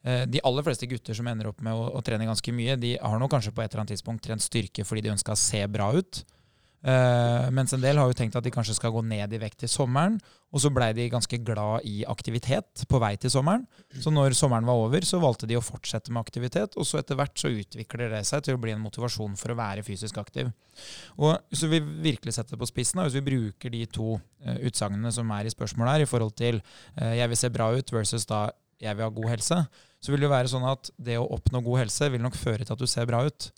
Eh, 0.07 0.23
de 0.29 0.41
aller 0.47 0.65
fleste 0.65 0.87
gutter 0.89 1.17
som 1.17 1.27
ender 1.29 1.51
opp 1.51 1.61
med 1.65 1.75
å, 1.75 1.91
å 1.99 2.01
trene 2.05 2.25
ganske 2.25 2.53
mye, 2.55 2.79
de 2.79 2.95
har 2.97 3.19
nå 3.21 3.29
kanskje 3.29 3.53
på 3.53 3.61
et 3.61 3.69
eller 3.69 3.83
annet 3.83 3.93
tidspunkt 3.97 4.23
trent 4.25 4.45
styrke 4.45 4.85
fordi 4.87 5.05
de 5.05 5.13
ønska 5.13 5.35
å 5.35 5.39
se 5.41 5.61
bra 5.69 5.91
ut. 5.93 6.23
Uh, 6.85 7.47
mens 7.51 7.73
en 7.73 7.81
del 7.81 7.97
har 7.97 8.05
jo 8.05 8.15
tenkt 8.15 8.35
at 8.37 8.45
de 8.45 8.51
kanskje 8.53 8.75
skal 8.77 8.93
gå 8.93 9.01
ned 9.01 9.31
i 9.33 9.39
vekt 9.41 9.63
til 9.63 9.71
sommeren. 9.71 10.19
Og 10.55 10.61
så 10.63 10.69
blei 10.71 10.91
de 10.95 11.09
ganske 11.11 11.39
glad 11.43 11.83
i 11.89 12.05
aktivitet 12.07 12.85
på 12.87 12.99
vei 13.03 13.15
til 13.19 13.33
sommeren. 13.33 13.65
Så 13.99 14.13
når 14.13 14.35
sommeren 14.37 14.67
var 14.67 14.79
over, 14.79 15.03
så 15.03 15.19
valgte 15.19 15.49
de 15.49 15.57
å 15.57 15.63
fortsette 15.63 16.13
med 16.13 16.21
aktivitet. 16.21 16.77
Og 16.79 16.87
så 16.87 17.01
etter 17.01 17.19
hvert 17.19 17.35
så 17.39 17.51
utvikler 17.51 18.13
det 18.13 18.21
seg 18.29 18.45
til 18.45 18.55
å 18.55 18.61
bli 18.61 18.71
en 18.75 18.83
motivasjon 18.83 19.35
for 19.39 19.51
å 19.51 19.57
være 19.59 19.83
fysisk 19.87 20.21
aktiv. 20.21 20.53
Og 21.17 21.35
hvis 21.51 21.65
vi 21.67 21.81
virkelig 21.81 22.37
setter 22.37 22.55
det 22.55 22.61
på 22.61 22.69
spissen, 22.69 23.03
hvis 23.03 23.17
vi 23.19 23.25
bruker 23.25 23.73
de 23.73 23.83
to 23.91 24.15
uh, 24.15 24.55
utsagnene 24.69 25.11
som 25.11 25.35
er 25.35 25.49
i 25.49 25.53
spørsmålet 25.53 25.97
her, 25.97 26.05
i 26.05 26.09
forhold 26.13 26.37
til 26.39 26.61
uh, 26.61 27.11
'jeg 27.17 27.33
vil 27.33 27.41
se 27.43 27.51
bra 27.51 27.73
ut' 27.75 27.93
versus 27.93 28.25
da 28.25 28.47
'jeg 28.79 28.95
vil 28.95 29.03
ha 29.03 29.09
god 29.09 29.29
helse', 29.33 29.67
så 29.99 30.11
vil 30.11 30.21
det 30.21 30.29
jo 30.29 30.35
være 30.35 30.53
sånn 30.53 30.71
at 30.71 30.89
det 30.95 31.17
å 31.17 31.27
oppnå 31.33 31.63
god 31.65 31.79
helse 31.83 32.11
vil 32.13 32.21
nok 32.21 32.35
føre 32.37 32.63
til 32.63 32.73
at 32.73 32.79
du 32.79 32.87
ser 32.87 33.05
bra 33.09 33.25
ut. 33.25 33.51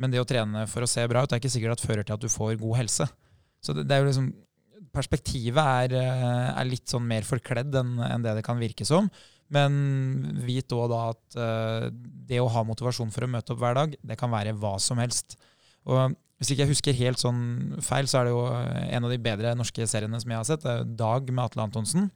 Men 0.00 0.12
det 0.12 0.22
å 0.22 0.28
trene 0.28 0.64
for 0.70 0.84
å 0.84 0.88
se 0.88 1.04
bra 1.10 1.24
ut 1.24 1.32
er 1.32 1.42
ikke 1.42 1.52
sikkert 1.52 1.76
at 1.76 1.84
fører 1.84 2.06
til 2.06 2.16
at 2.16 2.22
du 2.22 2.30
får 2.32 2.56
god 2.60 2.78
helse. 2.80 3.06
Så 3.60 3.76
det, 3.76 3.84
det 3.88 3.96
er 3.96 4.04
jo 4.04 4.12
liksom, 4.12 4.30
Perspektivet 4.90 5.60
er, 5.60 5.92
eh, 5.94 6.46
er, 6.50 6.66
litt 6.66 6.90
sånn 6.90 7.04
mer 7.06 7.22
forkledd 7.22 7.76
enn, 7.78 7.92
enn 8.02 8.24
det 8.24 8.32
det 8.40 8.42
kan 8.42 8.58
virke 8.58 8.82
som. 8.88 9.06
Men 9.54 9.76
vit 10.42 10.72
òg 10.74 10.88
da 10.90 11.02
at 11.12 11.36
uh, 11.38 11.86
det 12.26 12.40
å 12.42 12.48
ha 12.50 12.64
motivasjon 12.66 13.12
for 13.14 13.26
å 13.26 13.30
møte 13.30 13.54
opp 13.54 13.60
hver 13.62 13.76
dag, 13.78 13.94
det 14.02 14.16
kan 14.18 14.30
være 14.30 14.56
hva 14.58 14.72
som 14.82 14.98
helst. 15.02 15.36
Og 15.86 16.16
hvis 16.40 16.52
ikke 16.52 16.64
jeg 16.64 16.72
husker 16.72 16.98
helt 16.98 17.22
sånn 17.22 17.40
feil, 17.86 18.10
så 18.10 18.20
er 18.20 18.26
det 18.26 18.34
jo 18.34 18.44
en 18.50 19.06
av 19.06 19.14
de 19.14 19.20
bedre 19.22 19.54
norske 19.58 19.86
seriene 19.90 20.18
som 20.22 20.34
jeg 20.34 20.40
har 20.40 20.46
sett. 20.48 20.66
Det 20.66 20.74
er 20.74 20.92
Dag 21.02 21.30
med 21.30 21.44
Atle 21.44 21.66
Antonsen, 21.66 22.06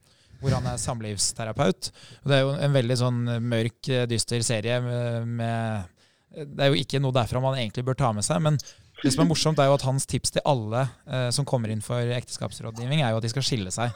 hvor 0.40 0.54
han 0.56 0.66
er 0.70 0.82
samlivsterapeut. 0.82 1.90
Og 2.22 2.30
det 2.30 2.38
er 2.38 2.46
jo 2.46 2.54
en 2.54 2.78
veldig 2.78 2.98
sånn 3.02 3.20
mørk, 3.44 3.92
dyster 4.10 4.46
serie 4.46 4.78
med 4.82 5.93
det 6.34 6.64
er 6.64 6.72
jo 6.72 6.80
ikke 6.80 7.00
noe 7.02 7.14
derfra 7.14 7.42
man 7.42 7.56
egentlig 7.58 7.84
bør 7.86 7.96
ta 7.98 8.10
med 8.16 8.26
seg. 8.26 8.42
Men 8.42 8.58
det 9.02 9.12
som 9.12 9.24
er 9.24 9.30
morsomt, 9.30 9.60
er 9.60 9.70
jo 9.70 9.76
at 9.76 9.86
hans 9.86 10.06
tips 10.10 10.34
til 10.34 10.44
alle 10.48 10.86
eh, 11.06 11.28
som 11.34 11.46
kommer 11.48 11.72
inn 11.72 11.82
for 11.84 12.14
ekteskapsrådgivning, 12.16 13.02
er 13.02 13.14
jo 13.14 13.20
at 13.20 13.26
de 13.26 13.32
skal 13.32 13.46
skille 13.46 13.74
seg. 13.74 13.94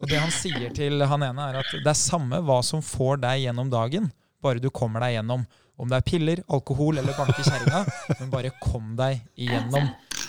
Og 0.00 0.08
det 0.08 0.20
han 0.20 0.32
sier 0.32 0.70
til 0.76 1.02
han 1.04 1.24
ene, 1.26 1.48
er 1.50 1.60
at 1.60 1.72
det 1.76 1.90
er 1.90 1.98
samme 1.98 2.40
hva 2.46 2.60
som 2.64 2.82
får 2.84 3.20
deg 3.24 3.44
gjennom 3.44 3.72
dagen, 3.72 4.08
bare 4.40 4.62
du 4.62 4.70
kommer 4.72 5.04
deg 5.04 5.18
gjennom. 5.18 5.44
Om 5.80 5.88
det 5.88 5.96
er 5.96 6.04
piller, 6.04 6.40
alkohol 6.52 7.00
eller 7.00 7.16
banke 7.16 7.40
kjerringa, 7.40 7.84
men 8.18 8.32
bare 8.32 8.52
kom 8.60 8.94
deg 8.98 9.20
igjennom. 9.40 9.86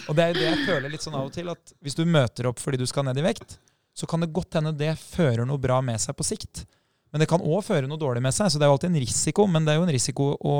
Og 0.07 0.15
det 0.15 0.23
er 0.23 0.31
jo 0.31 0.39
det 0.39 0.45
jeg 0.47 0.67
føler 0.67 0.93
litt 0.93 1.03
sånn 1.03 1.17
av 1.19 1.27
og 1.27 1.33
til, 1.35 1.51
at 1.51 1.73
hvis 1.83 1.97
du 1.97 2.05
møter 2.07 2.47
opp 2.47 2.59
fordi 2.59 2.79
du 2.79 2.85
skal 2.87 3.07
ned 3.07 3.19
i 3.19 3.25
vekt, 3.25 3.57
så 3.95 4.07
kan 4.07 4.23
det 4.23 4.31
godt 4.31 4.55
hende 4.59 4.71
det 4.75 4.93
fører 4.99 5.43
noe 5.47 5.59
bra 5.59 5.81
med 5.83 5.99
seg 6.03 6.15
på 6.15 6.27
sikt. 6.27 6.63
Men 7.11 7.23
det 7.23 7.27
kan 7.27 7.43
òg 7.43 7.65
føre 7.67 7.89
noe 7.91 7.99
dårlig 7.99 8.23
med 8.23 8.35
seg, 8.35 8.47
så 8.47 8.59
det 8.59 8.65
er 8.65 8.71
jo 8.71 8.77
alltid 8.77 8.93
en 8.93 9.03
risiko. 9.03 9.47
Men 9.51 9.67
det 9.67 9.73
er 9.73 9.81
jo 9.81 9.87
en 9.87 9.95
risiko 9.95 10.29
å 10.39 10.55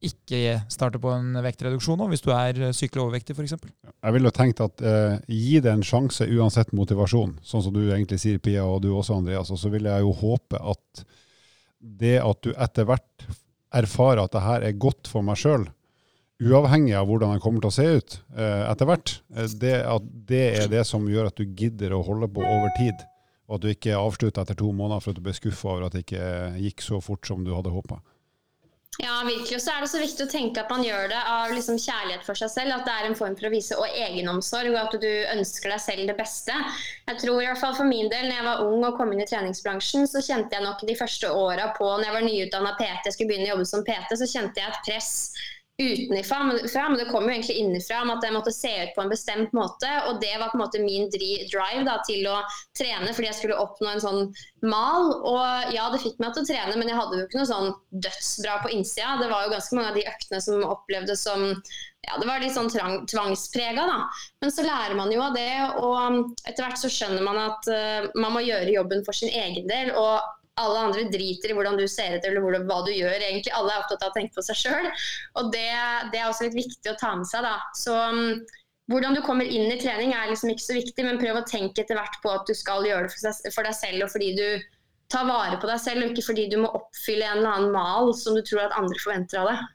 ikke 0.00 0.60
starte 0.72 1.00
på 1.00 1.10
en 1.12 1.34
vektreduksjon 1.44 2.00
hvis 2.08 2.24
du 2.24 2.30
er 2.32 2.56
eh, 2.56 2.74
sykelig 2.76 3.02
overvektig 3.04 3.36
f.eks. 3.36 3.56
Jeg 3.90 4.16
ville 4.16 4.32
tenkt 4.34 4.62
at 4.64 4.84
eh, 4.84 5.18
gi 5.28 5.58
det 5.60 5.74
en 5.74 5.84
sjanse 5.84 6.24
uansett 6.24 6.72
motivasjon, 6.76 7.36
sånn 7.44 7.64
som 7.66 7.74
du 7.74 7.82
egentlig 7.84 8.20
sier, 8.22 8.40
Pia, 8.42 8.64
og 8.64 8.80
du 8.84 8.90
også, 8.94 9.18
Andreas. 9.20 9.52
Og 9.52 9.60
så 9.60 9.72
vil 9.72 9.90
jeg 9.90 10.06
jo 10.06 10.14
håpe 10.22 10.60
at 10.60 11.04
det 11.80 12.16
at 12.22 12.40
du 12.44 12.52
etter 12.56 12.88
hvert 12.88 13.28
erfarer 13.76 14.24
at 14.24 14.32
det 14.34 14.42
her 14.44 14.66
er 14.66 14.80
godt 14.80 15.08
for 15.10 15.24
meg 15.26 15.38
sjøl, 15.40 15.68
uavhengig 16.40 16.94
av 16.96 17.08
hvordan 17.08 17.34
den 17.34 17.42
kommer 17.44 17.62
til 17.62 17.70
å 17.70 17.76
se 17.76 17.86
ut 18.00 18.16
eh, 18.36 18.64
etter 18.70 18.88
hvert, 18.88 19.14
eh, 19.36 19.52
det, 19.60 19.74
det 20.28 20.44
er 20.62 20.72
det 20.72 20.84
som 20.88 21.08
gjør 21.08 21.28
at 21.30 21.40
du 21.40 21.44
gidder 21.44 21.94
å 21.94 22.04
holde 22.06 22.30
på 22.32 22.44
over 22.44 22.72
tid. 22.78 23.04
Og 23.50 23.58
at 23.58 23.64
du 23.64 23.72
ikke 23.72 23.98
avslutter 23.98 24.44
etter 24.44 24.56
to 24.56 24.70
måneder 24.70 25.02
for 25.02 25.12
at 25.12 25.18
du 25.18 25.24
ble 25.26 25.34
skuffa 25.34 25.72
over 25.72 25.88
at 25.88 25.96
det 25.96 26.04
ikke 26.04 26.26
gikk 26.62 26.84
så 26.86 27.00
fort 27.02 27.26
som 27.26 27.42
du 27.44 27.50
hadde 27.52 27.72
håpa. 27.74 27.98
Ja, 28.98 29.22
virkelig. 29.24 29.54
Og 29.54 29.62
så 29.62 29.70
er 29.72 29.84
det 29.84 29.88
så 29.92 30.00
viktig 30.02 30.24
å 30.26 30.30
tenke 30.30 30.60
at 30.60 30.72
man 30.72 30.82
gjør 30.82 31.06
det 31.12 31.18
av 31.30 31.52
liksom 31.54 31.78
kjærlighet 31.78 32.24
for 32.26 32.36
seg 32.36 32.50
selv. 32.52 32.74
At 32.74 32.88
det 32.88 32.96
er 32.96 33.06
en 33.06 33.16
form 33.16 33.36
for 33.38 33.46
å 33.46 33.52
vise 33.52 33.78
og 33.78 33.86
egenomsorg, 33.86 34.72
og 34.74 34.80
at 34.80 34.96
du 35.00 35.08
ønsker 35.30 35.70
deg 35.70 35.82
selv 35.84 36.10
det 36.10 36.16
beste. 36.18 36.56
Jeg 37.06 37.20
tror 37.22 37.38
i 37.38 37.46
hvert 37.46 37.62
fall 37.62 37.76
For 37.78 37.86
min 37.86 38.10
del, 38.10 38.26
når 38.26 38.36
jeg 38.40 38.48
var 38.48 38.64
ung 38.66 38.84
og 38.88 38.98
kom 38.98 39.14
inn 39.14 39.22
i 39.22 39.28
treningsbransjen, 39.30 40.10
så 40.10 40.24
kjente 40.26 40.58
jeg 40.58 40.66
nok 40.66 40.82
de 40.88 40.98
første 40.98 41.30
åra 41.30 41.70
på 41.78 41.86
når 41.86 42.08
jeg 42.08 42.16
var 42.18 42.26
nyutdanna 42.26 42.74
PT, 42.82 43.14
skulle 43.14 43.30
begynne 43.30 43.48
å 43.48 43.54
jobbe 43.54 43.70
som 43.70 43.86
PT, 43.86 44.18
så 44.18 44.30
kjente 44.34 44.60
jeg 44.60 44.74
et 44.74 44.84
press 44.90 45.12
utenfra, 45.80 46.38
men 46.44 46.98
det 46.98 47.08
kom 47.10 47.24
jo 47.24 47.32
egentlig 47.32 47.56
innenfra 47.62 48.02
om 48.04 48.12
at 48.12 48.24
jeg 48.24 48.34
måtte 48.34 48.52
se 48.54 48.70
ut 48.82 48.94
på 48.96 49.04
en 49.04 49.12
bestemt 49.12 49.54
måte. 49.56 49.90
Og 50.08 50.20
det 50.22 50.32
var 50.40 50.52
på 50.52 50.58
en 50.58 50.64
måte 50.64 50.82
min 50.82 51.08
drive 51.12 51.84
da, 51.86 51.98
til 52.06 52.26
å 52.30 52.40
trene 52.76 53.12
fordi 53.16 53.30
jeg 53.30 53.38
skulle 53.40 53.60
oppnå 53.60 53.92
en 53.92 54.02
sånn 54.04 54.20
mal. 54.66 55.12
Og 55.26 55.74
ja, 55.74 55.88
det 55.92 56.02
fikk 56.04 56.18
meg 56.22 56.34
til 56.34 56.44
å 56.44 56.50
trene, 56.50 56.78
men 56.78 56.90
jeg 56.92 56.98
hadde 57.00 57.20
jo 57.20 57.28
ikke 57.28 57.40
noe 57.40 57.50
sånn 57.52 57.70
dødsbra 58.08 58.58
på 58.64 58.74
innsida. 58.76 59.16
Det 59.22 59.30
var 59.32 59.46
jo 59.46 59.54
ganske 59.54 59.78
mange 59.78 59.92
av 59.92 60.00
de 60.00 60.08
øktene 60.12 60.42
som 60.44 60.66
opplevdes 60.68 61.24
som 61.26 61.46
ja, 62.08 62.16
det 62.16 62.26
var 62.26 62.40
litt 62.40 62.54
sånn 62.54 62.70
tvangsprega, 62.72 63.84
da. 63.84 63.98
Men 64.40 64.52
så 64.54 64.64
lærer 64.64 64.96
man 64.96 65.12
jo 65.12 65.20
av 65.20 65.34
det, 65.36 65.50
og 65.84 66.30
etter 66.48 66.64
hvert 66.64 66.80
så 66.80 66.88
skjønner 66.92 67.24
man 67.26 67.40
at 67.42 67.68
uh, 67.68 68.08
man 68.16 68.32
må 68.32 68.44
gjøre 68.46 68.72
jobben 68.72 69.04
for 69.04 69.16
sin 69.16 69.32
egen 69.32 69.68
del. 69.68 69.92
og 69.92 70.20
alle 70.60 70.86
andre 70.86 71.04
driter 71.12 71.52
i 71.52 71.56
hvordan 71.56 71.78
du 71.80 71.86
ser 71.90 72.16
ut 72.16 72.26
eller 72.26 72.64
hva 72.68 72.80
du 72.86 72.92
gjør. 72.92 73.16
egentlig. 73.18 73.52
Alle 73.56 73.74
er 73.74 73.82
opptatt 73.82 74.04
av 74.04 74.12
å 74.12 74.16
tenke 74.16 74.36
på 74.36 74.44
seg 74.46 74.58
sjøl. 74.62 74.88
Det, 75.52 75.68
det, 76.12 76.20
er 76.20 76.28
også 76.28 76.48
litt 76.48 76.58
viktig 76.58 76.92
å 76.92 76.98
ta 77.00 77.14
med 77.18 77.28
seg. 77.30 77.46
da. 77.46 77.56
Så 77.76 77.94
um, 77.96 78.42
hvordan 78.92 79.16
du 79.16 79.22
kommer 79.26 79.48
inn 79.48 79.70
i 79.70 79.78
trening 79.80 80.14
er 80.16 80.30
liksom 80.32 80.52
ikke 80.52 80.66
så 80.66 80.76
viktig, 80.76 81.06
men 81.06 81.20
prøv 81.20 81.40
å 81.40 81.46
tenke 81.48 81.84
etter 81.84 81.98
hvert 81.98 82.20
på 82.24 82.32
at 82.34 82.46
du 82.48 82.54
skal 82.58 82.86
gjøre 82.88 83.08
det 83.08 83.16
for, 83.16 83.50
for 83.54 83.68
deg 83.68 83.76
selv 83.78 84.06
og 84.06 84.14
fordi 84.14 84.30
du 84.38 84.46
tar 85.10 85.26
vare 85.26 85.58
på 85.58 85.66
deg 85.66 85.82
selv, 85.82 86.04
og 86.04 86.12
ikke 86.12 86.28
fordi 86.28 86.46
du 86.52 86.60
må 86.62 86.70
oppfylle 86.78 87.26
en 87.26 87.40
eller 87.40 87.56
annen 87.56 87.74
mal 87.74 88.12
som 88.18 88.36
du 88.36 88.44
tror 88.46 88.68
at 88.68 88.76
andre 88.78 88.98
forventer 89.02 89.42
av 89.42 89.50
deg. 89.50 89.68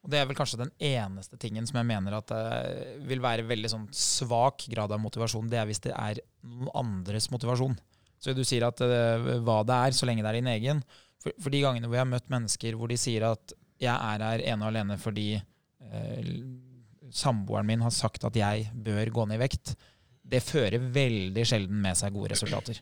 Og 0.00 0.12
Det 0.12 0.16
er 0.16 0.26
vel 0.30 0.38
kanskje 0.38 0.62
den 0.62 0.72
eneste 0.80 1.36
tingen 1.40 1.66
som 1.68 1.76
jeg 1.76 1.88
mener 1.90 2.16
at 2.16 2.30
det 2.32 3.00
vil 3.08 3.20
være 3.20 3.44
veldig 3.48 3.70
sånn 3.70 3.86
svak 3.92 4.64
grad 4.72 4.94
av 4.96 5.02
motivasjon. 5.02 5.50
Det 5.52 5.60
er 5.60 5.68
hvis 5.68 5.82
det 5.84 5.92
er 5.92 6.22
noen 6.40 6.72
andres 6.80 7.28
motivasjon. 7.32 7.76
Så 8.20 8.34
du 8.36 8.42
sier 8.44 8.66
at 8.68 8.82
uh, 8.84 9.30
hva 9.44 9.60
det 9.66 9.76
er, 9.76 9.96
så 9.96 10.08
lenge 10.08 10.24
det 10.24 10.32
er 10.32 10.40
din 10.40 10.52
egen. 10.54 10.82
For, 11.20 11.34
for, 11.36 11.52
de 11.52 11.62
gangene 11.64 11.88
hvor 11.88 11.98
jeg 11.98 12.04
har 12.06 12.12
møtt 12.14 12.32
mennesker 12.32 12.76
hvor 12.80 12.90
de 12.90 12.98
sier 13.00 13.26
at 13.28 13.54
jeg 13.80 13.92
er 13.92 14.24
her 14.24 14.42
ene 14.52 14.64
og 14.64 14.70
alene 14.72 14.96
fordi 15.00 15.28
uh, 15.36 16.34
samboeren 17.10 17.68
min 17.68 17.84
har 17.84 17.94
sagt 17.94 18.24
at 18.28 18.36
jeg 18.36 18.68
bør 18.74 19.12
gå 19.16 19.26
ned 19.28 19.40
i 19.40 19.42
vekt, 19.44 19.74
det 20.30 20.44
fører 20.44 20.78
veldig 20.94 21.44
sjelden 21.48 21.80
med 21.82 21.98
seg 21.98 22.14
gode 22.14 22.32
resultater. 22.34 22.78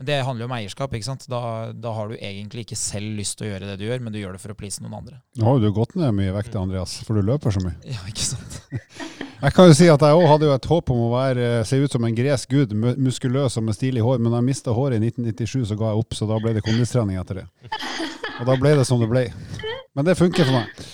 Men 0.00 0.08
det 0.08 0.22
handler 0.24 0.46
jo 0.46 0.48
om 0.48 0.54
eierskap. 0.56 0.94
ikke 0.96 1.06
sant? 1.10 1.26
Da, 1.28 1.40
da, 1.76 1.90
har 1.92 2.08
du 2.08 2.16
egentlig 2.16 2.64
ikke 2.64 2.78
selv 2.80 3.18
lyst 3.18 3.36
til 3.36 3.46
å 3.46 3.50
gjøre 3.50 3.68
det 3.68 3.74
du 3.82 3.84
gjør, 3.84 4.00
men 4.00 4.14
du 4.14 4.16
gjør 4.16 4.32
det 4.32 4.40
for 4.40 4.54
å 4.54 4.56
please 4.56 4.80
noen 4.80 4.96
andre. 4.96 5.20
Nå 5.36 5.44
har 5.44 5.58
jo 5.58 5.68
du 5.68 5.76
gått 5.76 5.92
ned 6.00 6.16
mye 6.16 6.32
vekt, 6.32 6.56
Andreas, 6.56 6.96
for 7.04 7.20
du 7.20 7.28
løper 7.28 7.52
så 7.52 7.60
mye. 7.66 7.76
Ja, 7.84 8.00
ikke 8.08 8.30
sant? 8.32 8.62
Jeg 9.40 9.54
kan 9.56 9.70
jo 9.70 9.72
si 9.72 9.86
at 9.88 10.02
jeg 10.04 10.16
òg 10.18 10.26
hadde 10.28 10.48
jo 10.50 10.52
et 10.52 10.66
håp 10.68 10.90
om 10.92 10.98
å 11.06 11.12
være, 11.14 11.44
eh, 11.60 11.64
se 11.64 11.78
ut 11.80 11.92
som 11.92 12.04
en 12.04 12.16
gresk 12.16 12.50
gud, 12.52 12.74
muskuløs 12.76 13.56
og 13.56 13.64
med 13.64 13.76
stilig 13.76 14.02
hår, 14.04 14.18
men 14.20 14.34
da 14.34 14.36
jeg 14.42 14.48
mista 14.50 14.74
håret 14.76 15.00
i 15.00 15.08
1997, 15.08 15.64
så 15.70 15.78
ga 15.80 15.94
jeg 15.94 16.02
opp, 16.02 16.16
så 16.16 16.28
da 16.28 16.36
ble 16.42 16.52
det 16.52 16.64
kondistrening 16.66 17.16
etter 17.16 17.40
det. 17.40 17.46
Og 18.40 18.44
da 18.50 18.56
ble 18.60 18.74
det 18.76 18.84
som 18.88 19.00
det 19.00 19.08
ble. 19.08 19.30
Men 19.96 20.04
det 20.04 20.18
funker 20.20 20.44
for 20.44 20.58
meg. 20.58 20.84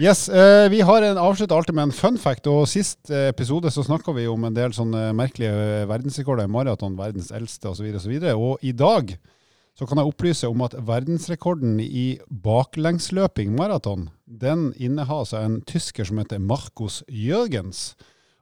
Yes, 0.00 0.28
eh, 0.28 0.68
Vi 0.72 0.80
har 0.80 1.02
en 1.02 1.20
avslutt 1.20 1.52
alltid 1.52 1.74
med 1.74 1.88
en 1.88 1.92
fun 1.92 2.18
fact. 2.18 2.46
og 2.46 2.66
Sist 2.68 3.10
eh, 3.10 3.28
episode 3.28 3.70
så 3.70 3.84
snakka 3.84 4.12
vi 4.16 4.26
om 4.28 4.44
en 4.44 4.56
del 4.56 4.72
sånne 4.76 5.12
merkelige 5.16 5.52
eh, 5.52 5.86
verdensrekorder 5.88 6.48
maraton, 6.48 6.96
verdens 6.96 7.30
eldste 7.30 7.70
osv. 7.70 7.92
Og, 7.92 8.00
så 8.00 8.08
videre, 8.08 8.34
og 8.36 8.58
i 8.62 8.72
dag 8.72 9.16
så 9.76 9.84
kan 9.84 10.00
jeg 10.00 10.08
opplyse 10.08 10.48
om 10.48 10.62
at 10.64 10.74
verdensrekorden 10.88 11.80
i 11.84 12.18
baklengsløping 12.30 13.52
maraton, 13.58 14.06
den 14.24 14.70
innehas 14.80 15.34
av 15.36 15.44
en 15.44 15.58
tysker 15.68 16.08
som 16.08 16.20
heter 16.22 16.40
Markus 16.40 17.02
Jørgens. 17.12 17.90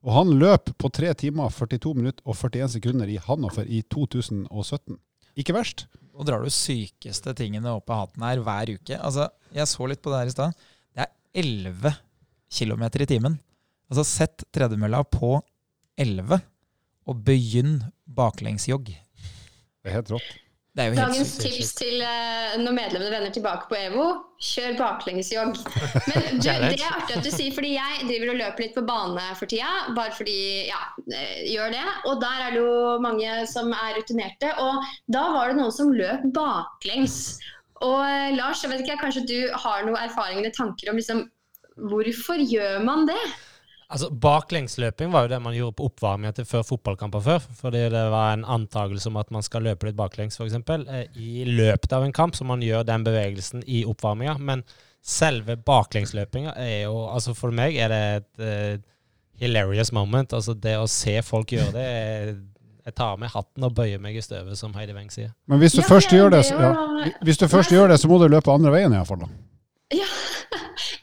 Og 0.04 0.12
han 0.14 0.30
løp 0.38 0.70
på 0.78 0.90
3 0.94 1.10
timer, 1.24 1.50
42 1.50 1.94
minutter 1.98 2.22
og 2.28 2.38
41 2.38 2.76
sekunder 2.76 3.10
i 3.10 3.18
Hannover 3.18 3.66
i 3.66 3.80
2017. 3.90 5.00
Ikke 5.40 5.56
verst. 5.56 5.88
Nå 6.14 6.22
drar 6.28 6.44
du 6.44 6.52
sykeste 6.54 7.34
tingene 7.34 7.72
opp 7.74 7.90
av 7.90 8.04
hatten 8.04 8.22
her 8.22 8.44
hver 8.44 8.74
uke. 8.76 9.00
Altså, 9.00 9.26
Jeg 9.50 9.66
så 9.70 9.88
litt 9.90 10.02
på 10.04 10.12
det 10.12 10.20
her 10.20 10.30
i 10.30 10.36
stad. 10.36 10.62
Det 10.94 11.02
er 11.02 11.42
11 11.42 11.96
km 12.54 12.86
i 12.86 13.10
timen. 13.10 13.40
Altså 13.90 14.06
sett 14.06 14.46
tredemølla 14.54 15.02
på 15.10 15.40
11, 15.98 16.38
og 17.10 17.20
begynn 17.26 17.80
baklengsjogg. 18.06 18.94
Det 18.94 19.90
er 19.90 19.98
helt 19.98 20.14
rått. 20.14 20.43
Dagens 20.74 21.36
tips 21.38 21.68
til 21.78 22.00
uh, 22.02 22.56
når 22.58 22.74
medlemmene 22.74 23.12
vender 23.12 23.34
tilbake 23.34 23.68
på 23.70 23.76
EVO 23.78 24.06
kjør 24.42 24.72
baklengsjogg. 24.80 25.60
Men 26.10 26.40
du, 26.40 26.48
det 26.48 26.80
er 26.80 26.88
artig 26.88 27.14
at 27.14 27.22
du 27.22 27.30
sier, 27.30 27.54
fordi 27.54 27.76
jeg 27.76 28.08
driver 28.08 28.32
og 28.32 28.40
løper 28.40 28.64
litt 28.64 28.74
på 28.74 28.82
bane 28.88 29.28
for 29.38 29.50
tida. 29.50 29.70
Bare 29.94 30.10
fordi, 30.16 30.36
ja, 30.66 30.80
eh, 31.06 31.44
gjør 31.52 31.76
det. 31.76 31.84
Og 32.10 32.18
der 32.24 32.42
er 32.42 32.56
det 32.56 32.64
jo 32.64 32.98
mange 33.04 33.36
som 33.50 33.70
er 33.70 33.94
rutinerte. 34.00 34.50
Og 34.64 34.90
da 35.14 35.24
var 35.36 35.52
det 35.52 35.60
noen 35.60 35.76
som 35.78 35.94
løp 35.94 36.26
baklengs. 36.34 37.38
Og 37.86 38.00
eh, 38.02 38.34
Lars, 38.34 38.66
jeg 38.66 38.74
vet 38.74 38.82
ikke, 38.82 38.98
kanskje 39.06 39.26
du 39.30 39.38
har 39.54 39.86
noen 39.86 40.00
erfaring 40.02 40.42
eller 40.42 40.58
tanker 40.58 40.90
om 40.90 40.98
liksom, 40.98 41.22
hvorfor 41.86 42.42
gjør 42.42 42.82
man 42.82 43.06
det? 43.06 43.22
Altså, 43.92 44.08
Baklengsløping 44.10 45.12
var 45.12 45.26
jo 45.26 45.32
det 45.34 45.40
man 45.44 45.54
gjorde 45.56 45.76
på 45.78 45.88
oppvarminga 45.90 46.32
til 46.38 46.46
før 46.48 46.64
fotballkamper 46.66 47.22
før. 47.24 47.44
Fordi 47.60 47.84
det 47.92 48.04
var 48.14 48.32
en 48.32 48.46
antakelse 48.56 49.10
om 49.10 49.18
at 49.20 49.30
man 49.34 49.44
skal 49.44 49.66
løpe 49.68 49.88
litt 49.88 49.98
baklengs, 49.98 50.40
f.eks. 50.40 50.56
Eh, 50.56 51.04
I 51.20 51.44
løpet 51.48 51.92
av 51.92 52.06
en 52.06 52.14
kamp, 52.14 52.36
så 52.36 52.46
man 52.48 52.64
gjør 52.64 52.86
den 52.88 53.04
bevegelsen 53.06 53.64
i 53.66 53.84
oppvarminga. 53.88 54.38
Men 54.40 54.64
selve 55.04 55.58
baklengsløpinga 55.60 56.56
er 56.56 56.86
jo 56.86 57.04
Altså 57.10 57.34
for 57.36 57.52
meg 57.52 57.76
er 57.76 57.92
det 57.92 58.02
et 58.16 58.40
uh, 58.40 58.90
hilarious 59.42 59.92
moment. 59.92 60.32
Altså 60.32 60.56
det 60.56 60.78
å 60.80 60.88
se 60.90 61.18
folk 61.22 61.52
gjøre 61.52 61.74
det 61.76 61.84
er, 61.84 62.34
Jeg 62.84 62.96
tar 62.96 63.14
av 63.14 63.20
meg 63.20 63.32
hatten 63.32 63.64
og 63.64 63.76
bøyer 63.76 64.00
meg 64.00 64.16
i 64.16 64.24
støvet, 64.24 64.56
som 64.60 64.74
Heidi 64.76 64.92
Weng 64.96 65.12
sier. 65.12 65.32
Men 65.48 65.60
hvis 65.60 65.76
du 65.76 65.82
Ja, 65.82 65.88
først 65.88 66.10
det 66.10 66.18
gjør 66.18 66.34
det, 66.34 66.42
det 66.42 66.50
så, 66.50 66.60
ja. 66.60 67.12
Hvis 67.24 67.40
du 67.40 67.48
først 67.48 67.72
gjør 67.72 67.88
det, 67.92 68.00
så 68.00 68.08
må 68.08 68.18
du 68.20 68.28
løpe 68.28 68.52
andre 68.52 68.72
veien 68.74 68.92
iallfall. 68.92 69.24
Ja, 69.92 70.08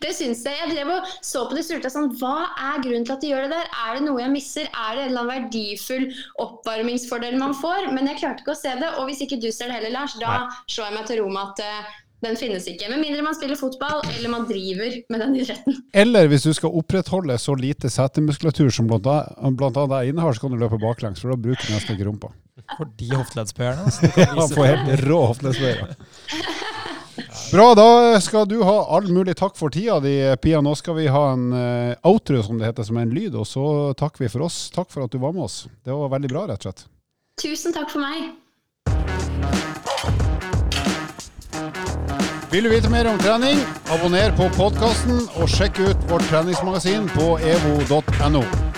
det 0.01 0.13
syns 0.17 0.43
jeg. 0.47 0.57
Jeg 0.61 0.73
drev 0.73 0.93
og 0.95 1.09
så 1.25 1.45
på 1.47 1.57
det 1.57 1.65
surta 1.67 1.91
sånn 1.93 2.11
Hva 2.19 2.35
er 2.57 2.83
grunnen 2.83 3.07
til 3.07 3.15
at 3.15 3.23
de 3.23 3.31
gjør 3.31 3.47
det 3.47 3.55
der? 3.55 3.71
Er 3.85 3.97
det 3.97 4.05
noe 4.07 4.21
jeg 4.23 4.33
misser? 4.33 4.69
Er 4.69 4.97
det 4.97 5.07
en 5.07 5.11
eller 5.11 5.23
annen 5.23 5.33
verdifull 5.47 6.07
oppvarmingsfordel 6.43 7.37
man 7.41 7.57
får? 7.57 7.91
Men 7.95 8.09
jeg 8.11 8.21
klarte 8.23 8.45
ikke 8.45 8.55
å 8.55 8.61
se 8.61 8.75
det. 8.81 8.93
Og 8.99 9.09
hvis 9.09 9.23
ikke 9.25 9.41
du 9.41 9.51
ser 9.53 9.71
det 9.71 9.79
heller, 9.79 9.95
Lars, 9.95 10.17
da 10.21 10.45
slår 10.65 10.89
jeg 10.89 10.97
meg 10.97 11.09
til 11.09 11.21
ro 11.21 11.27
med 11.31 11.51
at 11.51 11.63
eh, 11.65 11.91
den 12.21 12.37
finnes 12.37 12.67
ikke. 12.69 12.89
Med 12.91 13.01
mindre 13.01 13.23
man 13.25 13.37
spiller 13.37 13.57
fotball 13.57 14.03
eller 14.11 14.29
man 14.29 14.45
driver 14.49 14.97
med 15.09 15.23
den 15.23 15.37
idretten. 15.41 15.79
Eller 16.03 16.29
hvis 16.29 16.45
du 16.45 16.51
skal 16.53 16.73
opprettholde 16.81 17.37
så 17.41 17.55
lite 17.57 17.89
setemuskulatur 17.89 18.69
som 18.73 18.89
annet 19.81 20.05
jeg 20.05 20.13
innehar, 20.13 20.37
så 20.37 20.45
kan 20.45 20.53
du 20.53 20.61
løpe 20.61 20.81
baklengs, 20.81 21.23
for 21.23 21.33
da 21.33 21.39
bruker 21.41 21.65
du 21.65 21.73
nesten 21.73 21.97
ikke 21.97 22.09
rumpa. 22.11 22.33
For 22.75 22.89
de 22.99 23.09
hofteleddsbøyerne. 23.15 23.87
Altså, 23.89 24.11
for 24.37 24.53
får 24.53 24.67
frem. 24.67 24.85
helt 24.91 25.07
rå 25.09 25.23
hoftelesbøyer. 25.31 25.95
Bra, 27.51 27.75
da 27.75 28.21
skal 28.21 28.47
du 28.47 28.61
ha 28.63 28.85
all 28.95 29.09
mulig 29.11 29.33
takk 29.35 29.57
for 29.59 29.73
tida 29.75 29.97
di, 29.99 30.13
Pia. 30.39 30.61
Nå 30.63 30.71
skal 30.79 30.95
vi 30.95 31.09
ha 31.11 31.23
en 31.33 31.49
uh, 31.51 32.07
outro, 32.07 32.39
som 32.47 32.55
det 32.55 32.69
heter, 32.69 32.87
som 32.87 32.95
er 32.95 33.09
en 33.09 33.11
lyd, 33.11 33.35
og 33.35 33.43
så 33.49 33.65
takker 33.99 34.23
vi 34.23 34.29
for 34.31 34.45
oss. 34.47 34.69
Takk 34.71 34.87
for 34.93 35.03
at 35.03 35.11
du 35.11 35.19
var 35.19 35.35
med 35.35 35.49
oss. 35.49 35.65
Det 35.83 35.91
var 35.91 36.13
veldig 36.15 36.31
bra, 36.31 36.45
rett 36.47 36.63
og 36.63 36.69
slett. 36.69 36.87
Tusen 37.43 37.75
takk 37.75 37.91
for 37.91 37.99
meg. 37.99 38.31
Vil 42.55 42.63
du 42.63 42.71
vite 42.71 42.87
mer 42.91 43.11
om 43.11 43.19
trening, 43.19 43.59
abonner 43.91 44.31
på 44.39 44.47
podkasten 44.55 45.25
og 45.35 45.51
sjekk 45.51 45.83
ut 45.83 46.11
vårt 46.11 46.31
treningsmagasin 46.31 47.11
på 47.17 47.33
evo.no. 47.51 48.70